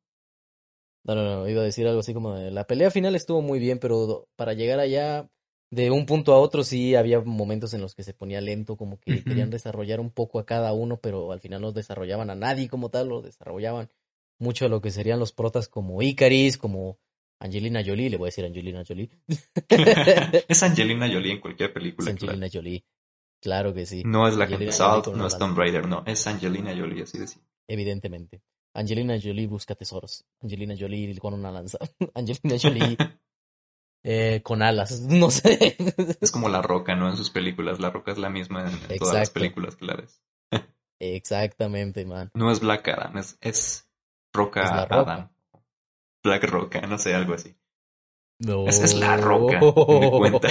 No, 1.05 1.15
no, 1.15 1.23
no, 1.23 1.49
iba 1.49 1.61
a 1.61 1.65
decir 1.65 1.87
algo 1.87 1.99
así 1.99 2.13
como 2.13 2.33
de, 2.33 2.49
la 2.51 2.65
pelea 2.65 2.89
final 2.89 3.15
estuvo 3.15 3.41
muy 3.41 3.59
bien, 3.59 3.79
pero 3.79 4.29
para 4.37 4.53
llegar 4.53 4.79
allá 4.79 5.29
de 5.69 5.91
un 5.91 6.05
punto 6.05 6.33
a 6.33 6.39
otro 6.39 6.63
sí 6.63 6.95
había 6.95 7.19
momentos 7.19 7.73
en 7.73 7.81
los 7.81 7.93
que 7.93 8.03
se 8.03 8.13
ponía 8.13 8.39
lento, 8.39 8.77
como 8.77 8.99
que 8.99 9.23
querían 9.23 9.49
desarrollar 9.49 9.99
un 9.99 10.11
poco 10.11 10.39
a 10.39 10.45
cada 10.45 10.71
uno, 10.71 10.99
pero 11.01 11.31
al 11.31 11.41
final 11.41 11.61
no 11.61 11.71
desarrollaban 11.71 12.29
a 12.29 12.35
nadie 12.35 12.69
como 12.69 12.89
tal, 12.89 13.09
lo 13.09 13.21
desarrollaban 13.21 13.89
mucho 14.39 14.65
a 14.65 14.69
lo 14.69 14.81
que 14.81 14.91
serían 14.91 15.19
los 15.19 15.33
protas 15.33 15.67
como 15.67 16.01
Icaris, 16.01 16.57
como 16.57 16.99
Angelina 17.39 17.81
Jolie, 17.85 18.09
le 18.09 18.17
voy 18.17 18.27
a 18.27 18.29
decir 18.29 18.45
Angelina 18.45 18.83
Jolie. 18.87 19.09
es 20.47 20.63
Angelina 20.63 21.11
Jolie 21.11 21.33
en 21.33 21.41
cualquier 21.41 21.69
Es 21.69 21.73
película. 21.73 22.13
claro. 22.13 22.33
Angelina 22.33 22.49
Jolie, 22.53 22.85
claro 23.41 23.73
que 23.73 23.85
sí, 23.85 24.03
No 24.05 24.27
es 24.27 24.37
la 24.37 24.45
Angelina 24.45 24.71
Jolie 24.71 25.03
Salt, 25.03 25.17
no 25.17 25.27
es. 25.27 25.37
Tomb 25.37 25.57
Raider, 25.57 25.87
no. 25.87 26.03
Es 26.05 26.25
Angelina 26.27 26.73
Jolie, 26.77 27.03
así 27.03 27.17
de 27.17 27.27
simple. 27.27 27.52
Evidentemente. 27.67 28.41
Angelina 28.75 29.19
Jolie 29.21 29.47
busca 29.47 29.75
tesoros, 29.75 30.25
Angelina 30.41 30.75
Jolie 30.77 31.15
con 31.17 31.33
una 31.33 31.51
lanza, 31.51 31.77
Angelina 32.15 32.55
Jolie 32.61 32.97
eh, 34.03 34.41
con 34.43 34.61
alas, 34.61 35.01
no 35.09 35.29
sé. 35.29 35.77
Es 36.19 36.31
como 36.31 36.49
La 36.49 36.61
Roca, 36.61 36.95
¿no? 36.95 37.09
En 37.09 37.17
sus 37.17 37.29
películas. 37.29 37.79
La 37.79 37.91
Roca 37.91 38.11
es 38.11 38.17
la 38.17 38.29
misma 38.29 38.69
en, 38.69 38.91
en 38.91 38.99
todas 38.99 39.15
las 39.15 39.29
películas 39.29 39.75
que 39.75 39.85
la 39.85 39.95
ves. 39.95 40.21
Exactamente, 40.99 42.05
man. 42.05 42.31
No 42.33 42.51
es 42.51 42.61
Black 42.61 42.87
Adam, 42.87 43.17
es, 43.17 43.37
es 43.41 43.89
Roca 44.31 44.61
Es 44.63 44.71
la 44.71 44.85
Roca. 44.85 45.13
Adam. 45.13 45.29
Black 46.23 46.43
Roca, 46.45 46.81
no 46.81 46.97
sé, 46.97 47.13
algo 47.13 47.33
así. 47.33 47.55
No. 48.39 48.67
Es, 48.67 48.79
es 48.81 48.95
La 48.95 49.17
Roca, 49.17 49.59
me 49.59 50.11
cuenta. 50.17 50.49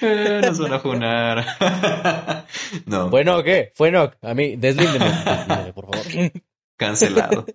Eh, 0.00 0.40
Nos 0.44 0.58
van 0.58 0.72
a 0.72 0.78
funar. 0.78 1.44
no, 2.86 3.10
Fue 3.10 3.24
no, 3.24 3.42
¿qué? 3.42 3.72
Fue 3.74 3.90
no. 3.90 4.10
A 4.22 4.34
mí, 4.34 4.56
deslíndeme. 4.56 5.72
Por 5.74 5.86
favor. 5.86 6.32
cancelado. 6.76 7.46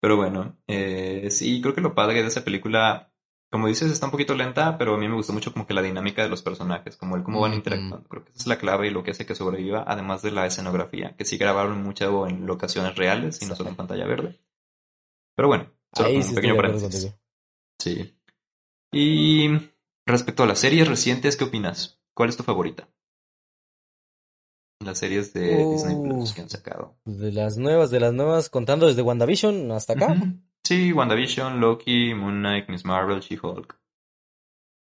Pero 0.00 0.16
bueno, 0.16 0.58
eh, 0.66 1.28
sí, 1.30 1.62
creo 1.62 1.74
que 1.74 1.80
lo 1.80 1.94
padre 1.94 2.20
de 2.20 2.28
esa 2.28 2.44
película, 2.44 3.10
como 3.50 3.68
dices, 3.68 3.90
está 3.90 4.06
un 4.06 4.12
poquito 4.12 4.34
lenta, 4.34 4.76
pero 4.76 4.94
a 4.94 4.98
mí 4.98 5.08
me 5.08 5.14
gustó 5.14 5.32
mucho 5.32 5.52
como 5.52 5.66
que 5.66 5.72
la 5.72 5.80
dinámica 5.80 6.22
de 6.22 6.28
los 6.28 6.42
personajes, 6.42 6.96
como 6.96 7.16
el 7.16 7.22
cómo 7.22 7.40
van 7.40 7.54
interactuando. 7.54 8.06
Creo 8.08 8.22
que 8.22 8.32
esa 8.32 8.40
es 8.40 8.46
la 8.46 8.58
clave 8.58 8.88
y 8.88 8.90
lo 8.90 9.02
que 9.02 9.12
hace 9.12 9.24
que 9.24 9.34
sobreviva, 9.34 9.84
además 9.86 10.20
de 10.20 10.32
la 10.32 10.44
escenografía, 10.44 11.14
que 11.16 11.24
sí 11.24 11.38
grabaron 11.38 11.82
mucho 11.82 12.26
en 12.26 12.46
locaciones 12.46 12.96
reales 12.96 13.40
y 13.40 13.46
no 13.46 13.56
solo 13.56 13.70
en 13.70 13.76
pantalla 13.76 14.06
verde. 14.06 14.38
Pero 15.36 15.48
bueno, 15.48 15.72
solo 15.94 16.08
Ahí 16.08 16.14
como 16.16 16.24
sí 16.24 16.30
un 16.30 16.34
pequeño 16.34 16.56
paréntesis. 16.56 17.14
Sí. 17.84 18.16
Y 18.92 19.48
respecto 20.06 20.42
a 20.42 20.46
las 20.46 20.58
series 20.58 20.88
recientes, 20.88 21.36
¿qué 21.36 21.44
opinas? 21.44 22.00
¿Cuál 22.14 22.30
es 22.30 22.36
tu 22.38 22.42
favorita? 22.42 22.88
Las 24.82 24.98
series 24.98 25.34
de 25.34 25.70
Disney 25.70 25.96
Plus 26.02 26.30
Uf. 26.30 26.34
que 26.34 26.40
han 26.40 26.48
sacado. 26.48 26.96
De 27.04 27.30
las 27.30 27.58
nuevas, 27.58 27.90
de 27.90 28.00
las 28.00 28.14
nuevas, 28.14 28.48
contando 28.48 28.86
desde 28.86 29.02
WandaVision 29.02 29.70
hasta 29.72 29.92
acá. 29.92 30.14
Sí, 30.66 30.94
WandaVision, 30.94 31.60
Loki, 31.60 32.14
Moon 32.14 32.38
Knight, 32.38 32.70
Miss 32.70 32.86
Marvel, 32.86 33.20
She-Hulk. 33.20 33.78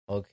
Ok. 0.06 0.28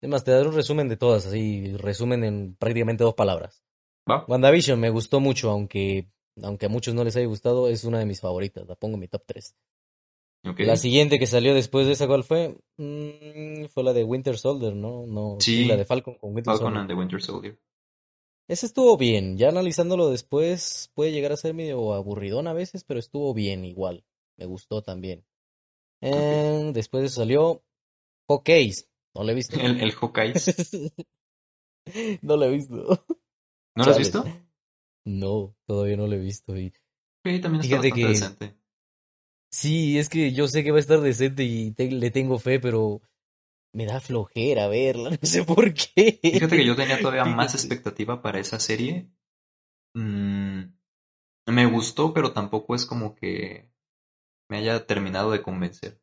Además, 0.00 0.24
te 0.24 0.30
daré 0.30 0.48
un 0.48 0.54
resumen 0.54 0.88
de 0.88 0.96
todas, 0.96 1.26
así, 1.26 1.76
resumen 1.76 2.24
en 2.24 2.54
prácticamente 2.54 3.04
dos 3.04 3.12
palabras. 3.12 3.62
¿Va? 4.10 4.24
WandaVision 4.26 4.80
me 4.80 4.88
gustó 4.88 5.20
mucho, 5.20 5.50
aunque, 5.50 6.08
aunque 6.42 6.64
a 6.64 6.70
muchos 6.70 6.94
no 6.94 7.04
les 7.04 7.16
haya 7.16 7.26
gustado, 7.26 7.68
es 7.68 7.84
una 7.84 7.98
de 7.98 8.06
mis 8.06 8.22
favoritas. 8.22 8.66
La 8.66 8.76
pongo 8.76 8.94
en 8.94 9.00
mi 9.00 9.08
top 9.08 9.24
3. 9.26 9.54
La 10.42 10.76
siguiente 10.76 11.18
que 11.18 11.26
salió 11.26 11.52
después 11.54 11.86
de 11.86 11.92
esa, 11.92 12.06
¿cuál 12.06 12.24
fue? 12.24 12.56
Mm, 12.78 13.66
fue 13.66 13.84
la 13.84 13.92
de 13.92 14.04
Winter 14.04 14.38
Soldier, 14.38 14.74
¿no? 14.74 15.06
No, 15.06 15.36
Sí. 15.38 15.66
la 15.66 15.76
de 15.76 15.84
Falcon 15.84 16.14
con 16.14 16.30
Winter 16.34 16.44
Falcon 16.52 16.66
Soldier. 16.68 16.80
and 16.80 16.88
the 16.88 16.94
Winter 16.94 17.20
Soldier. 17.22 17.58
Ese 18.48 18.66
estuvo 18.66 18.96
bien, 18.96 19.36
ya 19.38 19.50
analizándolo 19.50 20.08
después 20.10 20.90
puede 20.94 21.12
llegar 21.12 21.30
a 21.32 21.36
ser 21.36 21.54
medio 21.54 21.92
aburridón 21.94 22.48
a 22.48 22.52
veces, 22.52 22.84
pero 22.84 22.98
estuvo 22.98 23.32
bien 23.34 23.64
igual, 23.64 24.04
me 24.38 24.46
gustó 24.46 24.82
también. 24.82 25.24
Eh, 26.02 26.70
después 26.72 27.02
de 27.02 27.06
eso 27.08 27.16
salió 27.20 27.62
Hawkeyes, 28.28 28.88
no 29.14 29.22
lo 29.24 29.30
he 29.30 29.34
visto. 29.34 29.60
El, 29.60 29.80
el 29.80 29.92
Hawkeye. 29.92 30.32
no 32.22 32.36
lo 32.36 32.44
he 32.46 32.50
visto. 32.50 32.74
¿No 33.76 33.84
lo 33.84 33.90
has 33.90 33.98
visto? 33.98 34.24
No, 35.04 35.54
todavía 35.66 35.96
no 35.96 36.06
lo 36.06 36.14
he 36.14 36.18
visto. 36.18 36.56
Y... 36.56 36.70
Sí, 37.24 37.40
también 37.40 37.60
está 37.62 37.80
Fíjate 37.80 37.90
bastante 37.90 37.94
que- 37.94 38.08
decente. 38.08 38.59
Sí, 39.50 39.98
es 39.98 40.08
que 40.08 40.32
yo 40.32 40.48
sé 40.48 40.62
que 40.62 40.70
va 40.70 40.76
a 40.78 40.80
estar 40.80 41.00
decente 41.00 41.42
y 41.44 41.72
te- 41.72 41.90
le 41.90 42.10
tengo 42.10 42.38
fe, 42.38 42.60
pero 42.60 43.00
me 43.72 43.86
da 43.86 44.00
flojera 44.00 44.68
verla, 44.68 45.10
no 45.12 45.18
sé 45.22 45.44
por 45.44 45.72
qué. 45.74 46.20
Fíjate 46.22 46.56
que 46.56 46.66
yo 46.66 46.76
tenía 46.76 47.00
todavía 47.00 47.24
más 47.24 47.54
expectativa 47.54 48.22
para 48.22 48.38
esa 48.38 48.60
serie. 48.60 49.10
Mm, 49.94 50.62
me 51.48 51.66
gustó, 51.66 52.14
pero 52.14 52.32
tampoco 52.32 52.74
es 52.74 52.86
como 52.86 53.14
que 53.14 53.70
me 54.48 54.58
haya 54.58 54.86
terminado 54.86 55.32
de 55.32 55.42
convencer. 55.42 56.00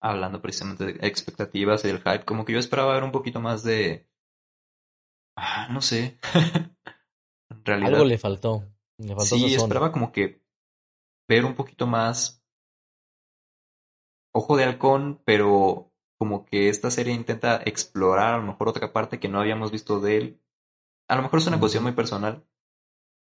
Hablando 0.00 0.42
precisamente 0.42 0.84
de 0.86 1.06
expectativas 1.08 1.84
y 1.84 1.88
del 1.88 1.98
hype, 1.98 2.24
como 2.24 2.44
que 2.44 2.52
yo 2.54 2.58
esperaba 2.58 2.94
ver 2.94 3.04
un 3.04 3.12
poquito 3.12 3.40
más 3.40 3.62
de... 3.64 4.08
Ah, 5.36 5.68
no 5.70 5.80
sé. 5.80 6.18
en 7.50 7.64
realidad, 7.64 7.92
Algo 7.94 8.04
le 8.04 8.18
faltó, 8.18 8.64
le 8.98 9.14
faltó 9.14 9.36
sí, 9.36 9.54
esperaba 9.54 9.92
como 9.92 10.12
que 10.12 10.42
ver 11.28 11.44
un 11.44 11.54
poquito 11.54 11.86
más 11.86 12.43
Ojo 14.34 14.56
de 14.56 14.64
Halcón, 14.64 15.20
pero 15.24 15.92
como 16.18 16.44
que 16.44 16.68
esta 16.68 16.90
serie 16.90 17.14
intenta 17.14 17.62
explorar 17.64 18.34
a 18.34 18.38
lo 18.38 18.44
mejor 18.44 18.68
otra 18.68 18.92
parte 18.92 19.20
que 19.20 19.28
no 19.28 19.40
habíamos 19.40 19.70
visto 19.70 20.00
de 20.00 20.16
él. 20.16 20.40
A 21.08 21.16
lo 21.16 21.22
mejor 21.22 21.38
es 21.38 21.46
una 21.46 21.60
cuestión 21.60 21.84
muy 21.84 21.92
personal, 21.92 22.44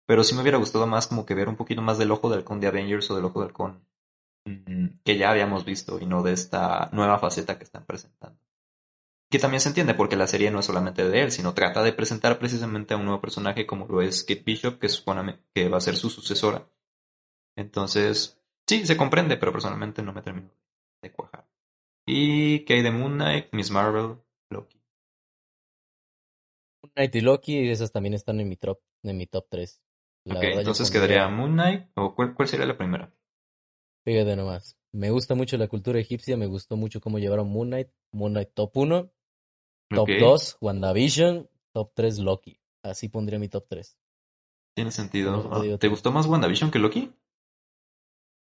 pero 0.07 0.25
sí 0.25 0.35
me 0.35 0.41
hubiera 0.43 0.59
gustado 0.59 0.87
más 0.87 1.07
como 1.07 1.27
que 1.27 1.35
ver 1.35 1.49
un 1.49 1.57
poquito 1.57 1.83
más 1.83 1.99
del 1.99 2.11
Ojo 2.11 2.31
de 2.31 2.37
Halcón 2.37 2.61
de 2.61 2.69
Avengers 2.69 3.11
o 3.11 3.17
del 3.17 3.25
Ojo 3.27 3.41
de 3.41 3.47
Halcón 3.47 3.87
que 5.05 5.17
ya 5.17 5.31
habíamos 5.31 5.65
visto 5.65 5.99
y 6.01 6.07
no 6.07 6.23
de 6.23 6.33
esta 6.33 6.91
nueva 6.93 7.19
faceta 7.19 7.57
que 7.57 7.65
están 7.65 7.85
presentando. 7.85 8.39
Que 9.31 9.39
también 9.39 9.61
se 9.61 9.69
entiende 9.69 9.95
porque 9.95 10.17
la 10.17 10.27
serie 10.27 10.51
no 10.51 10.61
es 10.61 10.67
solamente 10.67 11.09
de 11.09 11.23
él, 11.23 11.33
sino 11.33 11.55
trata 11.55 11.83
de 11.83 11.93
presentar 11.93 12.39
precisamente 12.39 12.95
a 12.95 12.99
un 12.99 13.05
nuevo 13.05 13.21
personaje 13.21 13.67
como 13.67 13.87
lo 13.87 14.03
es 14.03 14.23
Kate 14.23 14.43
Bishop, 14.45 14.79
que 14.79 14.89
supone 14.89 15.41
que 15.55 15.69
va 15.69 15.79
a 15.79 15.81
ser 15.81 15.97
su 15.97 16.11
sucesora. 16.11 16.69
Entonces, 17.57 18.39
sí, 18.67 18.87
se 18.87 18.97
comprende, 18.97 19.37
pero 19.37 19.53
personalmente 19.53 20.03
no 20.03 20.13
me 20.13 20.23
terminó 20.23 20.51
de 21.05 21.13
cuajar. 21.13 21.47
Y 22.07 22.65
que 22.65 22.75
hay 22.75 22.83
de 22.83 22.91
Moon 22.91 23.15
Knight, 23.15 23.47
Miss 23.53 23.71
Marvel, 23.71 24.19
Loki. 24.51 24.81
Moon 26.83 26.93
Knight 26.95 27.15
y 27.15 27.21
Loki, 27.21 27.69
esas 27.71 27.93
también 27.93 28.15
están 28.15 28.41
en 28.41 28.49
mi 28.49 28.57
top, 28.57 28.81
en 29.03 29.17
mi 29.17 29.27
top 29.27 29.47
3. 29.49 29.81
La 30.27 30.35
ok, 30.35 30.41
verdad, 30.41 30.55
yo 30.55 30.61
entonces 30.61 30.91
pondría- 30.91 31.07
quedaría 31.17 31.29
Moon 31.37 31.53
Knight, 31.53 31.91
o 31.97 32.15
cuál, 32.15 32.35
cuál 32.35 32.49
sería 32.49 32.67
la 32.67 32.77
primera? 32.77 33.13
Fíjate 34.05 34.37
nomás. 34.37 34.77
Me 34.93 35.11
gusta 35.11 35.35
mucho 35.35 35.57
la 35.57 35.67
cultura 35.69 35.99
egipcia, 35.99 36.37
me 36.37 36.47
gustó 36.47 36.77
mucho 36.77 37.01
cómo 37.01 37.19
llevaron 37.19 37.49
Moon 37.49 37.69
Knight. 37.69 37.89
Moon 38.13 38.33
Knight 38.33 38.51
top 38.55 38.77
1, 38.77 39.11
top 39.91 40.09
Ok, 40.11 40.11
2, 40.21 40.59
WandaVision, 40.61 41.49
top 41.73 41.93
3, 41.95 42.19
Loki. 42.19 42.61
Así 42.83 43.09
pondría 43.09 43.39
mi 43.39 43.49
top 43.49 43.67
3. 43.69 43.99
Tiene 44.77 44.91
sentido. 44.91 45.43
Te 45.43 45.49
Ah, 45.53 45.61
¿Te 45.63 45.79
que- 45.79 45.89
gustó 45.89 46.13
más 46.13 46.27
WandaVision 46.27 46.71
que 46.71 46.79
Loki? 46.79 47.13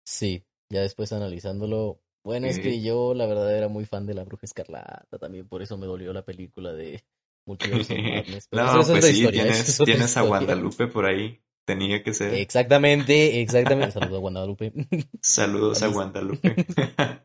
Sí, 0.06 0.46
ya 0.70 0.82
después 0.82 1.14
analizándolo. 1.14 2.02
Bueno, 2.24 2.48
es 2.48 2.60
que 2.60 2.82
yo 2.82 3.14
la 3.14 3.26
verdad 3.26 3.56
era 3.56 3.68
muy 3.68 3.86
fan 3.86 4.06
de 4.06 4.14
la 4.14 4.24
Bruja 4.24 4.46
Escarlata, 4.46 5.18
también 5.20 5.48
por 5.48 5.62
eso 5.62 5.78
me 5.78 5.86
dolió 5.86 6.14
la 6.14 6.24
película 6.24 6.72
de 6.72 7.04
Multiverse 7.46 7.94
of 7.94 8.00
Madness. 8.04 8.48
Pero 8.48 8.66
no, 8.66 8.84
pues 8.84 9.06
sí, 9.06 9.18
historia, 9.18 9.54
tienes, 9.86 10.18
a. 10.18 10.22
Guadalupe 10.22 10.88
por 10.88 11.06
ahí. 11.06 11.40
Tenía 11.66 12.04
que 12.04 12.14
ser. 12.14 12.34
Exactamente, 12.34 13.42
exactamente. 13.42 13.92
Saludos 14.00 14.16
a 14.16 14.20
Guadalupe. 14.20 14.74
Saludos 15.22 15.84
a. 15.84 15.88
Guadalupe. 15.88 16.56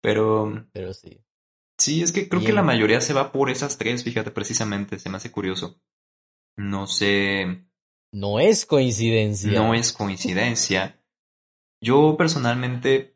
Pero 0.00 0.66
Pero 0.72 0.94
sí. 0.94 1.20
sí, 1.76 2.02
es 2.02 2.12
que 2.12 2.28
creo 2.28 2.42
que 2.42 2.52
la 2.52 2.62
mayoría 2.62 3.00
se 3.00 3.12
va 3.12 3.32
por 3.32 3.50
esas 3.50 3.76
tres, 3.76 4.04
fíjate, 4.04 4.30
precisamente. 4.30 4.98
Se 4.98 5.10
me 5.10 5.16
hace 5.16 5.30
curioso. 5.30 5.80
No 6.56 6.86
sé. 6.86 7.66
No 8.12 8.40
es 8.40 8.64
coincidencia. 8.64 9.52
No 9.52 9.74
es 9.74 9.92
coincidencia. 9.92 11.02
Yo 11.80 12.16
personalmente. 12.16 13.15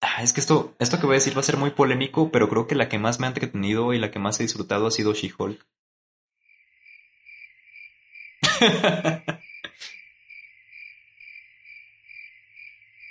Ah, 0.00 0.22
es 0.24 0.32
que 0.32 0.40
esto, 0.40 0.74
esto 0.80 0.98
que 0.98 1.06
voy 1.06 1.14
a 1.14 1.18
decir 1.20 1.36
va 1.36 1.40
a 1.40 1.44
ser 1.44 1.56
muy 1.56 1.70
polémico, 1.70 2.30
pero 2.32 2.48
creo 2.48 2.66
que 2.66 2.74
la 2.74 2.88
que 2.88 2.98
más 2.98 3.20
me 3.20 3.26
ha 3.26 3.28
entretenido 3.28 3.92
y 3.94 3.98
la 4.00 4.10
que 4.10 4.18
más 4.18 4.40
he 4.40 4.42
disfrutado 4.42 4.88
ha 4.88 4.90
sido 4.90 5.12
She-Hulk. 5.14 5.64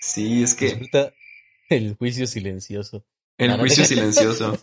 sí, 0.01 0.43
es 0.43 0.55
que 0.55 0.65
Disfruta 0.65 1.13
el 1.69 1.95
juicio 1.95 2.27
silencioso. 2.27 3.05
el 3.37 3.57
juicio 3.57 3.85
silencioso. 3.85 4.57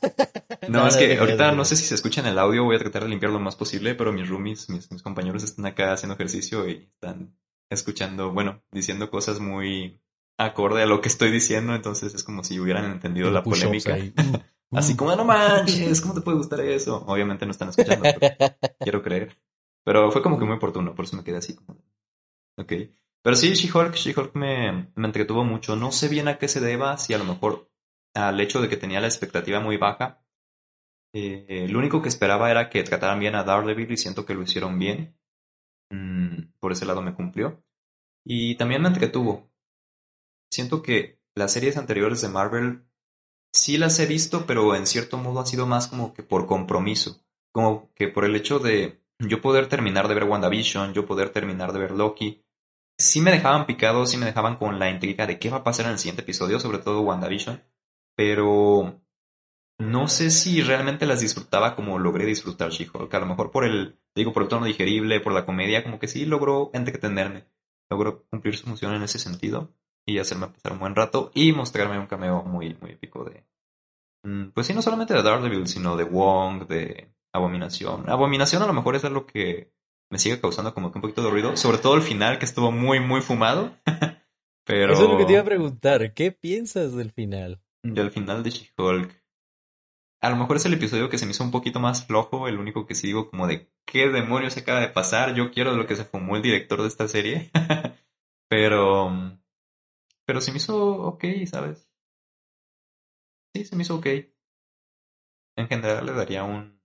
No, 0.68 0.86
es 0.86 0.96
que 0.96 1.18
ahorita 1.18 1.52
no 1.52 1.64
sé 1.64 1.76
si 1.76 1.84
se 1.84 1.94
escucha 1.94 2.20
en 2.20 2.28
el 2.28 2.38
audio, 2.38 2.64
voy 2.64 2.76
a 2.76 2.78
tratar 2.78 3.02
de 3.04 3.10
limpiar 3.10 3.32
lo 3.32 3.40
más 3.40 3.56
posible, 3.56 3.94
pero 3.94 4.12
mis 4.12 4.28
roomies, 4.28 4.68
mis, 4.70 4.90
mis 4.90 5.02
compañeros 5.02 5.42
están 5.44 5.66
acá 5.66 5.92
haciendo 5.92 6.14
ejercicio 6.14 6.68
y 6.68 6.88
están 6.94 7.36
escuchando, 7.68 8.32
bueno, 8.32 8.62
diciendo 8.72 9.10
cosas 9.10 9.40
muy 9.40 10.00
acorde 10.44 10.82
a 10.82 10.86
lo 10.86 11.00
que 11.00 11.08
estoy 11.08 11.30
diciendo, 11.30 11.74
entonces 11.74 12.14
es 12.14 12.24
como 12.24 12.44
si 12.44 12.58
hubieran 12.60 12.90
entendido 12.90 13.30
la 13.30 13.42
polémica. 13.42 13.96
Uh, 13.96 14.38
Así 14.76 14.96
como, 14.96 15.14
no 15.14 15.24
manches, 15.24 16.00
¿cómo 16.00 16.14
te 16.14 16.20
puede 16.20 16.36
gustar 16.36 16.60
eso? 16.60 17.04
Obviamente 17.06 17.44
no 17.44 17.52
están 17.52 17.68
escuchando, 17.68 18.08
pero 18.18 18.54
quiero 18.80 19.02
creer. 19.02 19.36
Pero 19.84 20.10
fue 20.10 20.22
como 20.22 20.38
que 20.38 20.44
muy 20.44 20.56
oportuno, 20.56 20.94
por 20.94 21.04
eso 21.04 21.16
me 21.16 21.22
quedé 21.22 21.36
así 21.36 21.54
como... 21.54 21.78
Ok. 22.56 22.72
Pero 23.22 23.36
sí, 23.36 23.54
She-Hulk, 23.54 23.94
She-Hulk 23.94 24.34
me, 24.34 24.90
me 24.94 25.06
entretuvo 25.06 25.44
mucho. 25.44 25.76
No 25.76 25.92
sé 25.92 26.08
bien 26.08 26.28
a 26.28 26.38
qué 26.38 26.48
se 26.48 26.60
deba, 26.60 26.98
si 26.98 27.14
a 27.14 27.18
lo 27.18 27.24
mejor 27.24 27.70
al 28.14 28.40
hecho 28.40 28.60
de 28.60 28.68
que 28.68 28.76
tenía 28.76 29.00
la 29.00 29.06
expectativa 29.06 29.60
muy 29.60 29.76
baja. 29.76 30.22
Eh, 31.12 31.66
lo 31.68 31.78
único 31.78 32.02
que 32.02 32.08
esperaba 32.08 32.50
era 32.50 32.70
que 32.70 32.82
trataran 32.82 33.20
bien 33.20 33.34
a 33.34 33.44
Daredevil 33.44 33.92
y 33.92 33.96
siento 33.96 34.24
que 34.24 34.34
lo 34.34 34.42
hicieron 34.42 34.78
bien. 34.78 35.16
Mm, 35.90 36.54
por 36.58 36.72
ese 36.72 36.86
lado 36.86 37.02
me 37.02 37.14
cumplió. 37.14 37.62
Y 38.24 38.56
también 38.56 38.82
me 38.82 38.88
entretuvo. 38.88 39.50
Siento 40.54 40.82
que 40.82 41.18
las 41.34 41.52
series 41.52 41.76
anteriores 41.76 42.20
de 42.20 42.28
Marvel 42.28 42.84
sí 43.52 43.76
las 43.76 43.98
he 43.98 44.06
visto, 44.06 44.46
pero 44.46 44.76
en 44.76 44.86
cierto 44.86 45.18
modo 45.18 45.40
ha 45.40 45.46
sido 45.46 45.66
más 45.66 45.88
como 45.88 46.14
que 46.14 46.22
por 46.22 46.46
compromiso. 46.46 47.24
Como 47.52 47.92
que 47.94 48.06
por 48.06 48.24
el 48.24 48.36
hecho 48.36 48.60
de 48.60 49.02
yo 49.18 49.40
poder 49.40 49.68
terminar 49.68 50.06
de 50.06 50.14
ver 50.14 50.24
WandaVision, 50.24 50.94
yo 50.94 51.06
poder 51.06 51.30
terminar 51.30 51.72
de 51.72 51.80
ver 51.80 51.90
Loki. 51.90 52.44
Sí 52.96 53.20
me 53.20 53.32
dejaban 53.32 53.66
picado, 53.66 54.06
sí 54.06 54.16
me 54.16 54.26
dejaban 54.26 54.56
con 54.56 54.78
la 54.78 54.90
intriga 54.90 55.26
de 55.26 55.40
qué 55.40 55.50
va 55.50 55.56
a 55.56 55.64
pasar 55.64 55.86
en 55.86 55.92
el 55.92 55.98
siguiente 55.98 56.22
episodio, 56.22 56.60
sobre 56.60 56.78
todo 56.78 57.00
WandaVision. 57.00 57.60
Pero 58.14 59.02
no 59.80 60.06
sé 60.06 60.30
si 60.30 60.62
realmente 60.62 61.04
las 61.04 61.20
disfrutaba 61.20 61.74
como 61.74 61.98
logré 61.98 62.26
disfrutar 62.26 62.70
She-Hulk. 62.70 63.12
A 63.12 63.18
lo 63.18 63.26
mejor 63.26 63.50
por 63.50 63.64
el, 63.64 63.98
digo, 64.14 64.32
por 64.32 64.44
el 64.44 64.48
tono 64.48 64.66
digerible, 64.66 65.18
por 65.18 65.32
la 65.32 65.46
comedia, 65.46 65.82
como 65.82 65.98
que 65.98 66.06
sí 66.06 66.26
logró 66.26 66.70
entretenerme. 66.74 67.48
Logró 67.90 68.24
cumplir 68.28 68.56
su 68.56 68.66
función 68.66 68.94
en 68.94 69.02
ese 69.02 69.18
sentido 69.18 69.74
y 70.06 70.18
hacerme 70.18 70.48
pasar 70.48 70.72
un 70.72 70.78
buen 70.78 70.94
rato 70.94 71.30
y 71.34 71.52
mostrarme 71.52 71.98
un 71.98 72.06
cameo 72.06 72.42
muy, 72.42 72.76
muy 72.80 72.92
épico 72.92 73.24
de... 73.24 73.44
mm, 74.24 74.50
Pues 74.50 74.66
sí, 74.66 74.74
no 74.74 74.82
solamente 74.82 75.14
de 75.14 75.22
Daredevil, 75.22 75.66
sino 75.66 75.96
de 75.96 76.04
Wong, 76.04 76.66
de 76.66 77.14
Abominación. 77.32 78.08
Abominación 78.08 78.62
a 78.62 78.66
lo 78.66 78.72
mejor 78.72 78.96
es 78.96 79.04
algo 79.04 79.26
que 79.26 79.72
me 80.10 80.18
sigue 80.18 80.40
causando 80.40 80.74
como 80.74 80.92
que 80.92 80.98
un 80.98 81.02
poquito 81.02 81.22
de 81.22 81.30
ruido, 81.30 81.56
sobre 81.56 81.78
todo 81.78 81.96
el 81.96 82.02
final 82.02 82.38
que 82.38 82.44
estuvo 82.44 82.70
muy, 82.70 83.00
muy 83.00 83.20
fumado. 83.20 83.76
Pero... 84.64 84.92
Eso 84.92 85.04
es 85.04 85.10
lo 85.10 85.18
que 85.18 85.24
te 85.24 85.32
iba 85.32 85.42
a 85.42 85.44
preguntar. 85.44 86.14
¿Qué 86.14 86.32
piensas 86.32 86.94
del 86.94 87.10
final? 87.10 87.60
Al 87.82 88.10
final 88.10 88.42
de 88.42 88.50
She-Hulk. 88.50 89.24
A 90.22 90.30
lo 90.30 90.36
mejor 90.36 90.56
es 90.56 90.64
el 90.64 90.72
episodio 90.72 91.10
que 91.10 91.18
se 91.18 91.26
me 91.26 91.32
hizo 91.32 91.44
un 91.44 91.50
poquito 91.50 91.80
más 91.80 92.06
flojo, 92.06 92.48
el 92.48 92.58
único 92.58 92.86
que 92.86 92.94
sí 92.94 93.08
digo 93.08 93.28
como 93.28 93.46
de 93.46 93.68
qué 93.84 94.08
demonios 94.08 94.56
acaba 94.56 94.80
de 94.80 94.88
pasar, 94.88 95.34
yo 95.34 95.50
quiero 95.50 95.76
lo 95.76 95.86
que 95.86 95.96
se 95.96 96.06
fumó 96.06 96.36
el 96.36 96.42
director 96.42 96.80
de 96.80 96.88
esta 96.88 97.08
serie. 97.08 97.50
pero 98.48 99.36
pero 100.26 100.40
se 100.40 100.50
me 100.52 100.58
hizo 100.58 100.76
ok, 100.76 101.24
¿sabes? 101.46 101.88
Sí, 103.54 103.64
se 103.64 103.74
me 103.76 103.82
hizo 103.82 103.96
ok. 103.96 104.06
En 105.56 105.66
general 105.66 106.06
le 106.06 106.12
daría 106.12 106.44
un 106.44 106.80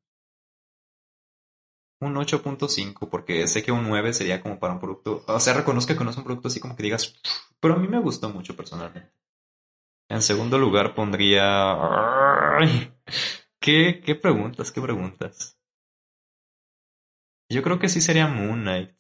un 2.02 2.16
8.5 2.18 3.10
porque 3.10 3.46
sé 3.48 3.62
que 3.64 3.72
un 3.74 3.84
9 3.88 4.14
sería 4.14 4.42
como 4.42 4.58
para 4.60 4.74
un 4.74 4.80
producto, 4.80 5.24
o 5.28 5.40
sea, 5.40 5.54
reconozco 5.54 5.96
que 5.98 6.04
no 6.04 6.12
es 6.12 6.18
un 6.18 6.24
producto 6.24 6.48
así 6.48 6.60
como 6.60 6.76
que 6.76 6.84
digas, 6.84 7.16
pero 7.60 7.74
a 7.74 7.78
mí 7.78 7.88
me 7.88 8.00
gustó 8.00 8.30
mucho 8.30 8.56
personalmente. 8.56 9.12
En 10.10 10.22
segundo 10.22 10.58
lugar 10.58 10.96
pondría... 10.96 11.76
¿Qué, 13.60 14.02
¿Qué 14.06 14.16
preguntas? 14.16 14.72
¿Qué 14.72 14.82
preguntas? 14.82 15.58
Yo 17.50 17.62
creo 17.64 17.80
que 17.80 17.90
sí 17.90 18.00
sería 18.00 18.28
Moon 18.28 18.62
Knight. 18.62 18.92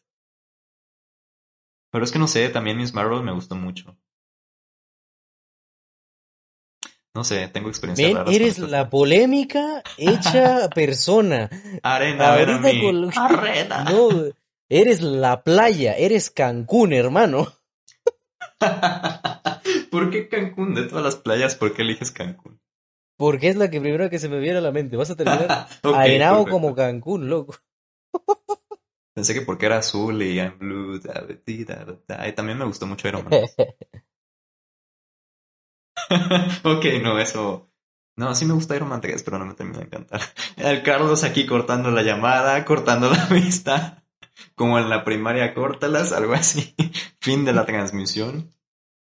Pero 1.91 2.03
es 2.03 2.11
que 2.11 2.17
no 2.17 2.27
sé, 2.27 2.49
también 2.49 2.77
Miss 2.77 2.95
Marvel 2.95 3.21
me 3.21 3.31
gustó 3.31 3.55
mucho. 3.55 3.95
No 7.15 7.23
sé, 7.23 7.47
tengo 7.47 7.71
con 7.79 7.89
eres 8.31 8.59
la 8.59 8.89
polémica 8.89 9.83
hecha 9.97 10.69
persona. 10.75 11.49
Arena, 11.83 12.33
Ahorita 12.33 12.61
con 12.61 13.09
que- 13.11 13.19
Arena. 13.19 13.83
No, 13.89 14.09
eres 14.69 15.01
la 15.01 15.43
playa, 15.43 15.95
eres 15.97 16.29
Cancún, 16.29 16.93
hermano. 16.93 17.47
¿Por 19.91 20.09
qué 20.11 20.27
Cancún? 20.29 20.75
De 20.75 20.83
todas 20.83 21.03
las 21.03 21.15
playas, 21.15 21.55
¿por 21.55 21.73
qué 21.73 21.81
eliges 21.81 22.11
Cancún? 22.11 22.59
Porque 23.17 23.49
es 23.49 23.55
la 23.57 23.69
que 23.69 23.81
primero 23.81 24.09
que 24.09 24.19
se 24.19 24.29
me 24.29 24.39
viene 24.39 24.59
a 24.59 24.61
la 24.61 24.71
mente. 24.71 24.95
Vas 24.95 25.09
a 25.09 25.15
terminar 25.15 25.67
Ok, 25.83 25.95
arenado 25.95 26.43
perfecto. 26.45 26.51
como 26.51 26.75
Cancún, 26.75 27.29
loco. 27.29 27.55
Pensé 29.13 29.33
que 29.33 29.41
porque 29.41 29.65
era 29.65 29.79
azul 29.79 30.21
y 30.21 30.35
I'm 30.37 30.57
blue. 30.57 30.99
da, 30.99 31.25
da, 31.25 31.97
da. 32.07 32.27
Y 32.27 32.33
también 32.33 32.57
me 32.57 32.65
gustó 32.65 32.85
mucho 32.87 33.07
Iron 33.09 33.25
Man. 33.29 33.41
ok, 36.63 36.85
no, 37.01 37.19
eso. 37.19 37.71
No, 38.15 38.35
sí 38.35 38.45
me 38.45 38.53
gusta 38.53 38.75
Iron 38.75 38.89
Man 38.89 39.01
3, 39.01 39.23
pero 39.23 39.39
no 39.39 39.45
me 39.45 39.53
termina 39.53 39.79
de 39.79 39.85
encantar. 39.85 40.21
El 40.57 40.83
Carlos 40.83 41.23
aquí 41.23 41.45
cortando 41.45 41.91
la 41.91 42.03
llamada, 42.03 42.65
cortando 42.65 43.09
la 43.09 43.25
vista. 43.31 44.03
Como 44.55 44.79
en 44.79 44.89
la 44.89 45.03
primaria, 45.03 45.53
córtalas, 45.53 46.11
algo 46.11 46.33
así. 46.33 46.75
fin 47.19 47.45
de 47.45 47.53
la 47.53 47.65
transmisión. 47.65 48.53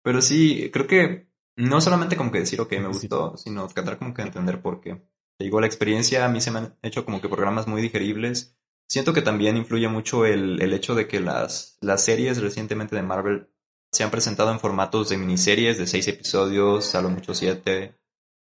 Pero 0.02 0.20
sí, 0.20 0.70
creo 0.72 0.86
que 0.86 1.28
no 1.56 1.80
solamente 1.80 2.16
como 2.16 2.30
que 2.30 2.40
decir, 2.40 2.60
ok, 2.60 2.72
me 2.72 2.88
gustó, 2.88 3.36
sino 3.36 3.66
tratar 3.68 3.98
como 3.98 4.12
que 4.12 4.22
de 4.22 4.28
entender 4.28 4.60
por 4.60 4.80
qué. 4.80 5.02
Te 5.36 5.44
digo, 5.44 5.60
la 5.60 5.66
experiencia 5.66 6.24
a 6.24 6.28
mí 6.28 6.40
se 6.40 6.50
me 6.50 6.58
han 6.60 6.78
hecho 6.82 7.04
como 7.04 7.20
que 7.20 7.28
programas 7.28 7.66
muy 7.66 7.82
digeribles. 7.82 8.56
Siento 8.88 9.12
que 9.12 9.22
también 9.22 9.56
influye 9.56 9.88
mucho 9.88 10.26
el, 10.26 10.60
el 10.60 10.72
hecho 10.72 10.94
de 10.94 11.08
que 11.08 11.20
las, 11.20 11.78
las 11.80 12.04
series 12.04 12.40
recientemente 12.40 12.94
de 12.94 13.02
Marvel 13.02 13.48
se 13.94 14.02
han 14.02 14.10
presentado 14.10 14.50
en 14.50 14.58
formatos 14.58 15.08
de 15.08 15.16
miniseries 15.16 15.78
de 15.78 15.86
seis 15.86 16.08
episodios, 16.08 16.96
a 16.96 17.00
lo 17.00 17.10
mucho 17.10 17.32
siete, 17.32 17.96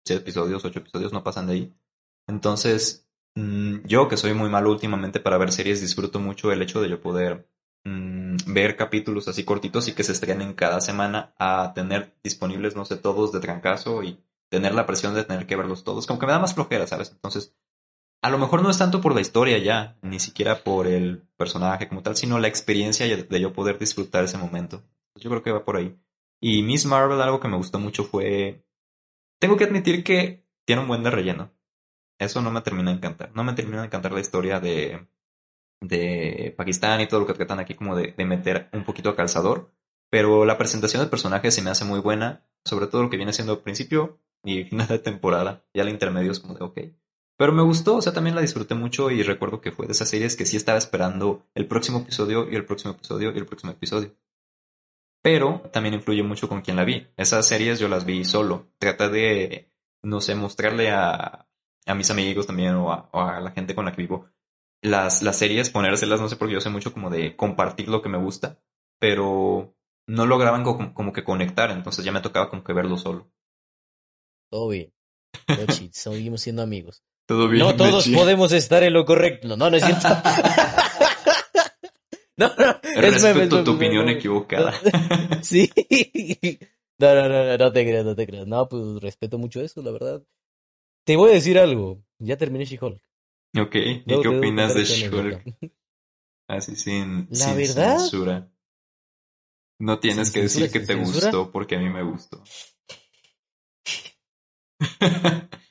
siete 0.04 0.24
episodios, 0.24 0.66
ocho 0.66 0.80
episodios, 0.80 1.14
no 1.14 1.24
pasan 1.24 1.46
de 1.46 1.54
ahí. 1.54 1.74
Entonces, 2.28 3.08
mm, 3.36 3.86
yo 3.86 4.08
que 4.08 4.18
soy 4.18 4.34
muy 4.34 4.50
malo 4.50 4.72
últimamente 4.72 5.20
para 5.20 5.38
ver 5.38 5.52
series, 5.52 5.82
disfruto 5.82 6.20
mucho 6.20 6.52
el 6.52 6.64
hecho 6.64 6.82
de 6.82 6.90
yo 6.90 7.00
poder 7.00 7.48
mm, 7.84 8.38
ver 8.48 8.76
capítulos 8.76 9.28
así 9.28 9.44
cortitos 9.44 9.88
y 9.88 9.94
que 9.94 10.04
se 10.04 10.14
estrenen 10.14 10.56
cada 10.56 10.82
semana 10.82 11.36
a 11.38 11.74
tener 11.76 12.16
disponibles, 12.24 12.76
no 12.76 12.84
sé, 12.86 12.98
todos 12.98 13.32
de 13.32 13.40
trancazo 13.40 14.02
y 14.02 14.20
tener 14.50 14.74
la 14.74 14.88
presión 14.88 15.14
de 15.14 15.26
tener 15.26 15.46
que 15.46 15.56
verlos 15.56 15.84
todos. 15.84 16.08
Como 16.08 16.20
que 16.20 16.26
me 16.26 16.32
da 16.32 16.40
más 16.40 16.56
flojera, 16.56 16.88
¿sabes? 16.88 17.12
Entonces, 17.12 17.56
a 18.24 18.32
lo 18.32 18.40
mejor 18.40 18.64
no 18.64 18.72
es 18.72 18.80
tanto 18.80 19.00
por 19.02 19.14
la 19.14 19.22
historia 19.22 19.60
ya, 19.60 20.00
ni 20.02 20.20
siquiera 20.20 20.64
por 20.64 20.88
el 20.88 21.22
personaje 21.38 21.88
como 21.88 22.02
tal, 22.02 22.16
sino 22.18 22.40
la 22.40 22.48
experiencia 22.48 23.06
de 23.06 23.40
yo 23.40 23.54
poder 23.54 23.78
disfrutar 23.78 24.24
ese 24.24 24.40
momento. 24.40 24.82
Yo 25.16 25.30
creo 25.30 25.44
que 25.44 25.52
va 25.52 25.64
por 25.64 25.78
ahí. 25.78 25.98
Y 26.42 26.64
Miss 26.64 26.86
Marvel, 26.86 27.22
algo 27.22 27.40
que 27.40 27.48
me 27.48 27.58
gustó 27.58 27.80
mucho 27.80 28.04
fue. 28.04 28.66
Tengo 29.40 29.58
que 29.58 29.64
admitir 29.64 30.04
que 30.04 30.46
tiene 30.66 30.82
un 30.82 30.88
buen 30.88 31.04
de 31.04 31.12
relleno. 31.12 31.52
Eso 32.20 32.42
no 32.42 32.52
me 32.52 32.62
termina 32.62 32.92
de 32.92 32.98
encantar. 32.98 33.32
No 33.36 33.44
me 33.44 33.54
termina 33.54 33.82
de 33.82 33.88
encantar 33.88 34.12
la 34.12 34.20
historia 34.20 34.60
de. 34.60 35.08
de 35.82 36.54
Pakistán 36.58 37.02
y 37.02 37.08
todo 37.08 37.22
lo 37.22 37.28
que 37.28 37.34
tratan 37.34 37.60
aquí, 37.60 37.74
como 37.76 37.96
de, 37.96 38.14
meter 38.26 38.70
un 38.74 38.84
poquito 38.84 39.10
a 39.10 39.16
calzador. 39.16 39.72
Pero 40.10 40.46
la 40.46 40.58
presentación 40.58 41.02
del 41.02 41.10
personaje 41.10 41.52
se 41.52 41.62
me 41.62 41.70
hace 41.70 41.86
muy 41.86 42.00
buena. 42.00 42.46
Sobre 42.66 42.88
todo 42.88 43.04
lo 43.04 43.10
que 43.10 43.18
viene 43.18 43.34
siendo 43.34 43.64
principio 43.64 44.20
y 44.44 44.64
final 44.70 44.88
de 44.88 45.00
temporada. 45.00 45.66
Ya 45.74 45.84
el 45.84 45.90
intermedio 45.90 46.32
es 46.32 46.40
como 46.40 46.56
de 46.56 46.64
ok. 46.64 46.80
Pero 47.38 47.52
me 47.52 47.64
gustó, 47.64 47.98
o 47.98 48.02
sea, 48.02 48.14
también 48.14 48.36
la 48.36 48.42
disfruté 48.42 48.76
mucho 48.76 49.12
y 49.12 49.22
recuerdo 49.22 49.60
que 49.60 49.72
fue 49.72 49.88
de 49.88 49.92
esas 49.92 50.10
series 50.10 50.38
que 50.38 50.46
sí 50.46 50.56
estaba 50.56 50.78
esperando 50.78 51.46
el 51.54 51.68
próximo 51.68 52.00
episodio 52.00 52.50
y 52.50 52.56
el 52.56 52.66
próximo 52.66 52.94
episodio 52.94 53.34
y 53.34 53.38
el 53.38 53.46
próximo 53.46 53.74
episodio. 53.74 54.16
Pero 55.26 55.62
también 55.74 55.96
influye 55.96 56.22
mucho 56.22 56.48
con 56.48 56.62
quién 56.62 56.78
la 56.78 56.84
vi. 56.86 57.08
Esas 57.18 57.48
series 57.48 57.80
yo 57.80 57.88
las 57.88 58.06
vi 58.06 58.24
solo. 58.26 58.68
Trata 58.78 59.10
de, 59.10 59.72
no 60.04 60.22
sé, 60.22 60.36
mostrarle 60.36 60.92
a, 60.92 61.48
a 61.88 61.96
mis 61.96 62.12
amigos 62.12 62.46
también 62.46 62.76
o 62.76 62.92
a, 62.94 63.10
o 63.12 63.22
a 63.22 63.40
la 63.40 63.50
gente 63.50 63.74
con 63.74 63.86
la 63.86 63.92
que 63.92 64.04
vivo 64.04 64.30
las, 64.84 65.24
las 65.24 65.36
series, 65.40 65.72
ponérselas, 65.72 66.22
no 66.22 66.30
sé, 66.30 66.36
porque 66.36 66.54
yo 66.54 66.62
sé 66.62 66.70
mucho 66.70 66.94
como 66.94 67.10
de 67.10 67.36
compartir 67.36 67.88
lo 67.88 68.04
que 68.04 68.10
me 68.10 68.20
gusta, 68.20 68.60
pero 69.00 69.76
no 70.08 70.28
lograban 70.28 70.64
co- 70.64 70.94
como 70.94 71.12
que 71.12 71.24
conectar, 71.24 71.72
entonces 71.72 72.06
ya 72.06 72.12
me 72.12 72.22
tocaba 72.22 72.52
como 72.52 72.64
que 72.64 72.74
verlo 72.74 72.96
solo. 72.96 73.32
Todo 74.52 74.68
bien. 74.70 74.94
Seguimos 75.92 76.42
siendo 76.42 76.62
amigos. 76.62 77.04
Todo 77.28 77.50
No 77.52 77.76
todos 77.76 78.08
podemos 78.10 78.52
estar 78.52 78.84
en 78.84 78.94
lo 78.94 79.06
correcto. 79.06 79.48
No, 79.48 79.72
no 79.72 79.76
es 79.76 79.84
cierto. 79.84 80.08
no, 82.38 82.52
no. 82.58 82.80
es 82.84 83.24
meme, 83.24 83.48
tu 83.48 83.72
opinión 83.72 84.10
equivocada. 84.10 84.74
Sí. 85.42 85.70
No, 86.98 87.14
no, 87.14 87.30
no, 87.30 87.44
no, 87.46 87.58
no 87.58 87.72
te 87.74 87.86
creas, 87.86 88.06
no 88.06 88.16
te 88.16 88.26
creas. 88.26 88.48
No, 88.48 88.68
pues 88.70 89.02
respeto 89.02 89.38
mucho 89.38 89.62
eso, 89.62 89.82
la 89.82 89.92
verdad. 89.92 90.24
Te 91.06 91.16
voy 91.18 91.32
a 91.32 91.34
decir 91.34 91.60
algo. 91.60 92.04
Ya 92.20 92.38
terminé 92.38 92.66
She-Hulk. 92.66 93.02
ok, 93.60 93.76
¿y 93.76 94.04
qué 94.22 94.28
opinas 94.28 94.74
de 94.74 94.82
anécdota. 94.82 95.44
Así 96.48 96.76
sin, 96.76 97.28
La 97.32 97.38
sin 97.38 97.58
verdad, 97.58 97.98
censura. 98.00 98.52
No 99.80 100.00
tienes 100.00 100.32
que 100.32 100.44
decir 100.44 100.72
que 100.72 100.80
te 100.80 100.96
gustó 100.96 101.52
porque 101.52 101.76
a 101.76 101.80
mí 101.80 101.90
me 101.90 102.04
gustó. 102.04 102.44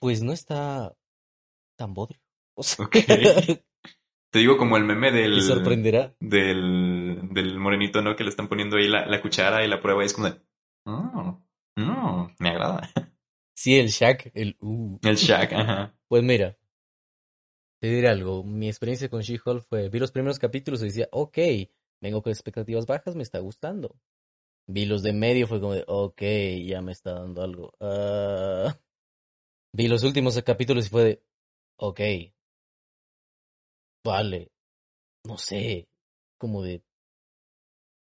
Pues 0.00 0.22
no 0.22 0.32
está 0.32 0.94
tan 1.76 1.94
bodrio. 1.94 2.20
O 2.54 2.62
sea, 2.62 2.84
Ok. 2.84 2.96
Te 4.34 4.40
digo 4.40 4.56
como 4.56 4.76
el 4.76 4.82
meme 4.82 5.12
del... 5.12 5.36
Te 5.36 5.42
sorprenderá. 5.42 6.12
Del, 6.18 7.28
del 7.30 7.56
morenito, 7.60 8.02
¿no? 8.02 8.16
Que 8.16 8.24
le 8.24 8.30
están 8.30 8.48
poniendo 8.48 8.78
ahí 8.78 8.88
la, 8.88 9.06
la 9.06 9.22
cuchara 9.22 9.64
y 9.64 9.68
la 9.68 9.80
prueba 9.80 10.02
y 10.02 10.06
es 10.06 10.12
como 10.12 10.28
de... 10.28 10.40
Oh, 10.86 11.40
no, 11.76 12.34
me 12.40 12.48
agrada. 12.48 12.80
Sí, 13.56 13.78
el 13.78 13.86
Shaq, 13.90 14.32
el 14.34 14.56
uh. 14.60 14.98
El 15.04 15.14
Shaq, 15.14 15.52
ajá. 15.52 15.96
Pues 16.08 16.24
mira, 16.24 16.58
te 17.80 17.86
diré 17.86 18.08
algo. 18.08 18.42
Mi 18.42 18.66
experiencia 18.66 19.08
con 19.08 19.20
She-Hulk 19.20 19.62
fue, 19.62 19.88
vi 19.88 20.00
los 20.00 20.10
primeros 20.10 20.40
capítulos 20.40 20.82
y 20.82 20.86
decía, 20.86 21.08
ok, 21.12 21.38
vengo 22.00 22.20
con 22.20 22.32
expectativas 22.32 22.86
bajas, 22.86 23.14
me 23.14 23.22
está 23.22 23.38
gustando. 23.38 23.94
Vi 24.66 24.86
los 24.86 25.04
de 25.04 25.12
medio, 25.12 25.46
fue 25.46 25.60
como 25.60 25.74
de, 25.74 25.84
ok, 25.86 26.22
ya 26.66 26.82
me 26.82 26.90
está 26.90 27.12
dando 27.14 27.40
algo. 27.40 27.72
Ah. 27.78 28.76
Vi 29.72 29.86
los 29.86 30.02
últimos 30.02 30.42
capítulos 30.42 30.86
y 30.86 30.90
fue 30.90 31.04
de, 31.04 31.22
ok, 31.76 32.00
vale, 34.04 34.50
no 35.26 35.38
sé, 35.38 35.88
como 36.38 36.62
de... 36.62 36.82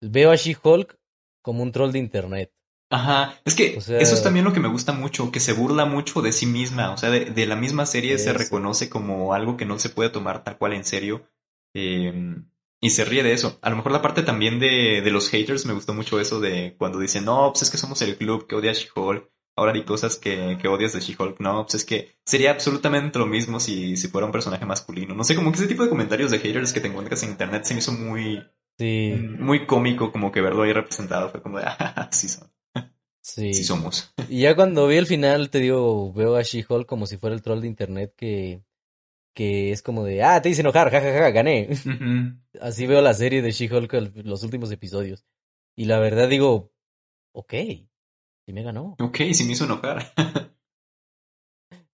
Veo 0.03 0.31
a 0.31 0.37
She-Hulk 0.37 0.99
como 1.43 1.63
un 1.63 1.73
troll 1.73 1.93
de 1.93 1.99
internet. 1.99 2.53
Ajá, 2.91 3.41
es 3.45 3.55
que 3.55 3.77
O 3.79 3.81
sea- 3.81 3.99
eso 3.99 4.15
es 4.15 4.23
también 4.23 4.45
lo 4.45 4.53
que 4.53 4.61
me 4.61 4.69
gusta 4.69 4.93
mucho, 4.93 5.33
que 5.33 5.41
se 5.41 5.53
burla 5.53 5.85
mucho 5.85 6.23
de 6.23 6.33
sí 6.33 6.47
misma, 6.47 6.93
o 6.93 6.97
sea, 6.97 7.11
de, 7.11 7.25
de 7.27 7.47
la 7.47 7.57
misma 7.57 7.87
serie 7.87 8.19
se 8.19 8.33
reconoce 8.33 8.89
como 8.89 9.35
algo 9.35 9.57
que 9.57 9.65
no 9.65 9.79
se 9.79 9.89
puede 9.89 10.11
tomar 10.11 10.45
tal 10.45 10.59
cual 10.59 10.75
en 10.75 10.85
serio 10.85 11.27
eh, 11.75 12.37
y 12.81 12.91
se 12.91 13.05
ríe 13.05 13.23
de 13.23 13.33
eso. 13.33 13.59
A 13.63 13.71
lo 13.71 13.77
mejor 13.77 13.91
la 13.93 14.03
parte 14.03 14.23
también 14.23 14.61
de, 14.61 15.01
de 15.03 15.11
los 15.11 15.29
haters 15.31 15.67
me 15.67 15.73
gustó 15.73 15.93
mucho 15.95 16.21
eso 16.21 16.39
de 16.41 16.77
cuando 16.79 16.99
dicen, 17.01 17.25
no, 17.25 17.51
pues 17.53 17.63
es 17.63 17.71
que 17.71 17.79
somos 17.79 18.01
el 18.03 18.17
club 18.17 18.47
que 18.47 18.55
odia 18.55 18.71
a 18.71 18.75
She-Hulk, 18.75 19.29
ahora 19.57 19.73
di 19.73 19.85
cosas 19.85 20.17
que, 20.19 20.59
que 20.61 20.69
odias 20.69 20.93
de 20.93 21.01
She-Hulk, 21.01 21.41
no, 21.41 21.63
pues 21.65 21.77
es 21.77 21.85
que 21.85 22.17
sería 22.25 22.51
absolutamente 22.53 23.19
lo 23.19 23.27
mismo 23.27 23.61
si, 23.61 23.97
si 23.97 24.09
fuera 24.09 24.27
un 24.27 24.33
personaje 24.33 24.67
masculino. 24.67 25.15
No 25.15 25.25
sé, 25.25 25.35
como 25.37 25.51
que 25.53 25.59
ese 25.59 25.69
tipo 25.69 25.83
de 25.85 25.91
comentarios 25.91 26.31
de 26.31 26.39
haters 26.39 26.73
que 26.73 26.81
te 26.81 26.89
encuentras 26.89 27.23
en 27.23 27.31
internet 27.31 27.65
se 27.65 27.75
me 27.75 27.81
hizo 27.81 27.93
muy, 27.93 28.45
Sí, 28.79 29.31
muy 29.39 29.67
cómico 29.67 30.13
como 30.13 30.33
que 30.33 30.41
verlo 30.41 30.63
ahí 30.65 30.73
representado, 30.73 31.31
fue 31.31 31.43
como 31.43 31.59
de, 31.59 31.65
ah, 31.69 32.09
sí 32.13 32.29
son, 32.29 32.51
sí. 33.21 33.53
sí 33.53 33.65
somos. 33.65 34.13
Y 34.27 34.43
ya 34.43 34.55
cuando 34.57 34.87
vi 34.89 34.97
el 34.97 35.07
final, 35.07 35.51
te 35.51 35.59
digo, 35.61 36.13
veo 36.13 36.37
a 36.37 36.43
She-Hulk 36.43 36.87
como 36.87 37.07
si 37.07 37.19
fuera 37.19 37.35
el 37.37 37.43
troll 37.43 37.61
de 37.61 37.67
internet 37.69 38.15
que, 38.17 38.63
que 39.35 39.73
es 39.73 39.83
como 39.83 40.05
de, 40.05 40.23
ah, 40.25 40.43
te 40.43 40.51
hice 40.51 40.63
enojar, 40.63 40.91
jajaja, 40.91 41.31
gané. 41.31 41.71
Ujú. 41.87 42.37
Así 42.61 42.87
veo 42.87 43.03
la 43.03 43.15
serie 43.15 43.43
de 43.43 43.53
She-Hulk, 43.53 43.93
los 44.25 44.43
últimos 44.45 44.71
episodios. 44.73 45.25
Y 45.77 45.87
la 45.87 45.99
verdad 45.99 46.29
digo, 46.29 46.73
ok, 47.33 47.55
sí 48.47 48.53
me 48.53 48.63
ganó. 48.63 48.97
Ok, 49.01 49.19
sí 49.33 49.45
me 49.45 49.53
hizo 49.53 49.65
enojar. 49.65 50.13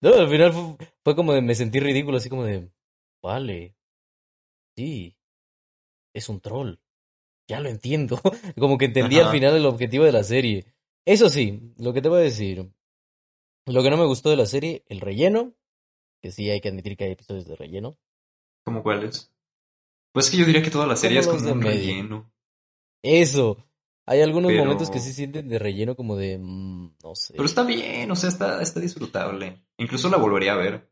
No, 0.03 0.15
al 0.15 0.31
final 0.31 0.51
fue, 0.55 0.89
fue 1.05 1.15
como 1.15 1.35
de, 1.35 1.43
me 1.43 1.55
sentí 1.55 1.79
ridículo, 1.79 2.17
así 2.17 2.31
como 2.31 2.45
de, 2.45 2.71
vale, 3.23 3.77
sí, 4.75 5.15
es 6.15 6.29
un 6.31 6.41
troll. 6.41 6.77
Ya 7.49 7.61
lo 7.61 7.69
entiendo. 7.69 8.19
Como 8.59 8.79
que 8.79 8.85
entendí 8.85 9.19
al 9.19 9.33
final 9.33 9.57
el 9.57 9.67
objetivo 9.67 10.05
de 10.05 10.13
la 10.13 10.23
serie. 10.23 10.65
Eso 11.05 11.29
sí, 11.29 11.75
lo 11.79 11.93
que 11.93 12.01
te 12.01 12.09
voy 12.09 12.21
a 12.21 12.23
decir. 12.23 12.71
Lo 13.67 13.83
que 13.83 13.91
no 13.91 13.97
me 13.97 14.07
gustó 14.07 14.31
de 14.31 14.37
la 14.37 14.47
serie, 14.47 14.85
el 14.87 15.01
relleno. 15.01 15.53
Que 16.23 16.31
sí 16.31 16.49
hay 16.49 16.61
que 16.61 16.69
admitir 16.69 16.97
que 16.97 17.05
hay 17.05 17.13
episodios 17.13 17.47
de 17.47 17.57
relleno. 17.57 17.99
¿Cómo 18.65 18.85
cuáles? 18.85 19.33
Pues 20.13 20.27
es 20.27 20.31
que 20.31 20.39
yo 20.39 20.47
diría 20.47 20.63
que 20.63 20.71
toda 20.71 20.87
la 20.87 20.95
serie 20.95 21.19
es 21.19 21.27
Como 21.27 21.39
un 21.51 21.59
medio. 21.59 21.71
relleno. 21.73 22.33
Eso. 23.03 23.57
Hay 24.11 24.23
algunos 24.23 24.51
Pero- 24.51 24.65
momentos 24.65 24.91
que 24.91 24.99
sí 24.99 25.13
sienten 25.13 25.49
de 25.49 25.61
relleno 25.61 25.95
como 25.95 26.17
de... 26.17 26.37
mm, 26.37 26.97
no 27.05 27.15
sé. 27.15 27.33
Pero 27.35 27.45
está 27.45 27.63
bien, 27.63 28.11
o 28.11 28.17
sea, 28.17 28.29
está, 28.29 28.61
está 28.61 28.81
disfrutable. 28.81 29.63
Incluso 29.79 30.09
la 30.11 30.17
volvería 30.17 30.55
a 30.55 30.57
ver. 30.57 30.91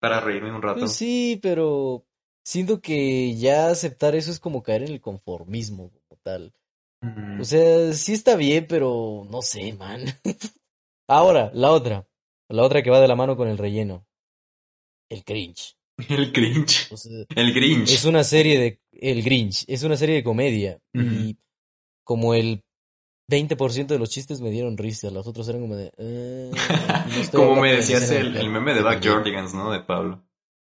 Para 0.00 0.20
reírme 0.20 0.50
un 0.50 0.62
rato. 0.62 0.80
Pues 0.80 0.92
sí, 0.92 1.38
pero 1.42 2.06
siento 2.42 2.80
que 2.80 3.36
ya 3.36 3.68
aceptar 3.68 4.14
eso 4.14 4.30
es 4.30 4.40
como 4.40 4.62
caer 4.62 4.84
en 4.84 4.92
el 4.92 5.02
conformismo 5.02 5.90
como 5.90 6.18
tal. 6.22 6.54
Mm. 7.02 7.40
O 7.42 7.44
sea, 7.44 7.92
sí 7.92 8.14
está 8.14 8.36
bien, 8.36 8.64
pero 8.66 9.26
no 9.30 9.42
sé, 9.42 9.74
man. 9.74 10.04
Ahora, 11.06 11.50
la 11.52 11.72
otra. 11.72 12.08
La 12.48 12.62
otra 12.62 12.82
que 12.82 12.88
va 12.90 13.00
de 13.00 13.08
la 13.08 13.16
mano 13.16 13.36
con 13.36 13.48
el 13.48 13.58
relleno. 13.58 14.06
El 15.10 15.24
cringe. 15.24 15.76
El 16.08 16.32
cringe. 16.32 16.90
O 16.90 16.96
sea, 16.96 17.26
El 17.36 17.52
Grinch. 17.52 17.90
es 17.90 18.06
una 18.06 18.24
serie 18.24 18.58
de... 18.58 18.80
El 18.92 19.22
Grinch. 19.22 19.64
Es 19.68 19.82
una 19.82 19.98
serie 19.98 20.16
de 20.16 20.24
comedia. 20.24 20.80
Y 20.94 21.36
como 22.04 22.34
el 22.34 22.62
20% 23.30 23.86
de 23.86 23.98
los 23.98 24.10
chistes 24.10 24.40
me 24.40 24.50
dieron 24.50 24.76
risa. 24.76 25.10
Los 25.10 25.26
otros 25.26 25.48
eran 25.48 25.62
como 25.62 25.76
de... 25.76 25.90
eh, 25.96 26.50
no 26.52 27.20
estoy 27.20 27.40
Como 27.40 27.60
me 27.62 27.70
de 27.70 27.76
decías 27.78 28.10
el, 28.10 28.50
meme 28.50 28.74
de 28.74 28.82
Back. 28.82 29.04
Jordigans, 29.04 29.54
¿no? 29.54 29.72
De 29.72 29.80
Pablo. 29.80 30.22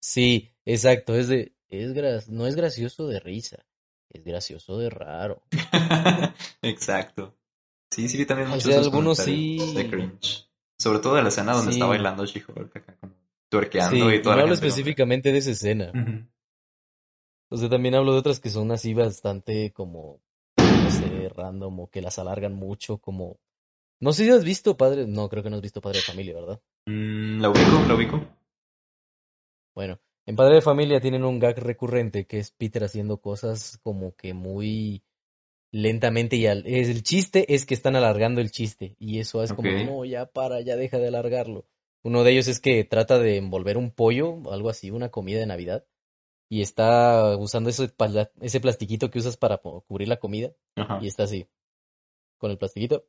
Sí, 0.02 0.52
exacto. 0.66 1.16
Es 1.16 1.28
de... 1.28 1.56
Es 1.70 1.94
gra- 1.94 2.26
No 2.28 2.46
es 2.48 2.56
gracioso 2.56 3.08
de 3.08 3.20
risa. 3.22 3.66
Es 4.10 4.24
gracioso 4.26 4.78
de 4.78 4.90
raro. 4.90 5.42
Exacto. 6.62 7.38
Sí, 7.92 8.08
sí, 8.10 8.26
también 8.26 8.48
O 8.50 8.52
muchos 8.52 8.64
sea, 8.66 8.74
esos 8.76 8.88
algunos 8.88 9.18
sí. 9.18 9.74
de 9.74 9.90
cringe. 9.90 10.50
Sobre 10.78 11.00
todo 11.00 11.16
de 11.16 11.24
la 11.24 11.30
escena 11.30 11.54
donde 11.54 11.72
Sí. 11.72 11.78
está 11.78 11.86
bailando 11.88 12.26
She-Hulk 12.26 12.76
acá 12.76 12.98
como 13.00 13.14
tuerqueando 13.50 13.92
Sí, 14.10 14.16
y 14.16 14.24
la 14.24 14.32
hablo 14.32 14.44
como- 14.44 14.54
específicamente 14.54 15.32
de 15.32 15.38
esa 15.38 15.52
escena. 15.52 15.92
Ujú. 15.94 16.26
O 17.50 17.58
sea, 17.58 17.70
también 17.70 17.96
hablo 17.96 18.14
de 18.14 18.20
otras 18.20 18.40
que 18.40 18.50
son 18.50 18.72
así 18.72 18.94
bastante 18.94 19.72
como, 19.74 20.22
random 21.30 21.80
o 21.82 21.90
que 21.90 22.02
las 22.02 22.20
alargan 22.20 22.54
mucho, 22.54 22.98
como... 22.98 23.40
No 24.00 24.14
sé 24.14 24.26
si 24.26 24.32
has 24.32 24.44
visto 24.44 24.78
Padre... 24.78 25.08
No, 25.08 25.30
creo 25.30 25.44
que 25.44 25.50
no 25.50 25.58
has 25.58 25.62
visto 25.62 25.82
Padre 25.82 26.00
de 26.00 26.04
Familia, 26.04 26.34
¿verdad? 26.36 26.62
Mm, 26.88 27.42
¿La 27.42 27.50
ubico? 27.50 27.88
¿La 27.88 27.96
ubico? 27.96 28.22
Bueno, 29.76 30.00
en 30.26 30.36
Padre 30.36 30.56
de 30.56 30.62
Familia 30.62 31.00
tienen 31.00 31.24
un 31.24 31.40
gag 31.40 31.58
recurrente 31.60 32.26
que 32.26 32.40
es 32.40 32.52
Peter 32.52 32.84
haciendo 32.84 33.22
cosas 33.22 33.80
como 33.84 34.16
que 34.16 34.34
muy 34.34 35.04
lentamente 35.72 36.36
y 36.36 36.48
al... 36.48 36.66
es 36.66 36.90
el 36.90 37.04
chiste 37.04 37.54
es 37.54 37.66
que 37.66 37.74
están 37.74 37.96
alargando 37.96 38.42
el 38.42 38.52
chiste 38.52 38.96
y 39.00 39.20
eso 39.20 39.44
es 39.44 39.54
como, 39.54 39.72
no, 39.72 40.06
ya 40.06 40.26
para, 40.26 40.62
ya 40.62 40.76
deja 40.76 40.98
de 40.98 41.08
alargarlo. 41.08 41.66
Uno 42.04 42.24
de 42.24 42.32
ellos 42.32 42.48
es 42.48 42.60
que 42.60 42.84
trata 42.84 43.20
de 43.20 43.38
envolver 43.38 43.78
un 43.78 43.92
pollo, 43.92 44.52
algo 44.52 44.70
así, 44.70 44.90
una 44.90 45.10
comida 45.10 45.40
de 45.40 45.46
Navidad, 45.46 45.86
y 46.52 46.62
está 46.62 47.38
usando 47.38 47.70
ese, 47.70 47.93
ese 48.41 48.60
plastiquito 48.60 49.10
que 49.10 49.20
usas 49.20 49.38
para 49.38 49.60
cubrir 49.60 50.10
la 50.10 50.20
comida 50.20 50.52
Ajá. 50.76 50.99
y 51.02 51.08
está 51.08 51.24
así, 51.24 51.47
con 52.38 52.52
el 52.52 52.58
plastiquito, 52.58 53.08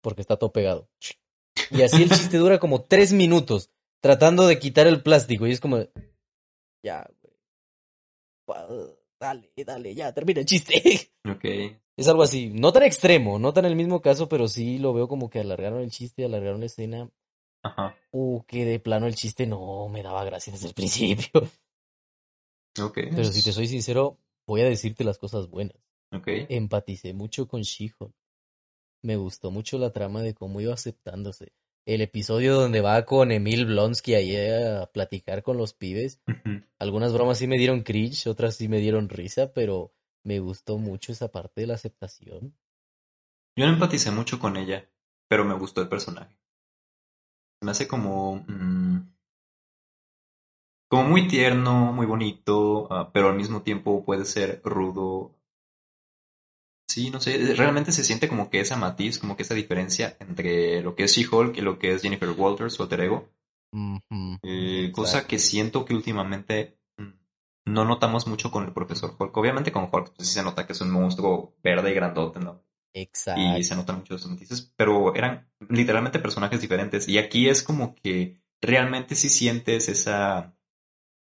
porque 0.00 0.20
está 0.20 0.36
todo 0.36 0.52
pegado. 0.52 0.90
Y 1.70 1.82
así 1.82 2.02
el 2.02 2.10
chiste 2.10 2.38
dura 2.38 2.58
como 2.58 2.82
tres 2.82 3.12
minutos, 3.12 3.70
tratando 4.00 4.48
de 4.48 4.58
quitar 4.58 4.88
el 4.88 5.00
plástico, 5.04 5.46
y 5.46 5.52
es 5.52 5.60
como, 5.60 5.86
ya, 6.82 7.08
güey, 7.22 7.36
dale, 9.20 9.52
dale, 9.64 9.94
ya, 9.94 10.12
termina 10.12 10.40
el 10.40 10.46
chiste. 10.46 10.74
Ok. 11.24 11.44
Es 11.96 12.08
algo 12.08 12.24
así, 12.24 12.50
no 12.52 12.72
tan 12.72 12.82
extremo, 12.82 13.38
no 13.38 13.52
tan 13.52 13.64
el 13.64 13.76
mismo 13.76 14.02
caso, 14.02 14.28
pero 14.28 14.48
sí 14.48 14.78
lo 14.78 14.92
veo 14.92 15.06
como 15.06 15.30
que 15.30 15.38
alargaron 15.38 15.82
el 15.82 15.92
chiste, 15.92 16.24
alargaron 16.24 16.58
la 16.58 16.66
escena, 16.66 17.08
Ajá. 17.62 17.96
o 18.10 18.44
que 18.46 18.64
de 18.64 18.80
plano 18.80 19.06
el 19.06 19.14
chiste 19.14 19.46
no 19.46 19.88
me 19.88 20.02
daba 20.02 20.24
gracia 20.24 20.52
desde 20.52 20.68
el 20.68 20.74
principio. 20.74 21.30
Ok. 22.80 22.94
Pero 22.94 23.24
si 23.24 23.44
te 23.44 23.52
soy 23.52 23.66
sincero, 23.66 24.18
voy 24.46 24.62
a 24.62 24.64
decirte 24.64 25.04
las 25.04 25.18
cosas 25.18 25.50
buenas. 25.50 25.76
Ok. 26.10 26.26
Empaticé 26.48 27.12
mucho 27.12 27.46
con 27.46 27.60
She-Hulk. 27.60 28.14
Me 29.02 29.16
gustó 29.16 29.50
mucho 29.50 29.76
la 29.76 29.90
trama 29.92 30.22
de 30.22 30.32
cómo 30.32 30.58
iba 30.60 30.72
aceptándose. 30.72 31.52
El 31.84 32.00
episodio 32.00 32.54
donde 32.54 32.80
va 32.80 33.04
con 33.04 33.30
Emil 33.32 33.66
Blonsky 33.66 34.14
ahí 34.14 34.36
a 34.36 34.86
platicar 34.86 35.42
con 35.42 35.58
los 35.58 35.74
pibes. 35.74 36.22
Algunas 36.78 37.12
bromas 37.12 37.38
sí 37.38 37.46
me 37.46 37.58
dieron 37.58 37.82
cringe, 37.82 38.26
otras 38.26 38.56
sí 38.56 38.68
me 38.68 38.78
dieron 38.78 39.08
risa, 39.08 39.52
pero 39.52 39.92
me 40.24 40.38
gustó 40.38 40.78
mucho 40.78 41.12
esa 41.12 41.30
parte 41.30 41.60
de 41.60 41.66
la 41.66 41.74
aceptación. 41.74 42.56
Yo 43.56 43.66
no 43.66 43.72
empaticé 43.72 44.12
mucho 44.12 44.38
con 44.38 44.56
ella, 44.56 44.88
pero 45.28 45.44
me 45.44 45.54
gustó 45.58 45.82
el 45.82 45.88
personaje. 45.88 46.38
Me 47.62 47.70
hace 47.70 47.88
como... 47.88 48.44
mm, 48.46 49.12
como 50.88 51.04
muy 51.04 51.26
tierno, 51.26 51.92
muy 51.92 52.04
bonito, 52.04 52.86
ah, 52.92 53.10
pero 53.14 53.30
al 53.30 53.36
mismo 53.36 53.62
tiempo 53.62 54.04
puede 54.04 54.26
ser 54.26 54.60
rudo. 54.62 55.34
Sí, 56.86 57.10
no 57.10 57.18
sé, 57.20 57.54
realmente 57.54 57.92
se 57.92 58.04
siente 58.04 58.28
como 58.28 58.50
que 58.50 58.60
esa 58.60 58.76
matiz, 58.76 59.18
como 59.18 59.34
que 59.34 59.44
esa 59.44 59.54
diferencia 59.54 60.14
entre 60.20 60.82
lo 60.82 60.94
que 60.94 61.04
es 61.04 61.12
She-Hulk 61.12 61.56
y 61.56 61.62
lo 61.62 61.78
que 61.78 61.94
es 61.94 62.02
Jennifer 62.02 62.28
Walters, 62.30 62.74
su 62.74 62.82
alter 62.82 63.00
ego. 63.00 63.30
Eh, 64.42 64.92
cosa 64.92 65.26
que 65.26 65.38
siento 65.38 65.86
que 65.86 65.94
últimamente 65.94 66.78
mm, 66.98 67.72
no 67.72 67.84
notamos 67.86 68.26
mucho 68.26 68.50
con 68.50 68.64
el 68.64 68.74
profesor 68.74 69.16
Hulk. 69.18 69.34
Obviamente 69.34 69.72
con 69.72 69.88
Hulk 69.90 70.12
pues, 70.14 70.28
sí 70.28 70.34
se 70.34 70.42
nota 70.42 70.66
que 70.66 70.74
es 70.74 70.80
un 70.82 70.90
monstruo 70.90 71.54
verde 71.62 71.90
y 71.90 71.94
grandote, 71.94 72.40
¿no? 72.40 72.62
Exacto. 72.94 73.40
y 73.58 73.64
se 73.64 73.74
notan 73.76 73.98
mucho 73.98 74.14
esos 74.16 74.30
matices, 74.30 74.72
pero 74.76 75.14
eran 75.14 75.48
literalmente 75.68 76.18
personajes 76.18 76.60
diferentes. 76.60 77.08
Y 77.08 77.18
aquí 77.18 77.48
es 77.48 77.62
como 77.62 77.94
que 77.94 78.42
realmente 78.60 79.14
sí 79.14 79.28
sientes 79.28 79.88
esa. 79.88 80.54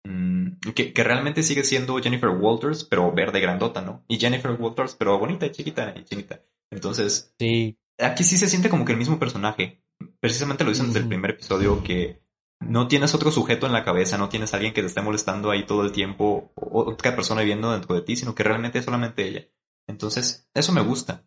mm, 0.05 0.61
que, 0.75 0.93
que 0.93 1.05
realmente 1.05 1.43
sigue 1.43 1.65
siendo 1.65 1.99
Jennifer 1.99 2.31
Walters, 2.31 2.85
pero 2.85 3.13
verde 3.13 3.41
grandota, 3.41 3.81
¿no? 3.83 4.05
Y 4.09 4.19
Jennifer 4.19 4.53
Walters, 4.53 4.95
pero 4.97 5.19
bonita 5.19 5.47
y 5.47 5.51
chiquita 5.53 5.95
y 5.97 6.05
chinita. 6.05 6.43
Entonces, 6.71 7.35
Sí, 7.39 7.79
aquí 7.99 8.25
sí 8.25 8.39
se 8.39 8.49
siente 8.49 8.69
como 8.71 8.85
que 8.85 8.93
el 8.93 8.99
mismo 8.99 9.19
personaje. 9.19 9.83
Precisamente 10.21 10.65
lo 10.65 10.71
dicen 10.71 10.87
desde 10.87 11.01
el 11.01 11.09
primer 11.09 11.33
episodio 11.33 11.83
que 11.83 12.23
no 12.61 12.89
tienes 12.89 13.15
otro 13.15 13.31
sujeto 13.33 13.67
en 13.67 13.73
la 13.73 13.85
cabeza, 13.85 14.19
no 14.19 14.29
tienes 14.29 14.53
alguien 14.55 14.73
que 14.75 14.83
te 14.83 14.87
esté 14.89 15.01
molestando 15.03 15.51
ahí 15.51 15.67
todo 15.67 15.83
el 15.85 15.93
tiempo, 15.93 16.53
o 16.55 16.83
otra 16.91 17.15
persona 17.17 17.41
viviendo 17.43 17.73
dentro 17.73 17.95
de 17.95 18.03
ti, 18.03 18.17
sino 18.17 18.35
que 18.35 18.43
realmente 18.43 18.79
es 18.79 18.85
solamente 18.85 19.27
ella. 19.27 19.49
Entonces, 19.87 20.49
eso 20.55 20.73
me 20.73 20.83
gusta. 20.83 21.25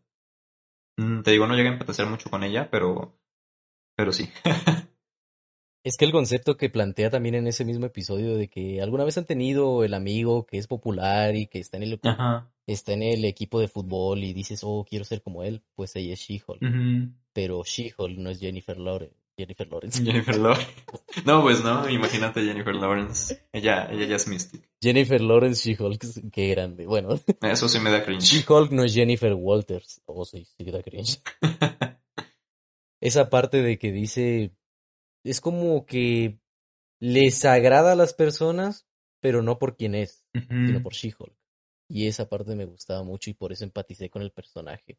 Mm, 0.97 1.21
Te 1.23 1.31
digo, 1.31 1.47
no 1.47 1.55
llegué 1.55 1.69
a 1.69 1.73
empatizar 1.73 2.07
mucho 2.07 2.29
con 2.29 2.43
ella, 2.43 2.69
pero, 2.69 3.17
pero 3.95 4.11
sí. 4.11 4.29
Es 5.85 5.97
que 5.97 6.05
el 6.05 6.13
concepto 6.13 6.55
que 6.55 6.69
plantea 6.69 7.09
también 7.09 7.35
en 7.35 7.45
ese 7.45 7.65
mismo 7.65 7.85
episodio 7.85 8.37
de 8.37 8.47
que 8.47 8.81
alguna 8.81 9.03
vez 9.03 9.17
han 9.17 9.25
tenido 9.25 9.83
el 9.83 9.93
amigo 9.93 10.45
que 10.45 10.57
es 10.57 10.67
popular 10.67 11.35
y 11.35 11.47
que 11.47 11.59
está 11.59 11.75
en 11.75 11.83
el, 11.83 11.99
Ajá. 12.03 12.49
está 12.65 12.93
en 12.93 13.03
el 13.03 13.25
equipo 13.25 13.59
de 13.59 13.67
fútbol 13.67 14.23
y 14.23 14.31
dices, 14.31 14.61
oh, 14.63 14.85
quiero 14.89 15.03
ser 15.03 15.21
como 15.21 15.43
él, 15.43 15.61
pues 15.75 15.93
ella 15.97 16.13
es 16.13 16.21
She-Hulk. 16.21 16.61
Pero 17.33 17.63
She-Hulk 17.65 18.17
no 18.17 18.29
es 18.29 18.39
Jennifer 18.39 18.77
Lawrence. 18.77 19.17
Jennifer 19.37 19.67
Lawrence. 19.67 20.03
Jennifer 20.03 20.35
Lawrence. 20.37 20.67
No, 21.25 21.41
pues 21.41 21.63
no, 21.63 21.89
imagínate 21.89 22.41
Jennifer 22.41 22.75
Lawrence. 22.75 23.45
Ella, 23.51 23.87
ella 23.91 24.05
ya 24.05 24.15
es 24.15 24.27
Mystic. 24.27 24.69
Jennifer 24.81 25.21
Lawrence 25.21 25.61
She-Hulk, 25.69 26.31
qué 26.31 26.49
grande. 26.49 26.85
Bueno, 26.85 27.19
Eso 27.41 27.67
sí 27.67 27.79
me 27.79 27.89
da 27.91 28.03
cringe. 28.03 28.23
She-Hulk 28.23 28.71
no 28.71 28.83
es 28.83 28.93
Jennifer 28.93 29.33
Walters. 29.33 30.01
Oh, 30.05 30.25
sí, 30.25 30.45
sí, 30.45 30.63
da 30.65 30.83
cringe. 30.83 31.21
Esa 33.01 33.29
parte 33.29 33.61
de 33.61 33.77
que 33.77 33.91
dice, 33.91 34.55
es 35.25 35.41
como 35.41 35.85
que 35.85 36.39
les 37.01 37.43
agrada 37.43 37.93
a 37.93 37.95
las 37.95 38.13
personas, 38.13 38.87
pero 39.19 39.41
no 39.41 39.59
por 39.59 39.75
quién 39.75 39.95
es, 39.95 40.25
sino 40.33 40.81
por 40.81 40.93
She-Hulk. 40.93 41.35
Y 41.89 42.07
esa 42.07 42.29
parte 42.29 42.55
me 42.55 42.65
gustaba 42.65 43.03
mucho 43.03 43.29
y 43.29 43.33
por 43.33 43.51
eso 43.51 43.65
empaticé 43.65 44.09
con 44.09 44.21
el 44.21 44.31
personaje. 44.31 44.97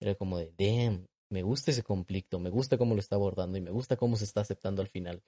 Era 0.00 0.14
como 0.14 0.38
de, 0.38 0.52
damn, 0.56 1.06
me 1.34 1.42
gusta 1.42 1.72
ese 1.72 1.82
conflicto, 1.82 2.38
me 2.38 2.48
gusta 2.48 2.78
cómo 2.78 2.94
lo 2.94 3.00
está 3.00 3.16
abordando 3.16 3.58
y 3.58 3.60
me 3.60 3.72
gusta 3.72 3.96
cómo 3.96 4.16
se 4.16 4.24
está 4.24 4.40
aceptando 4.40 4.82
al 4.82 4.88
final. 4.88 5.20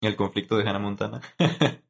El 0.00 0.14
conflicto 0.14 0.56
de 0.56 0.62
Hannah 0.62 0.78
Montana. 0.78 1.20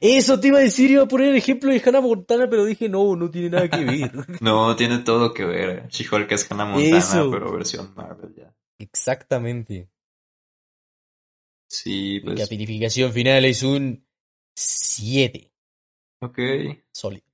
Eso 0.00 0.40
te 0.40 0.48
iba 0.48 0.58
a 0.58 0.62
decir, 0.62 0.90
iba 0.90 1.04
a 1.04 1.08
poner 1.08 1.28
el 1.28 1.36
ejemplo 1.36 1.72
de 1.72 1.80
Hannah 1.84 2.00
Montana, 2.00 2.50
pero 2.50 2.64
dije, 2.64 2.88
no, 2.88 3.14
no 3.14 3.30
tiene 3.30 3.50
nada 3.50 3.70
que 3.70 3.84
ver. 3.84 4.12
No, 4.40 4.74
tiene 4.74 4.98
todo 4.98 5.32
que 5.32 5.44
ver. 5.44 5.88
She-Hulk 5.88 6.32
es 6.32 6.50
Hannah 6.50 6.64
Montana, 6.64 6.98
Eso. 6.98 7.30
pero 7.30 7.52
versión 7.52 7.94
Marvel 7.94 8.34
ya. 8.34 8.52
Exactamente. 8.78 9.88
Sí, 11.68 12.20
pues. 12.24 12.48
calificación 12.48 13.12
final 13.12 13.44
es 13.44 13.62
un 13.62 14.04
7. 14.56 15.52
Ok. 16.22 16.38
Sólido. 16.92 17.24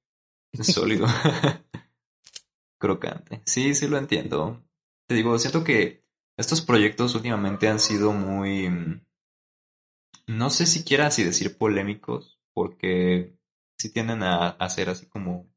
Sólido. 0.61 1.07
Crocante. 2.79 3.41
Sí, 3.47 3.75
sí 3.75 3.89
lo 3.89 3.97
entiendo. 3.97 4.66
Te 5.09 5.17
digo, 5.17 5.37
siento 5.41 5.65
que 5.65 6.05
estos 6.37 6.61
proyectos 6.61 7.17
últimamente 7.17 7.67
han 7.69 7.81
sido 7.81 8.13
muy... 8.13 8.69
mm, 8.71 9.01
No 10.29 10.51
sé 10.51 10.67
siquiera 10.67 11.11
si 11.11 11.25
decir 11.25 11.59
polémicos, 11.59 12.39
porque 12.53 13.37
sí 13.77 13.91
tienden 13.91 14.23
a, 14.23 14.57
ser 14.69 14.89
así 14.91 15.07
como... 15.07 15.49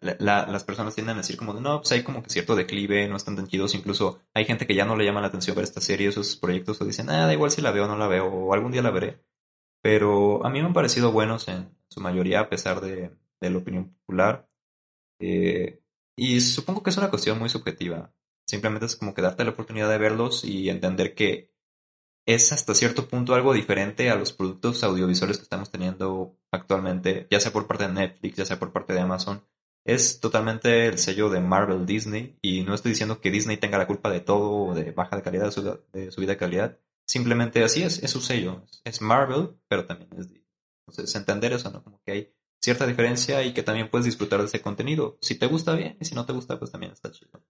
la- 0.00 0.16
la- 0.18 0.46
las 0.46 0.64
personas 0.64 0.94
tienden 0.94 1.14
a 1.16 1.18
decir 1.18 1.36
como, 1.36 1.54
no, 1.54 1.78
pues 1.80 1.92
hay 1.92 2.02
como 2.02 2.22
que 2.22 2.30
cierto 2.30 2.56
declive, 2.56 3.08
no 3.08 3.16
están 3.16 3.36
tan 3.36 3.46
chidos, 3.46 3.74
incluso 3.74 4.20
hay 4.34 4.44
gente 4.44 4.66
que 4.66 4.74
ya 4.74 4.84
no 4.84 4.96
le 4.96 5.04
llama 5.04 5.20
la 5.20 5.28
atención 5.28 5.54
ver 5.56 5.64
esta 5.64 5.80
serie, 5.80 6.08
esos 6.08 6.36
proyectos, 6.36 6.80
o 6.80 6.84
dicen, 6.84 7.08
ah, 7.10 7.26
da 7.26 7.32
igual 7.32 7.50
si 7.50 7.62
la 7.62 7.70
veo 7.70 7.84
o 7.84 7.88
no 7.88 7.96
la 7.96 8.08
veo, 8.08 8.26
o 8.26 8.52
algún 8.54 8.72
día 8.72 8.82
la 8.82 8.90
veré. 8.90 9.22
Pero 9.82 10.44
a 10.46 10.50
mí 10.50 10.60
me 10.60 10.66
han 10.68 10.74
parecido 10.74 11.12
buenos 11.12 11.48
en 11.48 11.70
su 11.88 12.00
mayoría, 12.00 12.40
a 12.42 12.50
pesar 12.50 12.80
de, 12.82 13.12
de 13.40 13.50
la 13.50 13.58
opinión 13.58 13.90
popular. 13.94 14.48
Eh, 15.20 15.81
y 16.16 16.40
supongo 16.40 16.82
que 16.82 16.90
es 16.90 16.96
una 16.96 17.10
cuestión 17.10 17.38
muy 17.38 17.48
subjetiva. 17.48 18.12
Simplemente 18.46 18.86
es 18.86 18.96
como 18.96 19.14
que 19.14 19.22
darte 19.22 19.44
la 19.44 19.50
oportunidad 19.50 19.88
de 19.88 19.98
verlos 19.98 20.44
y 20.44 20.68
entender 20.68 21.14
que 21.14 21.52
es 22.26 22.52
hasta 22.52 22.74
cierto 22.74 23.08
punto 23.08 23.34
algo 23.34 23.52
diferente 23.52 24.10
a 24.10 24.16
los 24.16 24.32
productos 24.32 24.84
audiovisuales 24.84 25.38
que 25.38 25.44
estamos 25.44 25.70
teniendo 25.70 26.38
actualmente, 26.52 27.26
ya 27.30 27.40
sea 27.40 27.52
por 27.52 27.66
parte 27.66 27.86
de 27.86 27.92
Netflix, 27.92 28.36
ya 28.36 28.44
sea 28.44 28.58
por 28.58 28.72
parte 28.72 28.92
de 28.92 29.00
Amazon. 29.00 29.44
Es 29.84 30.20
totalmente 30.20 30.86
el 30.86 30.98
sello 30.98 31.28
de 31.28 31.40
Marvel 31.40 31.86
Disney 31.86 32.38
y 32.40 32.62
no 32.62 32.74
estoy 32.74 32.90
diciendo 32.92 33.20
que 33.20 33.32
Disney 33.32 33.56
tenga 33.56 33.78
la 33.78 33.88
culpa 33.88 34.10
de 34.10 34.20
todo 34.20 34.66
o 34.66 34.74
de 34.74 34.92
baja 34.92 35.16
de 35.16 35.22
calidad, 35.22 35.46
de 35.46 35.52
su, 35.52 35.80
de 35.92 36.12
subida 36.12 36.32
de 36.32 36.36
calidad. 36.36 36.78
Simplemente 37.06 37.64
así 37.64 37.82
es, 37.82 38.00
es 38.02 38.10
su 38.10 38.20
sello. 38.20 38.62
Es 38.84 39.00
Marvel, 39.00 39.56
pero 39.66 39.86
también 39.86 40.10
es 40.12 40.28
Disney. 40.28 40.46
Entonces, 40.86 41.14
entender 41.16 41.52
eso, 41.52 41.70
¿no? 41.70 41.82
Como 41.82 42.00
que 42.02 42.12
hay 42.12 42.34
cierta 42.62 42.86
diferencia 42.86 43.42
y 43.42 43.52
que 43.52 43.62
también 43.62 43.90
puedes 43.90 44.06
disfrutar 44.06 44.40
de 44.40 44.46
ese 44.46 44.62
contenido. 44.62 45.18
Si 45.20 45.34
te 45.38 45.46
gusta 45.46 45.74
bien 45.74 45.96
y 46.00 46.04
si 46.04 46.14
no 46.14 46.24
te 46.24 46.32
gusta, 46.32 46.58
pues 46.58 46.70
también 46.70 46.92
está 46.92 47.10
chido. 47.10 47.42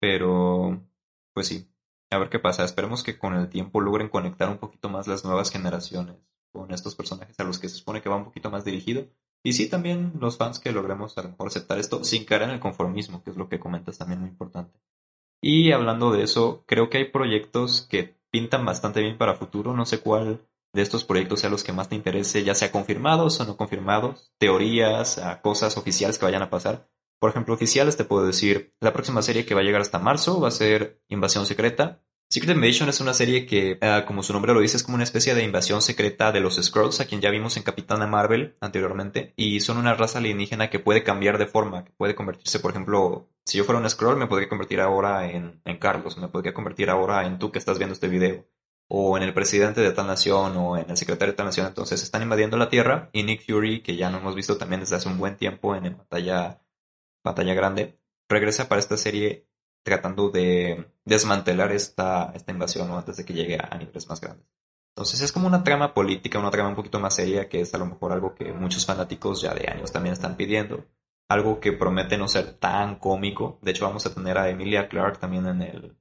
Pero, 0.00 0.82
pues 1.32 1.46
sí, 1.46 1.68
a 2.10 2.18
ver 2.18 2.28
qué 2.28 2.38
pasa. 2.38 2.64
Esperemos 2.64 3.02
que 3.02 3.18
con 3.18 3.34
el 3.34 3.48
tiempo 3.48 3.80
logren 3.80 4.08
conectar 4.08 4.48
un 4.50 4.58
poquito 4.58 4.88
más 4.88 5.06
las 5.06 5.24
nuevas 5.24 5.50
generaciones 5.50 6.16
con 6.52 6.72
estos 6.72 6.94
personajes 6.94 7.38
a 7.38 7.44
los 7.44 7.58
que 7.58 7.68
se 7.68 7.76
supone 7.76 8.02
que 8.02 8.08
va 8.08 8.16
un 8.16 8.24
poquito 8.24 8.50
más 8.50 8.64
dirigido. 8.64 9.06
Y 9.44 9.52
sí, 9.52 9.68
también 9.68 10.14
los 10.18 10.36
fans 10.38 10.58
que 10.58 10.72
logremos 10.72 11.16
a 11.16 11.22
lo 11.22 11.28
mejor 11.30 11.46
aceptar 11.48 11.78
esto 11.78 12.02
sin 12.02 12.24
caer 12.24 12.42
en 12.42 12.50
el 12.50 12.60
conformismo, 12.60 13.22
que 13.22 13.30
es 13.30 13.36
lo 13.36 13.48
que 13.48 13.60
comentas 13.60 13.98
también 13.98 14.20
muy 14.20 14.30
importante. 14.30 14.80
Y 15.40 15.70
hablando 15.70 16.10
de 16.10 16.24
eso, 16.24 16.64
creo 16.66 16.90
que 16.90 16.98
hay 16.98 17.04
proyectos 17.10 17.82
que 17.82 18.16
pintan 18.30 18.64
bastante 18.64 19.02
bien 19.02 19.18
para 19.18 19.36
futuro. 19.36 19.74
No 19.74 19.86
sé 19.86 20.00
cuál 20.00 20.40
de 20.76 20.82
estos 20.82 21.04
proyectos 21.04 21.40
sea 21.40 21.50
los 21.50 21.64
que 21.64 21.72
más 21.72 21.88
te 21.88 21.96
interese, 21.96 22.44
ya 22.44 22.54
sea 22.54 22.70
confirmados 22.70 23.40
o 23.40 23.44
no 23.44 23.56
confirmados, 23.56 24.30
teorías, 24.38 25.20
cosas 25.42 25.76
oficiales 25.76 26.18
que 26.18 26.26
vayan 26.26 26.42
a 26.42 26.50
pasar. 26.50 26.88
Por 27.18 27.30
ejemplo, 27.30 27.54
oficiales 27.54 27.96
te 27.96 28.04
puedo 28.04 28.26
decir, 28.26 28.74
la 28.78 28.92
próxima 28.92 29.22
serie 29.22 29.46
que 29.46 29.54
va 29.54 29.62
a 29.62 29.64
llegar 29.64 29.80
hasta 29.80 29.98
marzo 29.98 30.38
va 30.38 30.48
a 30.48 30.52
ser 30.52 31.00
Invasión 31.08 31.46
Secreta. 31.46 32.02
Secret 32.28 32.56
Invasion 32.56 32.88
es 32.88 33.00
una 33.00 33.14
serie 33.14 33.46
que, 33.46 33.78
ah, 33.80 34.04
como 34.04 34.22
su 34.22 34.32
nombre 34.32 34.52
lo 34.52 34.60
dice, 34.60 34.76
es 34.76 34.82
como 34.82 34.96
una 34.96 35.04
especie 35.04 35.34
de 35.34 35.44
invasión 35.44 35.80
secreta 35.80 36.32
de 36.32 36.40
los 36.40 36.56
Skrulls, 36.56 37.00
a 37.00 37.06
quien 37.06 37.20
ya 37.20 37.30
vimos 37.30 37.56
en 37.56 37.62
Capitana 37.62 38.08
Marvel 38.08 38.56
anteriormente, 38.60 39.32
y 39.36 39.60
son 39.60 39.78
una 39.78 39.94
raza 39.94 40.18
alienígena 40.18 40.68
que 40.68 40.80
puede 40.80 41.04
cambiar 41.04 41.38
de 41.38 41.46
forma, 41.46 41.84
que 41.84 41.92
puede 41.92 42.16
convertirse, 42.16 42.58
por 42.58 42.72
ejemplo, 42.72 43.30
si 43.44 43.58
yo 43.58 43.64
fuera 43.64 43.80
un 43.80 43.88
Skrull, 43.88 44.16
me 44.16 44.26
podría 44.26 44.48
convertir 44.48 44.80
ahora 44.80 45.30
en, 45.30 45.62
en 45.64 45.78
Carlos, 45.78 46.18
me 46.18 46.26
podría 46.26 46.52
convertir 46.52 46.90
ahora 46.90 47.24
en 47.26 47.38
tú 47.38 47.52
que 47.52 47.60
estás 47.60 47.78
viendo 47.78 47.92
este 47.92 48.08
video, 48.08 48.44
o 48.88 49.16
en 49.16 49.22
el 49.22 49.34
presidente 49.34 49.80
de 49.80 49.92
tal 49.92 50.06
nación, 50.06 50.56
o 50.56 50.76
en 50.76 50.90
el 50.90 50.96
secretario 50.96 51.32
de 51.32 51.36
tal 51.36 51.46
nación. 51.46 51.66
Entonces 51.66 52.02
están 52.02 52.22
invadiendo 52.22 52.56
la 52.56 52.68
Tierra, 52.68 53.10
y 53.12 53.22
Nick 53.22 53.46
Fury, 53.46 53.82
que 53.82 53.96
ya 53.96 54.10
no 54.10 54.18
hemos 54.18 54.34
visto 54.34 54.56
también 54.58 54.80
desde 54.80 54.96
hace 54.96 55.08
un 55.08 55.18
buen 55.18 55.36
tiempo 55.36 55.74
en 55.74 55.96
batalla, 55.96 56.60
grande, 57.54 57.98
regresa 58.28 58.68
para 58.68 58.80
esta 58.80 58.96
serie 58.96 59.46
tratando 59.82 60.30
de 60.30 60.90
desmantelar 61.04 61.72
esta, 61.72 62.32
esta 62.34 62.52
invasión 62.52 62.90
antes 62.90 63.16
de 63.16 63.24
que 63.24 63.34
llegue 63.34 63.56
a, 63.56 63.68
a 63.70 63.78
niveles 63.78 64.08
más 64.08 64.20
grandes. 64.20 64.46
Entonces 64.96 65.20
es 65.20 65.30
como 65.30 65.46
una 65.46 65.62
trama 65.62 65.92
política, 65.92 66.38
una 66.38 66.50
trama 66.50 66.70
un 66.70 66.74
poquito 66.74 66.98
más 66.98 67.14
seria, 67.14 67.50
que 67.50 67.60
es 67.60 67.74
a 67.74 67.78
lo 67.78 67.84
mejor 67.84 68.12
algo 68.12 68.34
que 68.34 68.50
muchos 68.54 68.86
fanáticos 68.86 69.42
ya 69.42 69.54
de 69.54 69.68
años 69.68 69.92
también 69.92 70.14
están 70.14 70.36
pidiendo. 70.36 70.86
Algo 71.28 71.60
que 71.60 71.72
promete 71.72 72.16
no 72.16 72.28
ser 72.28 72.54
tan 72.54 72.96
cómico. 72.98 73.58
De 73.60 73.72
hecho, 73.72 73.84
vamos 73.84 74.06
a 74.06 74.14
tener 74.14 74.38
a 74.38 74.48
Emilia 74.48 74.88
Clarke 74.88 75.18
también 75.18 75.46
en 75.46 75.60
el, 75.60 75.98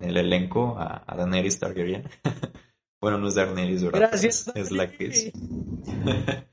en 0.00 0.08
el 0.10 0.16
elenco, 0.16 0.76
a, 0.78 1.04
a 1.06 1.16
Daenerys 1.16 1.58
Targaryen. 1.58 2.08
bueno, 3.00 3.18
no 3.18 3.28
es 3.28 3.34
Daenerys, 3.34 3.82
¿verdad? 3.84 4.08
Gracias, 4.10 4.48
Es, 4.48 4.56
es 4.56 4.70
la 4.72 4.84
actriz. 4.84 5.32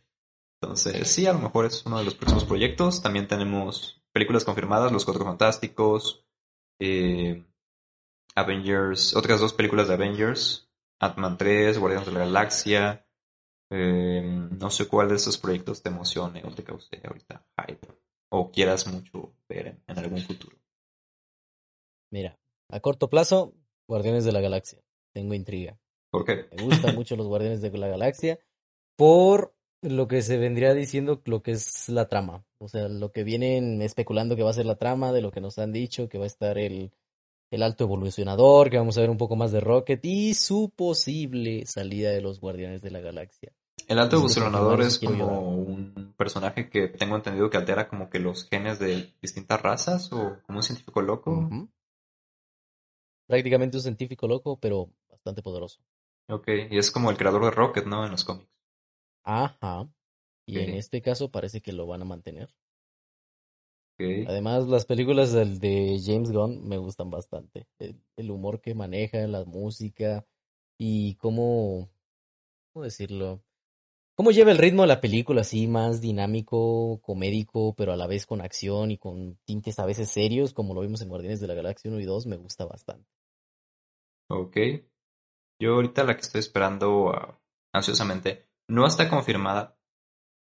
Entonces, 0.62 1.08
sí, 1.10 1.26
a 1.28 1.34
lo 1.34 1.40
mejor 1.40 1.66
es 1.66 1.86
uno 1.86 2.00
de 2.00 2.06
los 2.06 2.16
próximos 2.16 2.46
proyectos. 2.46 3.02
También 3.02 3.28
tenemos 3.28 4.02
películas 4.12 4.44
confirmadas, 4.44 4.92
Los 4.92 5.06
Cuatro 5.06 5.24
Fantásticos, 5.26 6.26
eh, 6.80 7.46
Avengers, 8.36 9.16
otras 9.16 9.40
dos 9.40 9.54
películas 9.54 9.88
de 9.88 9.94
Avengers, 9.96 10.70
Ant-Man 11.00 11.38
3, 11.38 11.78
Guardianes 11.80 12.08
de 12.08 12.14
la 12.14 12.20
Galaxia. 12.22 13.06
eh, 13.72 14.22
no 14.60 14.70
sé 14.72 14.88
cuál 14.88 15.10
de 15.10 15.16
esos 15.16 15.38
proyectos 15.38 15.82
te 15.84 15.90
emocione 15.90 16.44
o 16.46 16.52
te 16.54 16.64
cause 16.64 17.02
ahorita 17.06 17.46
hype 17.68 17.88
o 18.32 18.52
quieras 18.52 18.88
mucho 18.88 19.34
ver 19.48 19.68
en, 19.68 19.84
en 19.88 20.00
algún 20.00 20.22
futuro. 20.22 20.58
Mira, 22.12 22.39
a 22.70 22.80
corto 22.80 23.10
plazo, 23.10 23.54
Guardianes 23.88 24.26
de 24.26 24.32
la 24.32 24.42
Galaxia. 24.42 24.80
Tengo 25.14 25.34
intriga. 25.34 25.78
¿Por 26.12 26.26
qué? 26.26 26.48
Me 26.56 26.64
gustan 26.64 26.96
mucho 26.96 27.16
los 27.16 27.28
Guardianes 27.28 27.62
de 27.62 27.78
la 27.78 27.88
Galaxia 27.88 28.40
por 29.00 29.56
lo 29.82 30.10
que 30.10 30.22
se 30.22 30.38
vendría 30.38 30.74
diciendo 30.74 31.22
lo 31.24 31.42
que 31.42 31.52
es 31.52 31.88
la 31.88 32.10
trama. 32.10 32.44
O 32.60 32.68
sea, 32.68 32.90
lo 32.90 33.14
que 33.14 33.24
vienen 33.24 33.82
especulando 33.82 34.36
que 34.36 34.44
va 34.44 34.50
a 34.50 34.54
ser 34.54 34.66
la 34.66 34.78
trama, 34.78 35.14
de 35.14 35.22
lo 35.22 35.32
que 35.32 35.40
nos 35.40 35.58
han 35.58 35.72
dicho, 35.72 36.10
que 36.10 36.18
va 36.18 36.26
a 36.26 36.28
estar 36.28 36.58
el, 36.58 36.92
el 37.50 37.64
alto 37.64 37.86
evolucionador, 37.86 38.70
que 38.70 38.78
vamos 38.78 38.98
a 38.98 39.02
ver 39.02 39.10
un 39.10 39.18
poco 39.18 39.38
más 39.38 39.54
de 39.54 39.62
Rocket 39.62 40.04
y 40.04 40.34
su 40.34 40.72
posible 40.76 41.66
salida 41.66 42.12
de 42.12 42.20
los 42.20 42.42
Guardianes 42.42 42.82
de 42.82 42.92
la 42.92 43.00
Galaxia. 43.00 43.54
El 43.88 44.00
alto 44.00 44.18
evolucionador 44.18 44.82
es 44.82 45.00
como 45.00 45.56
un 45.56 46.14
personaje 46.18 46.70
que 46.70 46.90
tengo 46.90 47.16
entendido 47.16 47.50
que 47.50 47.58
altera 47.58 47.88
como 47.88 48.10
que 48.10 48.20
los 48.20 48.50
genes 48.50 48.80
de 48.80 49.14
distintas 49.22 49.62
razas 49.62 50.12
o 50.12 50.38
como 50.46 50.60
un 50.60 50.64
científico 50.64 51.02
loco. 51.02 51.50
Prácticamente 53.30 53.78
un 53.78 53.84
científico 53.84 54.28
loco, 54.28 54.60
pero 54.60 54.90
bastante 55.08 55.44
poderoso. 55.44 55.80
Ok, 56.30 56.48
y 56.72 56.80
es 56.80 56.90
como 56.90 57.12
el 57.12 57.18
creador 57.18 57.46
de 57.46 57.52
Rocket, 57.52 57.86
¿no? 57.86 58.04
En 58.04 58.10
los 58.10 58.26
cómics. 58.26 58.50
Ajá. 59.24 59.88
Y 60.48 60.58
en 60.58 60.72
este 60.72 61.04
caso 61.04 61.30
parece 61.30 61.62
que 61.62 61.72
lo 61.72 61.86
van 61.86 62.02
a 62.02 62.06
mantener. 62.06 62.50
Además, 64.00 64.68
las 64.68 64.86
películas 64.86 65.32
del 65.32 65.60
de 65.60 66.02
James 66.04 66.32
Gunn 66.32 66.68
me 66.68 66.80
gustan 66.80 67.12
bastante. 67.12 67.68
El, 67.78 68.02
el 68.18 68.32
humor 68.32 68.62
que 68.62 68.74
maneja, 68.74 69.20
la 69.28 69.46
música, 69.46 70.26
y 70.80 71.14
cómo, 71.18 71.88
¿cómo 72.74 72.86
decirlo? 72.86 73.44
¿Cómo 74.16 74.32
lleva 74.32 74.52
el 74.52 74.58
ritmo 74.58 74.82
de 74.82 74.88
la 74.88 75.02
película 75.02 75.42
así 75.42 75.68
más 75.68 76.02
dinámico, 76.02 77.00
comédico, 77.04 77.76
pero 77.76 77.94
a 77.94 77.96
la 77.96 78.08
vez 78.08 78.26
con 78.26 78.42
acción 78.42 78.90
y 78.90 78.98
con 78.98 79.38
tintes 79.46 79.78
a 79.78 79.86
veces 79.86 80.10
serios, 80.10 80.52
como 80.52 80.74
lo 80.74 80.82
vimos 80.82 81.02
en 81.04 81.10
Guardianes 81.10 81.40
de 81.40 81.48
la 81.48 81.54
Galaxia 81.54 81.92
1 81.92 82.00
y 82.00 82.06
2, 82.06 82.26
me 82.26 82.38
gusta 82.38 82.66
bastante. 82.66 83.19
Ok. 84.30 84.58
Yo 85.62 85.76
ahorita 85.76 86.04
la 86.04 86.16
que 86.16 86.22
estoy 86.22 86.40
esperando 86.40 87.12
ah, 87.14 87.40
ansiosamente 87.74 88.48
no 88.68 88.86
está 88.86 89.10
confirmada, 89.10 89.78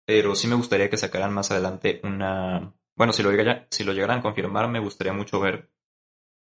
pero 0.06 0.34
sí 0.34 0.46
me 0.48 0.54
gustaría 0.54 0.88
que 0.90 0.96
sacaran 0.96 1.32
más 1.34 1.50
adelante 1.50 2.00
una... 2.04 2.74
Bueno, 2.96 3.12
si 3.12 3.22
lo, 3.22 3.30
llegara- 3.30 3.66
si 3.70 3.84
lo 3.84 3.92
llegaran 3.92 4.20
a 4.20 4.22
confirmar, 4.22 4.68
me 4.68 4.80
gustaría 4.80 5.12
mucho 5.12 5.40
ver 5.40 5.70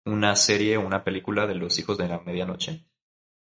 una 0.07 0.37
serie 0.37 0.77
o 0.77 0.87
una 0.87 1.05
película 1.05 1.47
de 1.47 1.55
los 1.55 1.79
hijos 1.79 1.99
de 1.99 2.09
la 2.09 2.21
medianoche. 2.21 2.87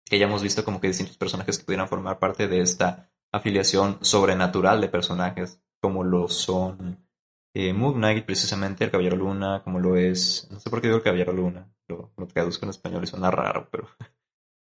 Que 0.06 0.20
ya 0.20 0.26
hemos 0.26 0.44
visto 0.44 0.64
como 0.64 0.80
que 0.82 0.88
distintos 0.88 1.18
personajes 1.18 1.58
que 1.58 1.66
pudieran 1.66 1.88
formar 1.88 2.20
parte 2.20 2.48
de 2.48 2.62
esta 2.62 3.12
afiliación 3.32 4.00
sobrenatural 4.02 4.82
de 4.82 4.90
personajes, 4.90 5.62
como 5.82 6.04
lo 6.04 6.28
son 6.28 7.08
eh, 7.54 7.74
Moon 7.74 7.96
Knight, 7.96 8.26
precisamente, 8.26 8.84
el 8.84 8.92
Caballero 8.92 9.16
Luna, 9.18 9.62
como 9.64 9.80
lo 9.80 9.96
es... 9.96 10.48
No 10.52 10.60
sé 10.60 10.70
por 10.70 10.82
qué 10.82 10.88
digo 10.88 10.98
el 10.98 11.04
Caballero 11.04 11.34
Luna, 11.34 11.72
lo, 11.88 12.12
lo 12.18 12.28
traduzco 12.28 12.66
en 12.66 12.72
español 12.72 13.04
y 13.04 13.08
suena 13.08 13.32
raro, 13.32 13.68
pero... 13.72 13.88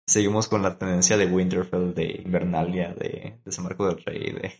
Seguimos 0.08 0.48
con 0.48 0.62
la 0.62 0.78
tendencia 0.78 1.18
de 1.18 1.26
Winterfell, 1.26 1.96
de 1.96 2.22
Invernalia, 2.24 2.94
de 2.94 3.40
Desembarco 3.44 3.88
del 3.88 4.04
Rey, 4.04 4.34
de 4.34 4.54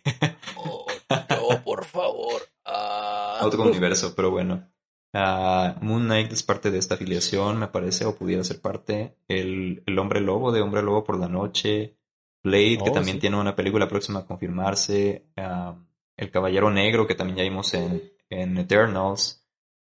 Oh, 0.56 0.86
no, 1.08 1.62
por 1.62 1.84
favor. 1.84 2.42
Ah. 2.64 3.38
otro 3.42 3.62
universo, 3.62 4.12
pero 4.16 4.32
bueno. 4.32 4.68
Ah, 5.14 5.76
Moon 5.80 6.02
Knight 6.04 6.32
es 6.32 6.42
parte 6.42 6.72
de 6.72 6.78
esta 6.78 6.96
afiliación, 6.96 7.60
me 7.60 7.68
parece, 7.68 8.04
o 8.06 8.16
pudiera 8.16 8.42
ser 8.42 8.60
parte. 8.60 9.16
El, 9.28 9.84
el 9.86 9.98
Hombre 10.00 10.20
Lobo 10.20 10.50
de 10.50 10.62
Hombre 10.62 10.82
Lobo 10.82 11.04
por 11.04 11.16
la 11.16 11.28
Noche. 11.28 11.96
Blade, 12.42 12.78
que 12.82 12.90
Oh, 12.90 12.92
también 12.92 13.18
sí. 13.18 13.20
tiene 13.20 13.38
una 13.38 13.54
película 13.54 13.86
próxima 13.86 14.20
a 14.20 14.26
confirmarse. 14.26 15.26
ah, 15.36 15.76
el 16.16 16.30
Caballero 16.32 16.70
Negro, 16.72 17.06
que 17.06 17.14
también 17.14 17.36
ya 17.36 17.42
vimos 17.44 17.72
en, 17.74 18.02
en 18.30 18.58
Eternals. 18.58 19.44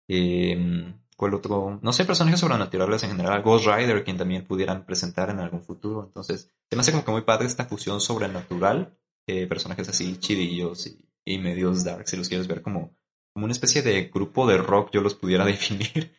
Eh, 0.09 0.95
¿Cuál 1.17 1.35
otro? 1.35 1.81
No 1.83 1.93
sé, 1.93 2.05
personajes 2.05 2.39
sobrenaturales 2.41 3.03
en 3.03 3.11
general. 3.11 3.43
Ghost 3.43 3.67
Rider, 3.67 4.05
quien 4.05 4.17
también 4.17 4.47
pudieran 4.47 4.87
presentar 4.87 5.31
en 5.31 5.41
algún 5.41 5.63
futuro. 5.63 6.05
Entonces, 6.05 6.53
se 6.71 6.77
me 6.77 6.81
hace 6.81 6.93
como 6.93 7.05
que 7.05 7.11
muy 7.11 7.23
padre 7.23 7.47
esta 7.47 7.65
fusión 7.65 8.01
sobrenatural. 8.01 8.97
eh, 9.27 9.47
personajes 9.47 9.89
así 9.89 10.17
chidillos 10.19 10.87
y, 10.87 11.05
y 11.25 11.39
medios 11.39 11.85
dark, 11.85 12.09
si 12.09 12.17
los 12.17 12.29
quieres 12.29 12.47
ver 12.47 12.63
como, 12.63 12.97
como 13.35 13.45
una 13.45 13.53
especie 13.53 13.83
de 13.83 14.05
grupo 14.05 14.47
de 14.47 14.59
rock, 14.59 14.91
yo 14.93 15.01
los 15.01 15.15
pudiera 15.15 15.45
definir. 15.45 16.17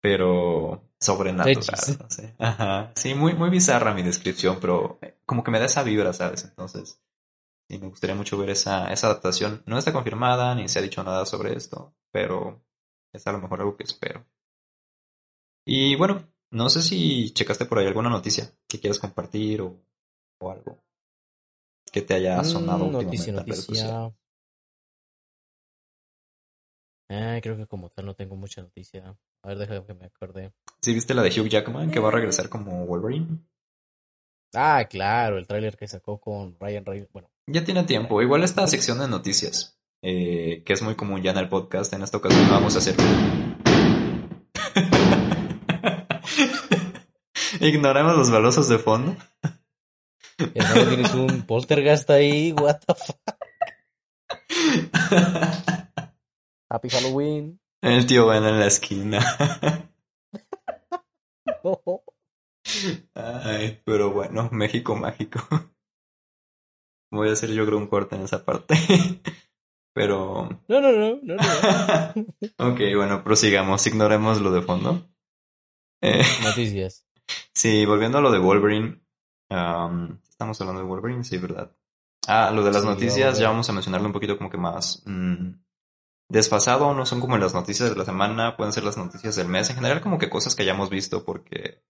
Pero 0.00 0.82
sobrenatural, 1.00 1.58
Edgys. 1.58 1.98
no 1.98 2.08
sé. 2.10 2.34
Ajá. 2.38 2.92
Sí, 2.94 3.14
muy, 3.14 3.34
muy 3.34 3.50
bizarra 3.50 3.94
mi 3.94 4.02
descripción, 4.02 4.58
pero 4.60 4.98
como 5.24 5.42
que 5.42 5.50
me 5.50 5.58
da 5.58 5.66
esa 5.66 5.82
vibra, 5.82 6.12
¿sabes? 6.12 6.44
Entonces, 6.44 7.00
sí, 7.68 7.78
me 7.78 7.88
gustaría 7.88 8.16
mucho 8.16 8.38
ver 8.38 8.50
esa, 8.50 8.92
esa 8.92 9.06
adaptación. 9.08 9.62
No 9.66 9.78
está 9.78 9.92
confirmada, 9.92 10.54
ni 10.54 10.68
se 10.68 10.78
ha 10.78 10.82
dicho 10.82 11.02
nada 11.04 11.26
sobre 11.26 11.54
esto, 11.56 11.94
pero 12.10 12.62
es 13.12 13.26
a 13.26 13.32
lo 13.32 13.38
mejor 13.40 13.60
algo 13.60 13.76
que 13.76 13.84
espero. 13.84 14.24
Y 15.66 15.96
bueno, 15.96 16.26
no 16.50 16.70
sé 16.70 16.80
si 16.82 17.30
checaste 17.32 17.66
por 17.66 17.78
ahí 17.78 17.86
alguna 17.86 18.08
noticia 18.08 18.50
que 18.68 18.80
quieras 18.80 18.98
compartir 18.98 19.60
o, 19.62 19.80
o 20.40 20.50
algo 20.50 20.82
que 21.92 22.02
te 22.02 22.14
haya 22.14 22.42
sonado 22.44 22.86
Mm, 22.88 22.92
noticia, 22.92 23.32
noticia. 23.32 24.14
Ah, 27.08 27.38
creo 27.42 27.56
que 27.56 27.66
como 27.66 27.88
tal 27.90 28.06
no 28.06 28.14
tengo 28.14 28.36
mucha 28.36 28.62
noticia. 28.62 29.16
A 29.42 29.48
ver, 29.48 29.58
déjame 29.58 29.84
que 29.86 29.94
me 29.94 30.06
acuerde. 30.06 30.52
¿Sí 30.80 30.94
viste 30.94 31.14
la 31.14 31.22
de 31.22 31.28
Hugh 31.40 31.48
Jackman 31.48 31.90
que 31.90 32.00
va 32.00 32.08
a 32.08 32.12
regresar 32.12 32.48
como 32.48 32.86
Wolverine? 32.86 33.38
Ah, 34.54 34.84
claro, 34.88 35.38
el 35.38 35.46
tráiler 35.46 35.76
que 35.76 35.88
sacó 35.88 36.20
con 36.20 36.56
Ryan 36.60 36.84
Reynolds. 36.84 37.12
Bueno, 37.12 37.30
Ya 37.46 37.64
tiene 37.64 37.84
tiempo. 37.84 38.20
Igual 38.22 38.44
esta 38.44 38.66
sección 38.66 38.98
de 38.98 39.08
noticias, 39.08 39.78
eh, 40.02 40.62
que 40.64 40.72
es 40.72 40.82
muy 40.82 40.94
común 40.94 41.22
ya 41.22 41.32
en 41.32 41.38
el 41.38 41.48
podcast, 41.48 41.92
en 41.92 42.02
esta 42.02 42.18
ocasión 42.18 42.48
vamos 42.50 42.74
a 42.74 42.78
hacer. 42.78 42.94
Ignoramos 47.60 48.16
los 48.16 48.30
balosos 48.30 48.68
de 48.68 48.78
fondo. 48.78 49.16
tienes 50.36 51.14
un 51.14 51.42
poltergeist 51.42 52.08
ahí, 52.10 52.52
what 52.52 52.78
the 52.86 52.94
fuck. 52.94 53.16
Happy 56.68 56.88
Halloween. 56.90 57.60
El 57.82 58.06
tío 58.06 58.26
Ben 58.26 58.44
en 58.44 58.60
la 58.60 58.66
esquina. 58.66 59.20
Ay, 63.14 63.80
pero 63.84 64.10
bueno, 64.12 64.48
México 64.52 64.94
mágico. 64.96 65.40
Voy 67.10 67.28
a 67.28 67.32
hacer 67.32 67.50
yo 67.50 67.64
creo 67.64 67.78
un 67.78 67.86
corte 67.86 68.16
en 68.16 68.22
esa 68.22 68.44
parte. 68.44 68.74
Pero... 69.94 70.48
No, 70.68 70.80
no, 70.80 70.92
no, 70.92 71.18
no, 71.22 71.36
no. 71.36 72.68
ok, 72.72 72.80
bueno, 72.96 73.24
prosigamos, 73.24 73.86
ignoremos 73.86 74.42
lo 74.42 74.50
de 74.50 74.60
fondo. 74.60 75.08
Eh, 76.02 76.22
Noticias. 76.42 77.06
sí, 77.54 77.86
volviendo 77.86 78.18
a 78.18 78.20
lo 78.20 78.30
de 78.30 78.38
Wolverine. 78.38 79.00
am, 79.48 80.20
Estamos 80.28 80.60
hablando 80.60 80.82
de 80.82 80.86
Wolverine, 80.88 81.24
sí, 81.24 81.38
¿verdad? 81.38 81.74
Ah, 82.28 82.50
lo 82.50 82.62
de 82.62 82.72
las 82.72 82.82
Sí, 82.82 82.88
noticias, 82.88 83.38
ya 83.38 83.48
vamos 83.48 83.70
a 83.70 83.72
mencionarlo 83.72 84.08
un 84.08 84.12
poquito 84.12 84.36
como 84.36 84.50
que 84.50 84.58
más 84.58 85.02
mm, 85.06 85.52
desfasado, 86.28 86.92
no 86.92 87.06
son 87.06 87.20
como 87.20 87.38
las 87.38 87.54
noticias 87.54 87.88
de 87.88 87.96
la 87.96 88.04
semana, 88.04 88.56
pueden 88.58 88.74
ser 88.74 88.84
las 88.84 88.98
noticias 88.98 89.34
del 89.36 89.48
mes, 89.48 89.70
en 89.70 89.76
general 89.76 90.02
como 90.02 90.18
que 90.18 90.28
cosas 90.28 90.54
que 90.54 90.62
hayamos 90.62 90.90
visto, 90.90 91.24
porque 91.24 91.82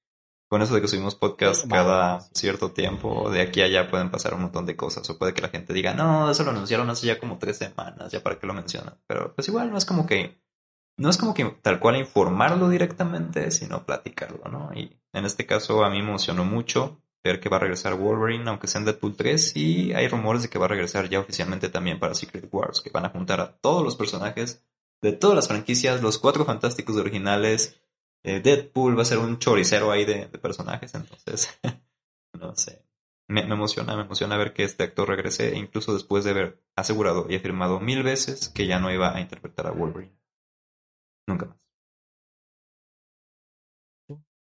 con 0.49 0.63
eso 0.63 0.75
de 0.75 0.81
que 0.81 0.89
subimos 0.89 1.17
podcast 1.17 1.69
cada 1.69 2.21
cierto 2.33 2.71
tiempo, 2.71 3.31
de 3.31 3.41
aquí 3.41 3.63
a 3.63 3.65
allá 3.65 3.89
pueden 3.91 4.11
pasar 4.11 4.35
un 4.35 4.43
montón 4.43 4.67
de 4.67 4.77
cosas, 4.77 5.09
o 5.11 5.19
puede 5.19 5.35
que 5.35 5.43
la 5.43 5.49
gente 5.49 5.73
diga, 5.73 5.95
no, 5.95 6.31
eso 6.31 6.45
lo 6.45 6.51
anunciaron 6.51 6.89
hace 6.89 7.07
ya 7.07 7.19
como 7.19 7.39
tres 7.39 7.59
semanas, 7.59 8.13
ya 8.13 8.23
para 8.23 8.39
qué 8.39 8.47
lo 8.47 8.55
mencionan, 8.55 8.99
pero 9.07 9.35
pues 9.35 9.49
igual 9.49 9.71
no 9.71 9.79
es 9.79 9.85
como 9.85 10.07
que, 10.07 10.41
no 10.97 11.11
es 11.11 11.17
como 11.17 11.35
que 11.35 11.45
tal 11.63 11.81
cual 11.81 11.97
informarlo 11.97 12.69
directamente, 12.69 13.51
sino 13.51 13.85
platicarlo, 13.85 14.45
¿no? 14.51 14.71
Y 14.75 14.97
en 15.13 15.25
este 15.25 15.47
caso 15.47 15.85
a 15.85 15.91
mí 15.91 16.01
me 16.01 16.11
emocionó 16.11 16.45
mucho 16.45 17.03
ver 17.25 17.41
que 17.41 17.49
va 17.49 17.57
a 17.57 17.61
regresar 17.61 17.95
Wolverine, 17.95 18.49
aunque 18.49 18.69
sea 18.69 18.79
en 18.79 18.85
Deadpool 18.85 19.17
3, 19.17 19.57
y 19.57 19.93
hay 19.95 20.07
rumores 20.07 20.43
de 20.43 20.49
que 20.49 20.59
va 20.59 20.67
a 20.67 20.69
regresar 20.69 21.09
ya 21.09 21.19
oficialmente 21.19 21.69
también 21.69 21.99
para 21.99 22.15
Secret 22.15 22.49
Wars, 22.53 22.81
que 22.81 22.91
van 22.91 23.05
a 23.05 23.11
juntar 23.11 23.41
a 23.41 23.57
todos 23.57 23.83
los 23.83 23.97
personajes 23.97 24.65
de 25.03 25.13
todas 25.13 25.37
las 25.37 25.49
franquicias, 25.49 26.03
los 26.03 26.19
cuatro 26.19 26.45
fantásticos 26.45 26.97
originales, 26.97 27.81
eh, 28.27 28.41
Deadpool 28.41 28.99
va 28.99 29.03
a 29.03 29.07
ser 29.07 29.19
un 29.19 29.39
choricero 29.39 29.91
ahí 29.91 30.05
de, 30.05 30.27
de 30.27 30.39
personajes, 30.39 30.95
entonces, 30.95 31.59
no 32.39 32.55
sé. 32.57 32.85
Me, 33.29 33.45
me 33.45 33.55
emociona, 33.55 33.97
me 33.97 34.03
emociona 34.03 34.37
ver 34.37 34.53
que 34.53 34.63
este 34.65 34.85
actor 34.85 35.09
regrese, 35.09 35.57
incluso 35.57 35.93
después 35.95 36.25
de 36.25 36.31
haber 36.31 36.63
asegurado 36.77 37.27
y 37.29 37.35
afirmado 37.37 37.81
mil 37.81 38.03
veces 38.03 38.49
que 38.49 38.67
ya 38.67 38.79
no 38.79 38.93
iba 38.93 39.17
a 39.17 39.21
interpretar 39.21 39.67
a 39.67 39.73
Wolverine. 39.73 40.17
Nunca 41.27 41.47
más. 41.47 41.57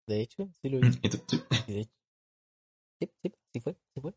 De 0.08 0.22
hecho, 0.22 0.50
sí 0.62 0.70
lo 0.70 0.80
hizo. 0.80 1.00
¿Y 1.02 1.10
tú, 1.10 1.18
tú- 1.20 1.38
tú 1.40 1.46
De 1.68 1.80
hecho. 1.82 1.92
Sí, 3.00 3.10
sí, 3.24 3.34
sí 3.54 3.60
fue, 3.60 3.76
sí 3.94 4.02
fue. 4.02 4.14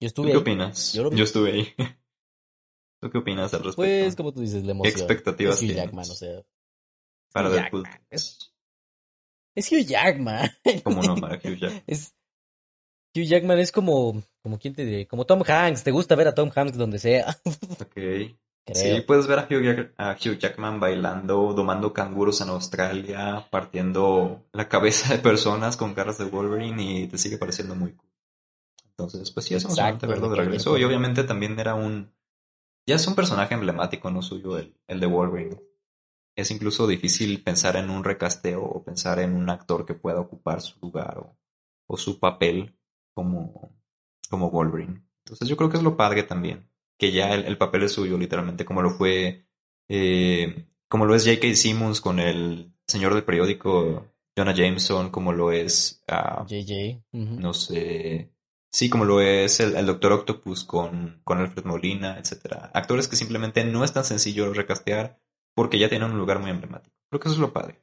Yo 0.00 0.06
estuve 0.06 0.26
qué 0.26 0.32
ahí. 0.36 0.40
opinas? 0.42 0.92
Yo 0.92 1.02
lo 1.04 1.10
vi. 1.10 1.16
Yo 1.16 1.24
estuve 1.24 1.52
ahí. 1.52 1.74
¿Tú 3.00 3.10
qué 3.10 3.18
opinas 3.18 3.54
al 3.54 3.60
respecto? 3.64 3.76
Pues, 3.76 4.16
como 4.16 4.32
tú 4.32 4.40
dices, 4.40 4.64
la 4.64 4.72
¿Qué 4.72 4.88
emoción. 4.88 5.00
expectativas 5.08 5.54
es 5.56 5.62
Hugh 5.62 5.66
tienes 5.68 5.84
Jackman, 5.84 6.10
o 6.10 6.14
sea. 6.14 6.42
Para 7.36 7.48
Hugh 7.48 7.54
Deadpool? 7.54 7.82
Jackman, 7.84 8.06
Es, 8.10 8.52
es 9.54 9.72
Hugh 9.72 9.86
Jackman. 9.86 10.50
¿Cómo 10.84 11.02
no, 11.02 11.14
Hugh 11.14 11.56
Jackman? 11.58 11.82
Es, 11.86 12.14
Hugh 13.14 13.24
Jackman 13.24 13.58
es 13.58 13.72
como, 13.72 14.22
como 14.42 14.58
quién 14.58 14.74
te 14.74 14.84
diré, 14.84 15.06
como 15.06 15.24
Tom 15.24 15.42
Hanks. 15.46 15.84
Te 15.84 15.90
gusta 15.90 16.14
ver 16.16 16.28
a 16.28 16.34
Tom 16.34 16.50
Hanks 16.54 16.76
donde 16.76 16.98
sea. 16.98 17.36
Ok. 17.80 17.94
Creo. 18.68 18.96
Sí, 18.96 19.00
puedes 19.02 19.28
ver 19.28 19.38
a 19.38 19.42
Hugh, 19.48 19.62
Jack- 19.62 19.94
a 19.96 20.12
Hugh 20.16 20.38
Jackman 20.38 20.80
bailando, 20.80 21.52
domando 21.54 21.92
canguros 21.92 22.40
en 22.40 22.48
Australia, 22.48 23.46
partiendo 23.48 24.44
la 24.52 24.68
cabeza 24.68 25.14
de 25.14 25.20
personas 25.20 25.76
con 25.76 25.94
caras 25.94 26.18
de 26.18 26.24
Wolverine 26.24 26.82
y 26.82 27.06
te 27.06 27.16
sigue 27.16 27.38
pareciendo 27.38 27.76
muy 27.76 27.92
cool. 27.92 28.10
Entonces, 28.90 29.30
pues 29.30 29.46
sí, 29.46 29.54
es 29.54 29.64
emocionante 29.64 30.06
verlo 30.08 30.28
de 30.30 30.36
regreso. 30.36 30.76
Y 30.76 30.82
obviamente 30.82 31.22
también 31.22 31.58
era 31.60 31.76
un... 31.76 32.12
Ya 32.88 32.96
es 32.96 33.06
un 33.06 33.14
personaje 33.14 33.54
emblemático, 33.54 34.10
no 34.10 34.20
suyo, 34.20 34.58
el, 34.58 34.74
el 34.88 34.98
de 34.98 35.06
Wolverine. 35.06 35.60
Es 36.36 36.50
incluso 36.50 36.86
difícil 36.86 37.42
pensar 37.42 37.76
en 37.76 37.88
un 37.88 38.04
recasteo 38.04 38.62
o 38.62 38.84
pensar 38.84 39.18
en 39.20 39.34
un 39.34 39.48
actor 39.48 39.86
que 39.86 39.94
pueda 39.94 40.20
ocupar 40.20 40.60
su 40.60 40.78
lugar 40.80 41.18
o, 41.18 41.36
o 41.86 41.96
su 41.96 42.20
papel 42.20 42.76
como, 43.14 43.74
como 44.28 44.50
Wolverine. 44.50 45.02
Entonces 45.24 45.48
yo 45.48 45.56
creo 45.56 45.70
que 45.70 45.78
es 45.78 45.82
lo 45.82 45.96
padre 45.96 46.22
también, 46.22 46.70
que 46.98 47.10
ya 47.10 47.34
el, 47.34 47.46
el 47.46 47.56
papel 47.56 47.84
es 47.84 47.92
suyo, 47.92 48.18
literalmente, 48.18 48.64
como 48.66 48.82
lo 48.82 48.90
fue, 48.90 49.46
eh, 49.88 50.66
como 50.88 51.06
lo 51.06 51.14
es 51.14 51.24
J.K. 51.24 51.54
Simmons 51.54 52.00
con 52.00 52.20
el 52.20 52.72
señor 52.86 53.14
del 53.14 53.24
periódico 53.24 54.06
Jonah 54.36 54.54
Jameson, 54.54 55.10
como 55.10 55.32
lo 55.32 55.50
es, 55.50 56.04
ah, 56.06 56.44
JJ. 56.46 57.02
ujú. 57.12 57.40
no 57.40 57.54
sé, 57.54 58.30
sí, 58.70 58.90
como 58.90 59.06
lo 59.06 59.22
es 59.22 59.58
el, 59.60 59.74
el 59.74 59.86
Doctor 59.86 60.12
Octopus 60.12 60.64
con, 60.64 61.22
con 61.24 61.38
Alfred 61.38 61.64
Molina, 61.64 62.18
etcétera. 62.18 62.70
Actores 62.74 63.08
que 63.08 63.16
simplemente 63.16 63.64
no 63.64 63.82
es 63.82 63.92
tan 63.94 64.04
sencillo 64.04 64.52
recastear 64.52 65.18
porque 65.56 65.80
ya 65.80 65.88
tienen 65.88 66.12
un 66.12 66.18
lugar 66.18 66.38
muy 66.38 66.50
emblemático. 66.50 66.94
Creo 67.08 67.18
que 67.18 67.28
eso 67.28 67.34
es 67.34 67.40
lo 67.40 67.52
padre. 67.52 67.82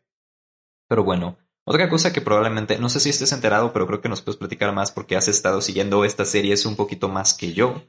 Pero 0.88 1.04
bueno, 1.04 1.38
Otra 1.66 1.90
cosa 1.90 2.12
que 2.12 2.20
probablemente, 2.20 2.78
no 2.78 2.90
sé 2.90 3.00
si 3.00 3.10
estés 3.10 3.32
enterado, 3.32 3.72
pero 3.72 3.88
creo 3.88 4.02
que 4.02 4.10
nos 4.10 4.22
puedes 4.22 4.38
platicar 4.38 4.74
más 4.74 4.92
porque 4.92 5.16
has 5.16 5.30
estado 5.30 5.62
siguiendo 5.62 6.04
estas 6.04 6.30
series 6.30 6.66
un 6.66 6.76
poquito 6.76 7.08
más 7.08 7.34
que 7.34 7.54
yo, 7.54 7.84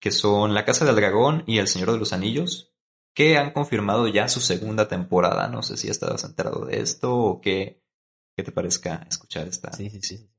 que 0.00 0.12
son 0.12 0.54
La 0.54 0.64
Casa 0.64 0.84
del 0.84 0.94
Dragón 0.94 1.42
y 1.44 1.58
El 1.58 1.66
Señor 1.66 1.90
de 1.90 1.98
los 1.98 2.12
Anillos, 2.12 2.72
que 3.14 3.36
han 3.36 3.52
confirmado 3.52 4.06
ya 4.06 4.28
su 4.28 4.40
segunda 4.40 4.86
temporada. 4.86 5.48
No 5.48 5.64
sé 5.64 5.76
si 5.76 5.88
estabas 5.88 6.22
enterado 6.22 6.64
de 6.64 6.78
esto 6.78 7.12
o 7.16 7.40
qué, 7.40 7.82
qué 8.36 8.44
te 8.44 8.52
parezca 8.52 9.04
escuchar 9.10 9.48
esta. 9.48 9.72
Sí, 9.72 9.90
sí, 9.90 10.00
sí. 10.00 10.30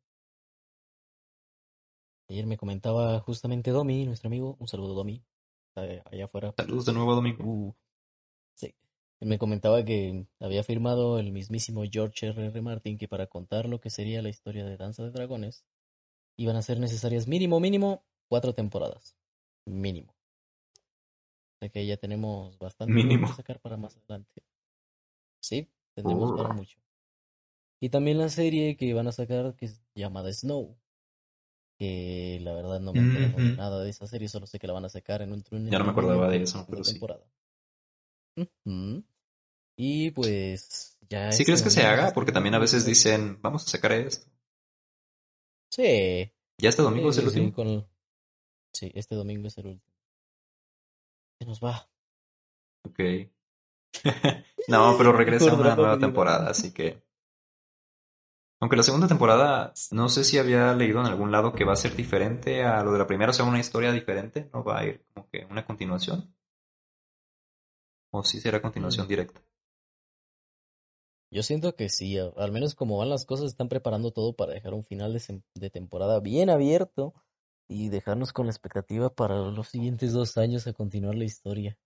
Ayer 2.29 2.45
me 2.45 2.55
comentaba 2.55 3.19
justamente 3.19 3.71
Domi, 3.71 4.05
nuestro 4.05 4.27
amigo, 4.27 4.55
un 4.57 4.69
saludo 4.69 4.93
Domi, 4.93 5.21
está 5.67 5.81
allá 6.09 6.25
afuera. 6.25 6.53
Saludos 6.55 6.85
de 6.85 6.93
nuevo, 6.93 7.13
Domingo. 7.13 7.43
Uh. 7.43 7.75
Me 9.21 9.37
comentaba 9.37 9.83
que 9.83 10.27
había 10.39 10.63
firmado 10.63 11.19
el 11.19 11.31
mismísimo 11.33 11.83
George 11.91 12.27
R. 12.27 12.47
R. 12.47 12.61
Martin 12.61 12.97
que 12.97 13.09
para 13.09 13.27
contar 13.27 13.67
lo 13.67 13.81
que 13.81 13.89
sería 13.89 14.21
la 14.21 14.29
historia 14.29 14.65
de 14.65 14.77
Danza 14.77 15.03
de 15.03 15.11
Dragones 15.11 15.65
iban 16.37 16.55
a 16.55 16.61
ser 16.61 16.79
necesarias 16.79 17.27
mínimo, 17.27 17.59
mínimo, 17.59 18.05
cuatro 18.29 18.53
temporadas. 18.53 19.17
Mínimo. 19.65 20.13
O 20.13 21.59
sea 21.59 21.69
que 21.69 21.85
ya 21.85 21.97
tenemos 21.97 22.57
bastante 22.57 22.93
Mínimo. 22.93 23.27
que 23.27 23.33
sacar 23.33 23.59
para 23.59 23.75
más 23.75 23.97
adelante. 23.97 24.41
Sí, 25.41 25.69
tendremos 25.93 26.31
para 26.31 26.53
mucho. 26.53 26.79
Y 27.81 27.89
también 27.89 28.17
la 28.17 28.29
serie 28.29 28.77
que 28.77 28.93
van 28.93 29.07
a 29.07 29.11
sacar 29.11 29.53
que 29.55 29.65
es 29.65 29.81
llamada 29.95 30.31
Snow. 30.31 30.77
Que 31.77 32.39
la 32.41 32.53
verdad 32.53 32.79
no 32.79 32.93
me 32.93 33.01
enteré 33.01 33.27
Ujú. 33.27 33.55
nada 33.57 33.83
de 33.83 33.89
esa 33.89 34.07
serie, 34.07 34.29
solo 34.29 34.47
sé 34.47 34.59
que 34.59 34.67
la 34.67 34.73
van 34.73 34.85
a 34.85 34.89
sacar 34.89 35.21
en 35.21 35.33
un 35.33 35.43
en 35.51 35.69
Ya 35.69 35.79
no 35.79 35.85
me 35.85 35.91
acordaba 35.91 36.29
de 36.29 36.43
eso, 36.43 36.65
pero 36.69 36.83
sí. 36.85 36.99
Y 39.75 40.11
pues 40.11 40.97
ya 41.09 41.31
¿Sí 41.31 41.45
crees 41.45 41.61
que 41.61 41.69
se 41.69 41.83
haga? 41.83 42.11
Porque 42.13 42.31
también 42.31 42.55
a 42.55 42.59
veces 42.59 42.85
dicen, 42.85 43.39
vamos 43.41 43.65
a 43.65 43.69
sacar 43.69 43.93
esto. 43.93 44.29
Sí. 45.71 46.31
¿Ya 46.57 46.69
este 46.69 46.81
domingo 46.81 47.09
es 47.09 47.15
sí, 47.15 47.21
el 47.21 47.29
sí, 47.29 47.39
último? 47.39 47.55
con 47.55 47.67
el- 47.67 47.85
Sí, 48.73 48.91
este 48.93 49.15
domingo 49.15 49.47
es 49.47 49.57
el 49.57 49.67
último. 49.67 49.93
Se 51.39 51.45
nos 51.45 51.63
va. 51.63 51.89
Ok. 52.83 52.99
no, 54.67 54.95
pero 54.97 55.11
regresa 55.17 55.53
una 55.53 55.75
nueva 55.75 55.97
temporada, 55.97 56.49
así 56.49 56.71
que... 56.73 57.01
Aunque 58.61 58.75
la 58.75 58.83
segunda 58.83 59.07
temporada, 59.07 59.73
no 59.91 60.09
sé 60.09 60.25
si 60.25 60.37
había 60.37 60.73
leído 60.75 60.99
en 60.99 61.05
algún 61.07 61.31
lado 61.31 61.53
que 61.53 61.63
va 61.63 61.73
a 61.73 61.77
ser 61.77 61.95
diferente 61.95 62.63
a 62.63 62.83
lo 62.83 62.91
de 62.91 62.99
la 62.99 63.07
primera, 63.07 63.29
o 63.31 63.33
sea, 63.33 63.45
una 63.45 63.59
historia 63.59 63.93
diferente, 63.93 64.49
no 64.53 64.65
va 64.65 64.79
a 64.79 64.85
ir 64.85 65.05
como 65.13 65.29
que 65.29 65.45
una 65.49 65.65
continuación. 65.65 66.35
O 68.11 68.23
si 68.23 68.39
será 68.39 68.61
continuación 68.61 69.05
Mm. 69.05 69.09
directa. 69.09 69.41
Yo 71.31 71.43
siento 71.43 71.75
que 71.75 71.89
sí, 71.89 72.17
al 72.17 72.51
menos 72.51 72.73
como 72.73 72.97
van 72.97 73.09
las 73.09 73.25
cosas, 73.25 73.47
están 73.47 73.69
preparando 73.69 74.11
todo 74.11 74.33
para 74.33 74.53
dejar 74.53 74.73
un 74.73 74.83
final 74.83 75.13
de, 75.13 75.69
temporada 75.69 76.19
bien 76.19 76.49
abierto 76.49 77.13
y 77.67 77.89
dejarnos 77.89 78.33
con 78.33 78.47
la 78.47 78.51
expectativa 78.51 79.13
para 79.13 79.35
los 79.35 79.67
siguientes 79.67 80.11
dos 80.11 80.37
años 80.39 80.65
a 80.65 80.73
continuar 80.73 81.13
la 81.13 81.25
historia. 81.25 81.77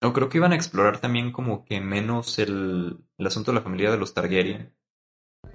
O 0.00 0.12
creo 0.14 0.30
que 0.30 0.38
iban 0.38 0.52
a 0.52 0.56
explorar 0.56 0.98
también 1.00 1.30
como 1.30 1.64
que 1.66 1.80
menos 1.80 2.38
el, 2.38 3.04
el 3.18 3.26
asunto 3.26 3.50
de 3.50 3.56
la 3.56 3.62
familia 3.62 3.90
de 3.90 3.98
los 3.98 4.14
Targaryen. 4.14 4.74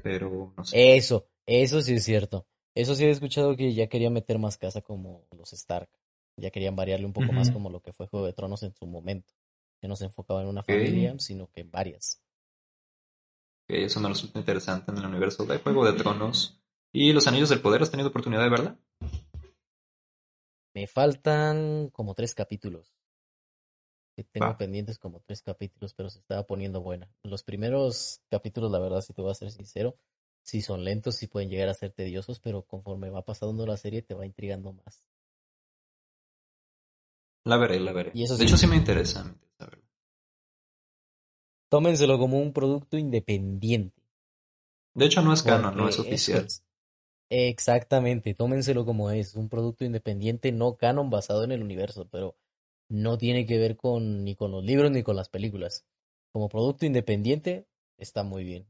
Pero 0.04 0.54
no 0.56 0.64
sé. 0.64 0.96
Eso, 0.98 1.28
eso 1.48 1.82
sí 1.82 1.96
es 1.96 2.04
cierto. 2.04 2.46
Eso 2.76 2.94
sí 2.94 3.06
he 3.06 3.10
escuchado 3.10 3.56
que 3.56 3.74
ya 3.74 3.88
querían 3.88 4.14
meter 4.14 4.38
más 4.38 4.58
casa 4.58 4.82
como 4.82 5.26
los 5.36 5.52
Stark. 5.54 5.90
Ya 6.40 6.52
querían 6.52 6.76
variarle 6.76 7.06
un 7.06 7.14
poco 7.14 7.32
más 7.34 7.52
como 7.52 7.70
lo 7.70 7.82
que 7.82 7.94
fue 7.94 8.08
Juego 8.08 8.26
de 8.26 8.34
Tronos 8.34 8.64
en 8.64 8.74
su 8.74 8.86
momento. 8.86 9.34
Que 9.82 9.88
no 9.88 9.96
se 9.96 10.06
enfocaba 10.06 10.42
en 10.42 10.48
una 10.48 10.64
familia, 10.64 11.16
sino 11.20 11.48
que 11.52 11.62
en 11.62 11.72
varias. 11.72 12.22
Eso 13.68 14.00
me 14.00 14.10
resulta 14.10 14.40
interesante 14.40 14.92
en 14.92 14.98
el 14.98 15.06
universo 15.06 15.46
de 15.46 15.60
Juego 15.60 15.86
de 15.86 15.94
Tronos. 15.94 16.60
¿Y 16.92 17.14
Los 17.14 17.28
Anillos 17.28 17.50
del 17.50 17.62
Poder? 17.62 17.84
¿Has 17.84 17.92
tenido 17.92 18.10
oportunidad 18.10 18.44
de 18.44 18.50
verla? 18.50 18.80
Me 20.74 20.88
faltan 20.88 21.90
como 21.92 22.16
tres 22.16 22.34
capítulos. 22.34 22.96
Que 24.16 24.24
tengo 24.24 24.58
pendientes 24.58 24.98
como 24.98 25.20
tres 25.22 25.42
capítulos, 25.42 25.94
pero 25.94 26.10
se 26.10 26.20
estaba 26.20 26.48
poniendo 26.48 26.82
buena. 26.82 27.10
Los 27.24 27.44
primeros 27.44 28.22
capítulos, 28.30 28.72
la 28.72 28.80
verdad, 28.80 29.02
si 29.02 29.14
te 29.14 29.22
voy 29.22 29.32
a 29.32 29.36
ser 29.36 29.52
sincero, 29.52 29.98
sí 30.42 30.62
son 30.62 30.84
lentos, 30.84 31.16
sí 31.16 31.28
pueden 31.28 31.50
llegar 31.50 31.70
a 31.70 31.74
ser 31.74 31.92
tediosos, 31.92 32.40
pero 32.40 32.64
conforme 32.64 33.10
va 33.10 33.24
pasando 33.24 33.66
la 33.66 33.78
serie 33.78 34.02
te 34.02 34.16
va 34.16 34.26
intrigando 34.26 34.74
más. 34.74 35.06
La 37.50 37.58
veré, 37.58 37.80
la 37.80 37.92
veré. 37.92 38.12
Y 38.14 38.24
eso 38.24 38.38
de 38.38 38.44
hecho, 38.46 38.58
sí 38.58 38.68
me 38.68 38.76
interesa. 38.76 39.24
me 39.24 39.32
interesa 39.32 39.66
verla. 39.66 39.86
Tómenselo 41.70 42.18
como 42.18 42.40
un 42.40 42.54
producto 42.54 42.98
independiente. 42.98 44.02
De 44.94 45.06
hecho, 45.06 45.22
no 45.22 45.34
es 45.34 45.44
canon, 45.44 45.76
no 45.76 45.90
es 45.90 46.00
oficial. 46.00 46.46
es- 46.46 46.64
Exactamente, 47.32 48.34
tómenselo 48.34 48.86
como 48.86 49.12
es, 49.12 49.36
un 49.36 49.50
producto 49.50 49.86
independiente 49.86 50.52
no 50.52 50.78
canon 50.78 51.10
basado 51.12 51.44
en 51.44 51.52
el 51.52 51.62
universo, 51.62 52.08
pero 52.10 52.36
no 52.90 53.20
tiene 53.20 53.46
que 53.46 53.60
ver 53.60 53.78
con 53.78 54.24
ni 54.24 54.36
con 54.36 54.52
los 54.52 54.64
libros 54.64 54.90
ni 54.92 55.04
con 55.04 55.16
las 55.16 55.30
películas. 55.30 55.86
Como 56.32 56.50
producto 56.50 56.88
independiente 56.88 57.68
está 57.98 58.24
muy 58.24 58.44
bien. 58.44 58.66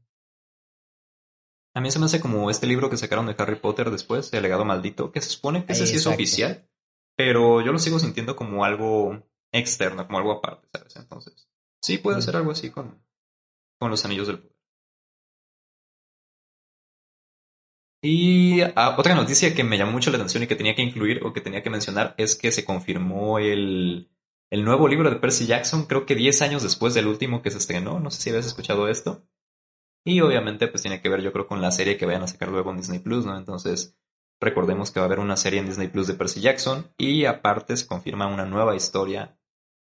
A 1.74 1.80
mí 1.80 1.90
se 1.90 1.98
me 1.98 2.06
hace 2.06 2.20
como 2.20 2.50
este 2.50 2.66
libro 2.66 2.90
que 2.90 2.96
sacaron 2.96 3.26
de 3.26 3.34
Harry 3.38 3.56
Potter 3.56 3.90
después, 3.90 4.32
El 4.32 4.42
legado 4.42 4.64
maldito, 4.64 5.12
que 5.12 5.20
se 5.20 5.30
supone 5.30 5.64
que 5.64 5.72
ese 5.72 5.86
sí 5.86 5.96
es 5.96 6.06
oficial, 6.06 6.68
pero 7.20 7.60
yo 7.60 7.70
lo 7.70 7.78
sigo 7.78 7.98
sintiendo 7.98 8.34
como 8.34 8.64
algo 8.64 9.22
externo, 9.52 10.06
como 10.06 10.16
algo 10.16 10.32
aparte, 10.32 10.66
¿sabes? 10.72 10.96
Entonces, 10.96 11.50
sí 11.82 11.98
puede 11.98 12.22
ser 12.22 12.34
algo 12.34 12.50
así 12.50 12.70
con, 12.70 13.04
con 13.78 13.90
los 13.90 14.02
anillos 14.06 14.26
del 14.26 14.38
poder. 14.38 14.56
Y 18.02 18.62
ah, 18.74 18.96
otra 18.96 19.14
noticia 19.14 19.54
que 19.54 19.64
me 19.64 19.76
llamó 19.76 19.92
mucho 19.92 20.10
la 20.10 20.16
atención 20.16 20.42
y 20.42 20.46
que 20.46 20.56
tenía 20.56 20.74
que 20.74 20.80
incluir 20.80 21.20
o 21.26 21.34
que 21.34 21.42
tenía 21.42 21.62
que 21.62 21.68
mencionar 21.68 22.14
es 22.16 22.36
que 22.36 22.52
se 22.52 22.64
confirmó 22.64 23.38
el, 23.38 24.10
el 24.48 24.64
nuevo 24.64 24.88
libro 24.88 25.10
de 25.10 25.16
Percy 25.16 25.44
Jackson, 25.44 25.84
creo 25.84 26.06
que 26.06 26.14
10 26.14 26.40
años 26.40 26.62
después 26.62 26.94
del 26.94 27.06
último 27.06 27.42
que 27.42 27.50
se 27.50 27.58
estrenó. 27.58 28.00
No 28.00 28.10
sé 28.10 28.22
si 28.22 28.30
habías 28.30 28.46
escuchado 28.46 28.88
esto. 28.88 29.26
Y 30.06 30.22
obviamente 30.22 30.68
pues 30.68 30.80
tiene 30.80 31.02
que 31.02 31.10
ver 31.10 31.20
yo 31.20 31.34
creo 31.34 31.46
con 31.46 31.60
la 31.60 31.70
serie 31.70 31.98
que 31.98 32.06
vayan 32.06 32.22
a 32.22 32.28
sacar 32.28 32.48
luego 32.48 32.70
en 32.70 32.78
Disney 32.78 33.00
Plus, 33.00 33.26
¿no? 33.26 33.36
Entonces 33.36 33.99
recordemos 34.40 34.90
que 34.90 35.00
va 35.00 35.04
a 35.04 35.08
haber 35.08 35.20
una 35.20 35.36
serie 35.36 35.60
en 35.60 35.66
Disney 35.66 35.88
Plus 35.88 36.06
de 36.06 36.14
Percy 36.14 36.40
Jackson 36.40 36.92
y 36.96 37.26
aparte 37.26 37.76
se 37.76 37.86
confirma 37.86 38.26
una 38.26 38.46
nueva 38.46 38.74
historia 38.74 39.38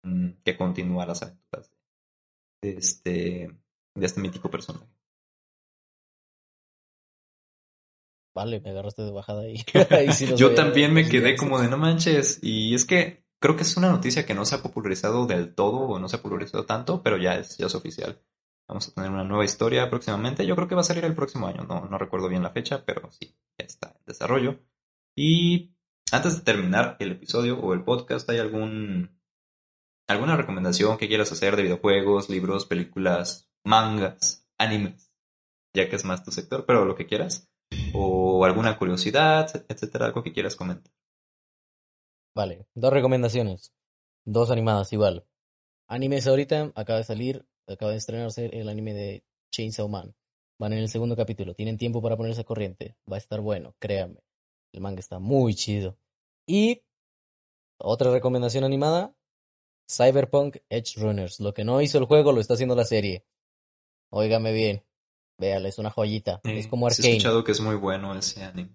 mm, 0.03 0.29
que 0.43 0.57
continúa 0.57 1.05
las 1.05 1.21
aventuras 1.23 1.71
de 2.61 2.71
este, 2.71 3.51
de 3.95 4.05
este 4.05 4.21
mítico 4.21 4.49
personaje. 4.49 4.87
Vale, 8.35 8.61
me 8.61 8.69
agarraste 8.69 9.01
de 9.01 9.11
bajada 9.11 9.41
ahí. 9.41 9.55
Ahí 9.89 10.11
sí 10.11 10.35
Yo 10.35 10.53
también 10.53 10.93
me 10.93 11.09
quedé 11.09 11.29
Jackson. 11.31 11.49
como 11.49 11.59
de 11.59 11.69
no 11.69 11.77
manches. 11.77 12.39
Y 12.43 12.75
es 12.75 12.85
que 12.85 13.25
creo 13.41 13.55
que 13.55 13.63
es 13.63 13.75
una 13.77 13.89
noticia 13.89 14.27
que 14.27 14.35
no 14.35 14.45
se 14.45 14.55
ha 14.55 14.61
popularizado 14.61 15.25
del 15.25 15.55
todo 15.55 15.77
o 15.79 15.99
no 15.99 16.07
se 16.07 16.17
ha 16.17 16.21
popularizado 16.21 16.65
tanto, 16.65 17.01
pero 17.01 17.17
ya 17.17 17.35
es, 17.35 17.57
ya 17.57 17.65
es 17.65 17.73
oficial. 17.73 18.21
Vamos 18.67 18.89
a 18.89 18.93
tener 18.93 19.09
una 19.09 19.23
nueva 19.23 19.45
historia 19.45 19.89
próximamente. 19.89 20.45
Yo 20.45 20.55
creo 20.55 20.67
que 20.67 20.75
va 20.75 20.81
a 20.81 20.85
salir 20.85 21.05
el 21.05 21.15
próximo 21.15 21.47
año. 21.47 21.63
No, 21.63 21.85
no 21.85 21.97
recuerdo 21.97 22.27
bien 22.27 22.43
la 22.43 22.51
fecha, 22.51 22.83
pero 22.85 23.09
sí, 23.11 23.35
ya 23.57 23.65
está 23.65 23.95
en 23.97 24.05
desarrollo. 24.05 24.59
Y 25.15 25.75
antes 26.11 26.35
de 26.37 26.43
terminar 26.43 26.97
el 26.99 27.13
episodio 27.13 27.59
o 27.59 27.73
el 27.73 27.83
podcast, 27.83 28.29
¿hay 28.29 28.39
algún 28.39 29.17
alguna 30.07 30.37
recomendación 30.37 30.97
que 30.97 31.07
quieras 31.07 31.31
hacer 31.31 31.55
de 31.55 31.63
videojuegos, 31.63 32.29
libros, 32.29 32.65
películas, 32.65 33.49
mangas, 33.63 34.47
animes? 34.57 35.11
Ya 35.73 35.89
que 35.89 35.95
es 35.95 36.05
más 36.05 36.23
tu 36.23 36.31
sector, 36.31 36.65
pero 36.65 36.85
lo 36.85 36.95
que 36.95 37.07
quieras 37.07 37.49
o 37.93 38.45
alguna 38.45 38.77
curiosidad, 38.77 39.65
etcétera, 39.69 40.05
algo 40.07 40.23
que 40.23 40.33
quieras 40.33 40.55
comentar. 40.55 40.91
Vale, 42.35 42.67
dos 42.75 42.93
recomendaciones. 42.93 43.73
Dos 44.25 44.51
animadas 44.51 44.93
igual. 44.93 45.25
Animes 45.87 46.27
ahorita, 46.27 46.71
acaba 46.75 46.99
de 46.99 47.05
salir, 47.05 47.45
acaba 47.73 47.91
de 47.91 47.97
estrenarse 47.97 48.45
el 48.47 48.69
anime 48.69 48.93
de 48.93 49.23
Chainsaw 49.51 49.87
Man. 49.87 50.15
Van 50.59 50.73
en 50.73 50.79
el 50.79 50.89
segundo 50.89 51.15
capítulo, 51.15 51.53
tienen 51.53 51.77
tiempo 51.77 52.01
para 52.01 52.17
ponerse 52.17 52.41
a 52.41 52.45
corriente. 52.45 52.95
Va 53.11 53.15
a 53.17 53.19
estar 53.19 53.41
bueno, 53.41 53.75
créanme. 53.79 54.21
El 54.73 54.81
manga 54.81 54.99
está 54.99 55.19
muy 55.19 55.53
chido. 55.55 55.97
Y 56.47 56.81
otra 57.79 58.11
recomendación 58.11 58.63
animada, 58.63 59.13
Cyberpunk 59.89 60.57
Edge 60.69 60.95
Runners. 60.99 61.39
Lo 61.39 61.53
que 61.53 61.63
no 61.63 61.81
hizo 61.81 61.97
el 61.99 62.05
juego 62.05 62.31
lo 62.31 62.41
está 62.41 62.55
haciendo 62.55 62.75
la 62.75 62.85
serie. 62.85 63.25
Óigame 64.11 64.51
bien. 64.51 64.83
Véale, 65.39 65.69
es 65.69 65.77
una 65.77 65.91
joyita. 65.91 66.41
es 66.43 66.65
Eh, 66.65 66.69
como 66.69 66.89
sí 66.89 67.01
He 67.01 67.05
Arcane. 67.05 67.17
escuchado 67.17 67.43
que 67.43 67.51
es 67.51 67.61
muy 67.61 67.75
bueno 67.75 68.15
ese 68.17 68.43
anime. 68.43 68.71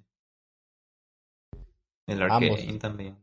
El 2.07 2.23
Ambos. 2.23 2.61
Arcane 2.61 2.79
también. 2.79 3.19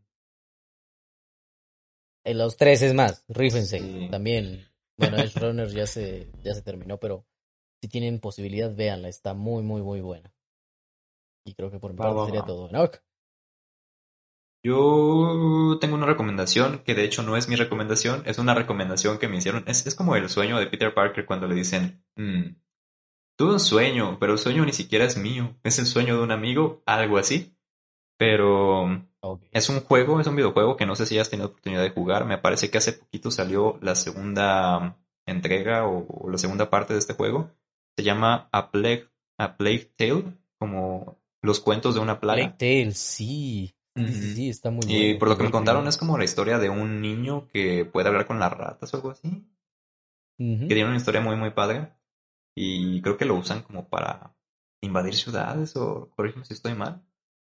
En 2.26 2.38
los 2.38 2.58
tres 2.58 2.82
es 2.82 2.94
más, 2.94 3.24
rífense. 3.30 3.80
Sí. 3.80 4.08
También, 4.12 4.69
bueno, 5.00 5.18
Edge 5.18 5.40
Runners 5.40 5.74
ya 5.74 5.88
se, 5.88 6.28
ya 6.44 6.54
se 6.54 6.62
terminó, 6.62 7.00
pero 7.00 7.26
si 7.82 7.88
tienen 7.90 8.20
posibilidad, 8.20 8.76
véanla, 8.76 9.10
está 9.10 9.34
muy, 9.34 9.64
muy, 9.64 9.82
muy 9.82 10.02
buena. 10.02 10.34
Y 11.46 11.54
creo 11.56 11.72
que 11.72 11.80
por 11.80 11.92
mi 11.94 11.98
Va, 12.00 12.06
parte 12.06 12.20
va, 12.20 12.26
sería 12.26 12.42
va. 12.42 12.46
todo. 12.46 12.70
Yo 14.64 15.78
tengo 15.80 15.96
una 15.96 16.06
recomendación 16.06 16.80
que 16.84 16.94
de 16.96 17.06
hecho 17.06 17.24
no 17.24 17.38
es 17.38 17.48
mi 17.48 17.56
recomendación, 17.56 18.24
es 18.26 18.40
una 18.40 18.54
recomendación 18.54 19.18
que 19.18 19.28
me 19.30 19.38
hicieron. 19.38 19.64
Es, 19.68 19.88
es 19.88 19.96
como 19.96 20.16
el 20.16 20.30
sueño 20.30 20.60
de 20.60 20.68
Peter 20.68 20.94
Parker 20.94 21.26
cuando 21.26 21.48
le 21.48 21.56
dicen, 21.56 22.04
"Mm, 22.16 22.56
tuve 23.38 23.54
un 23.54 23.60
sueño, 23.60 24.18
pero 24.20 24.34
el 24.34 24.40
sueño 24.40 24.66
ni 24.66 24.74
siquiera 24.74 25.06
es 25.06 25.18
mío, 25.18 25.60
es 25.64 25.80
el 25.80 25.86
sueño 25.88 26.18
de 26.18 26.24
un 26.24 26.32
amigo, 26.32 26.84
algo 26.86 27.18
así. 27.18 27.58
Pero 28.20 29.02
es 29.52 29.70
un 29.70 29.80
juego, 29.80 30.20
es 30.20 30.28
un 30.28 30.36
videojuego 30.36 30.76
que 30.78 30.86
no 30.86 30.96
sé 30.96 31.06
si 31.06 31.18
has 31.18 31.30
tenido 31.30 31.48
oportunidad 31.48 31.82
de 31.82 31.92
jugar. 31.92 32.26
Me 32.26 32.38
parece 32.38 32.70
que 32.70 32.78
hace 32.78 32.94
poquito 32.94 33.32
salió 33.32 33.80
la 33.82 33.96
segunda 33.96 34.98
entrega 35.26 35.88
o, 35.88 36.06
o 36.08 36.30
la 36.30 36.38
segunda 36.38 36.70
parte 36.70 36.94
de 36.94 37.00
este 37.00 37.14
juego. 37.14 37.50
Se 37.98 38.04
llama 38.04 38.50
A 38.52 38.72
Plague, 38.72 39.08
A 39.38 39.56
Plague 39.58 39.92
Tale, 39.98 40.26
como 40.60 41.18
los 41.42 41.62
cuentos 41.62 41.96
de 41.96 42.02
una 42.02 42.20
plaga. 42.20 42.58
Plague 42.58 42.84
Tale, 42.84 42.92
sí. 42.92 43.74
Sí, 43.96 44.50
está 44.50 44.70
muy 44.70 44.82
Y 44.88 44.98
bueno. 44.98 45.20
por 45.20 45.30
lo 45.30 45.38
que 45.38 45.44
me 45.44 45.52
contaron 45.52 45.88
es 45.88 45.98
como 45.98 46.18
la 46.18 46.26
historia 46.26 46.60
de 46.60 46.70
un 46.70 47.02
niño 47.02 47.48
que 47.48 47.86
puede 47.86 48.08
hablar 48.10 48.28
con 48.28 48.40
las 48.40 48.52
ratas 48.52 48.94
o 48.94 48.98
algo 48.98 49.12
así. 49.12 49.46
Que 50.38 50.68
tiene 50.68 50.86
una 50.86 50.98
historia 50.98 51.22
muy, 51.22 51.36
muy 51.36 51.52
padre. 51.52 51.94
Y 52.56 53.02
creo 53.02 53.18
que 53.18 53.26
lo 53.26 53.36
usan 53.36 53.62
como 53.64 53.88
para 53.90 54.36
invadir 54.82 55.16
ciudades 55.16 55.76
o, 55.76 56.10
corrígeme 56.16 56.46
si 56.46 56.54
estoy 56.54 56.76
mal. 56.76 57.04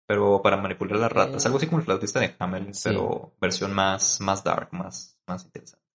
Pero 0.10 0.42
para 0.42 0.58
manipular 0.58 0.98
las 0.98 1.12
ratas. 1.12 1.46
Eh, 1.46 1.48
Algo 1.48 1.60
así 1.60 1.68
como 1.68 1.78
el 1.78 1.86
flautista 1.86 2.20
de 2.20 2.36
Hamelin, 2.40 2.74
sí. 2.74 2.90
pero 2.90 3.32
versión 3.40 3.72
más, 3.74 4.20
más 4.22 4.44
dark, 4.44 4.70
más, 4.72 5.20
más 5.28 5.46
interesante. 5.46 5.86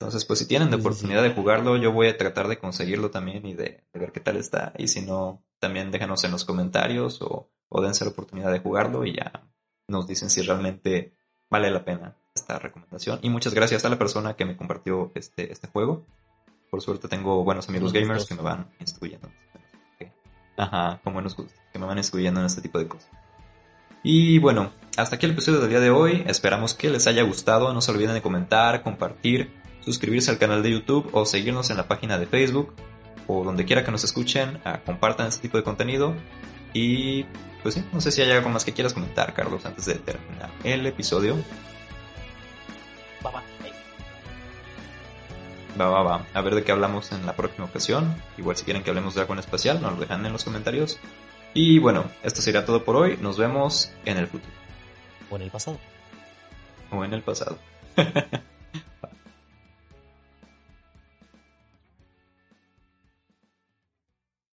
Entonces, 0.00 0.24
pues 0.24 0.38
si 0.38 0.48
tienen 0.48 0.70
la 0.70 0.78
oportunidad 0.78 1.22
de 1.22 1.34
jugarlo, 1.34 1.76
yo 1.76 1.92
voy 1.92 2.08
a 2.08 2.16
tratar 2.16 2.48
de 2.48 2.58
conseguirlo 2.58 3.10
también 3.10 3.44
y 3.44 3.52
de, 3.52 3.84
de 3.92 4.00
ver 4.00 4.12
qué 4.12 4.20
tal 4.20 4.38
está. 4.38 4.72
Y 4.78 4.88
si 4.88 5.02
no, 5.02 5.44
también 5.58 5.90
déjanos 5.90 6.24
en 6.24 6.30
los 6.30 6.46
comentarios 6.46 7.20
o, 7.20 7.50
o 7.68 7.82
dense 7.82 8.06
la 8.06 8.12
oportunidad 8.12 8.50
de 8.50 8.60
jugarlo 8.60 9.04
y 9.04 9.16
ya 9.16 9.46
nos 9.86 10.06
dicen 10.06 10.30
si 10.30 10.40
realmente 10.40 11.14
vale 11.50 11.70
la 11.70 11.84
pena 11.84 12.16
esta 12.34 12.58
recomendación. 12.58 13.18
Y 13.20 13.28
muchas 13.28 13.52
gracias 13.52 13.84
a 13.84 13.90
la 13.90 13.98
persona 13.98 14.34
que 14.34 14.46
me 14.46 14.56
compartió 14.56 15.12
este, 15.14 15.52
este 15.52 15.68
juego. 15.68 16.06
Por 16.70 16.80
suerte 16.80 17.06
tengo 17.06 17.44
buenos 17.44 17.68
amigos 17.68 17.92
gamers 17.92 18.24
que 18.24 18.34
me 18.34 18.40
van 18.40 18.70
instruyendo. 18.80 19.28
Ajá, 20.56 21.02
con 21.04 21.12
buenos 21.12 21.36
gustos, 21.36 21.58
que 21.70 21.78
me 21.78 21.84
van 21.84 21.98
instruyendo 21.98 22.40
en 22.40 22.46
este 22.46 22.62
tipo 22.62 22.78
de 22.78 22.88
cosas. 22.88 23.10
Y 24.08 24.38
bueno, 24.38 24.70
hasta 24.96 25.16
aquí 25.16 25.26
el 25.26 25.32
episodio 25.32 25.58
del 25.58 25.68
día 25.68 25.80
de 25.80 25.90
hoy. 25.90 26.22
Esperamos 26.28 26.74
que 26.74 26.90
les 26.90 27.08
haya 27.08 27.24
gustado. 27.24 27.72
No 27.74 27.80
se 27.80 27.90
olviden 27.90 28.14
de 28.14 28.22
comentar, 28.22 28.84
compartir, 28.84 29.50
suscribirse 29.80 30.30
al 30.30 30.38
canal 30.38 30.62
de 30.62 30.70
YouTube 30.70 31.10
o 31.10 31.26
seguirnos 31.26 31.70
en 31.70 31.76
la 31.76 31.88
página 31.88 32.16
de 32.16 32.26
Facebook 32.26 32.72
o 33.26 33.42
donde 33.42 33.64
quiera 33.64 33.84
que 33.84 33.90
nos 33.90 34.04
escuchen. 34.04 34.60
ah, 34.64 34.78
compartan 34.86 35.26
este 35.26 35.42
tipo 35.42 35.56
de 35.56 35.64
contenido. 35.64 36.14
Y 36.72 37.24
pues 37.64 37.74
sí, 37.74 37.84
no 37.92 38.00
sé 38.00 38.12
si 38.12 38.22
hay 38.22 38.30
algo 38.30 38.48
más 38.48 38.64
que 38.64 38.72
quieras 38.72 38.94
comentar, 38.94 39.34
Carlos, 39.34 39.66
antes 39.66 39.86
de 39.86 39.94
terminar 39.94 40.50
el 40.62 40.86
episodio. 40.86 41.34
Va, 43.26 43.32
va. 43.32 43.42
Va, 45.80 45.88
va, 45.88 46.02
va. 46.04 46.26
A 46.32 46.40
ver 46.42 46.54
de 46.54 46.62
qué 46.62 46.70
hablamos 46.70 47.10
en 47.10 47.26
la 47.26 47.34
próxima 47.34 47.64
ocasión. 47.64 48.14
Igual 48.38 48.56
si 48.56 48.64
quieren 48.64 48.84
que 48.84 48.90
hablemos 48.90 49.16
de 49.16 49.22
algo 49.22 49.32
en 49.32 49.40
especial, 49.40 49.82
nos 49.82 49.94
lo 49.94 49.98
dejan 49.98 50.24
en 50.24 50.32
los 50.32 50.44
comentarios. 50.44 51.00
Y 51.56 51.78
bueno, 51.78 52.04
esto 52.22 52.42
será 52.42 52.66
todo 52.66 52.84
por 52.84 52.96
hoy. 52.96 53.16
Nos 53.18 53.38
vemos 53.38 53.90
en 54.04 54.18
el 54.18 54.26
futuro 54.26 54.52
O 55.30 55.36
en 55.36 55.42
el 55.42 55.50
pasado. 55.50 55.78
o 56.90 57.02
en 57.02 57.14
el 57.14 57.22
pasado. 57.22 57.58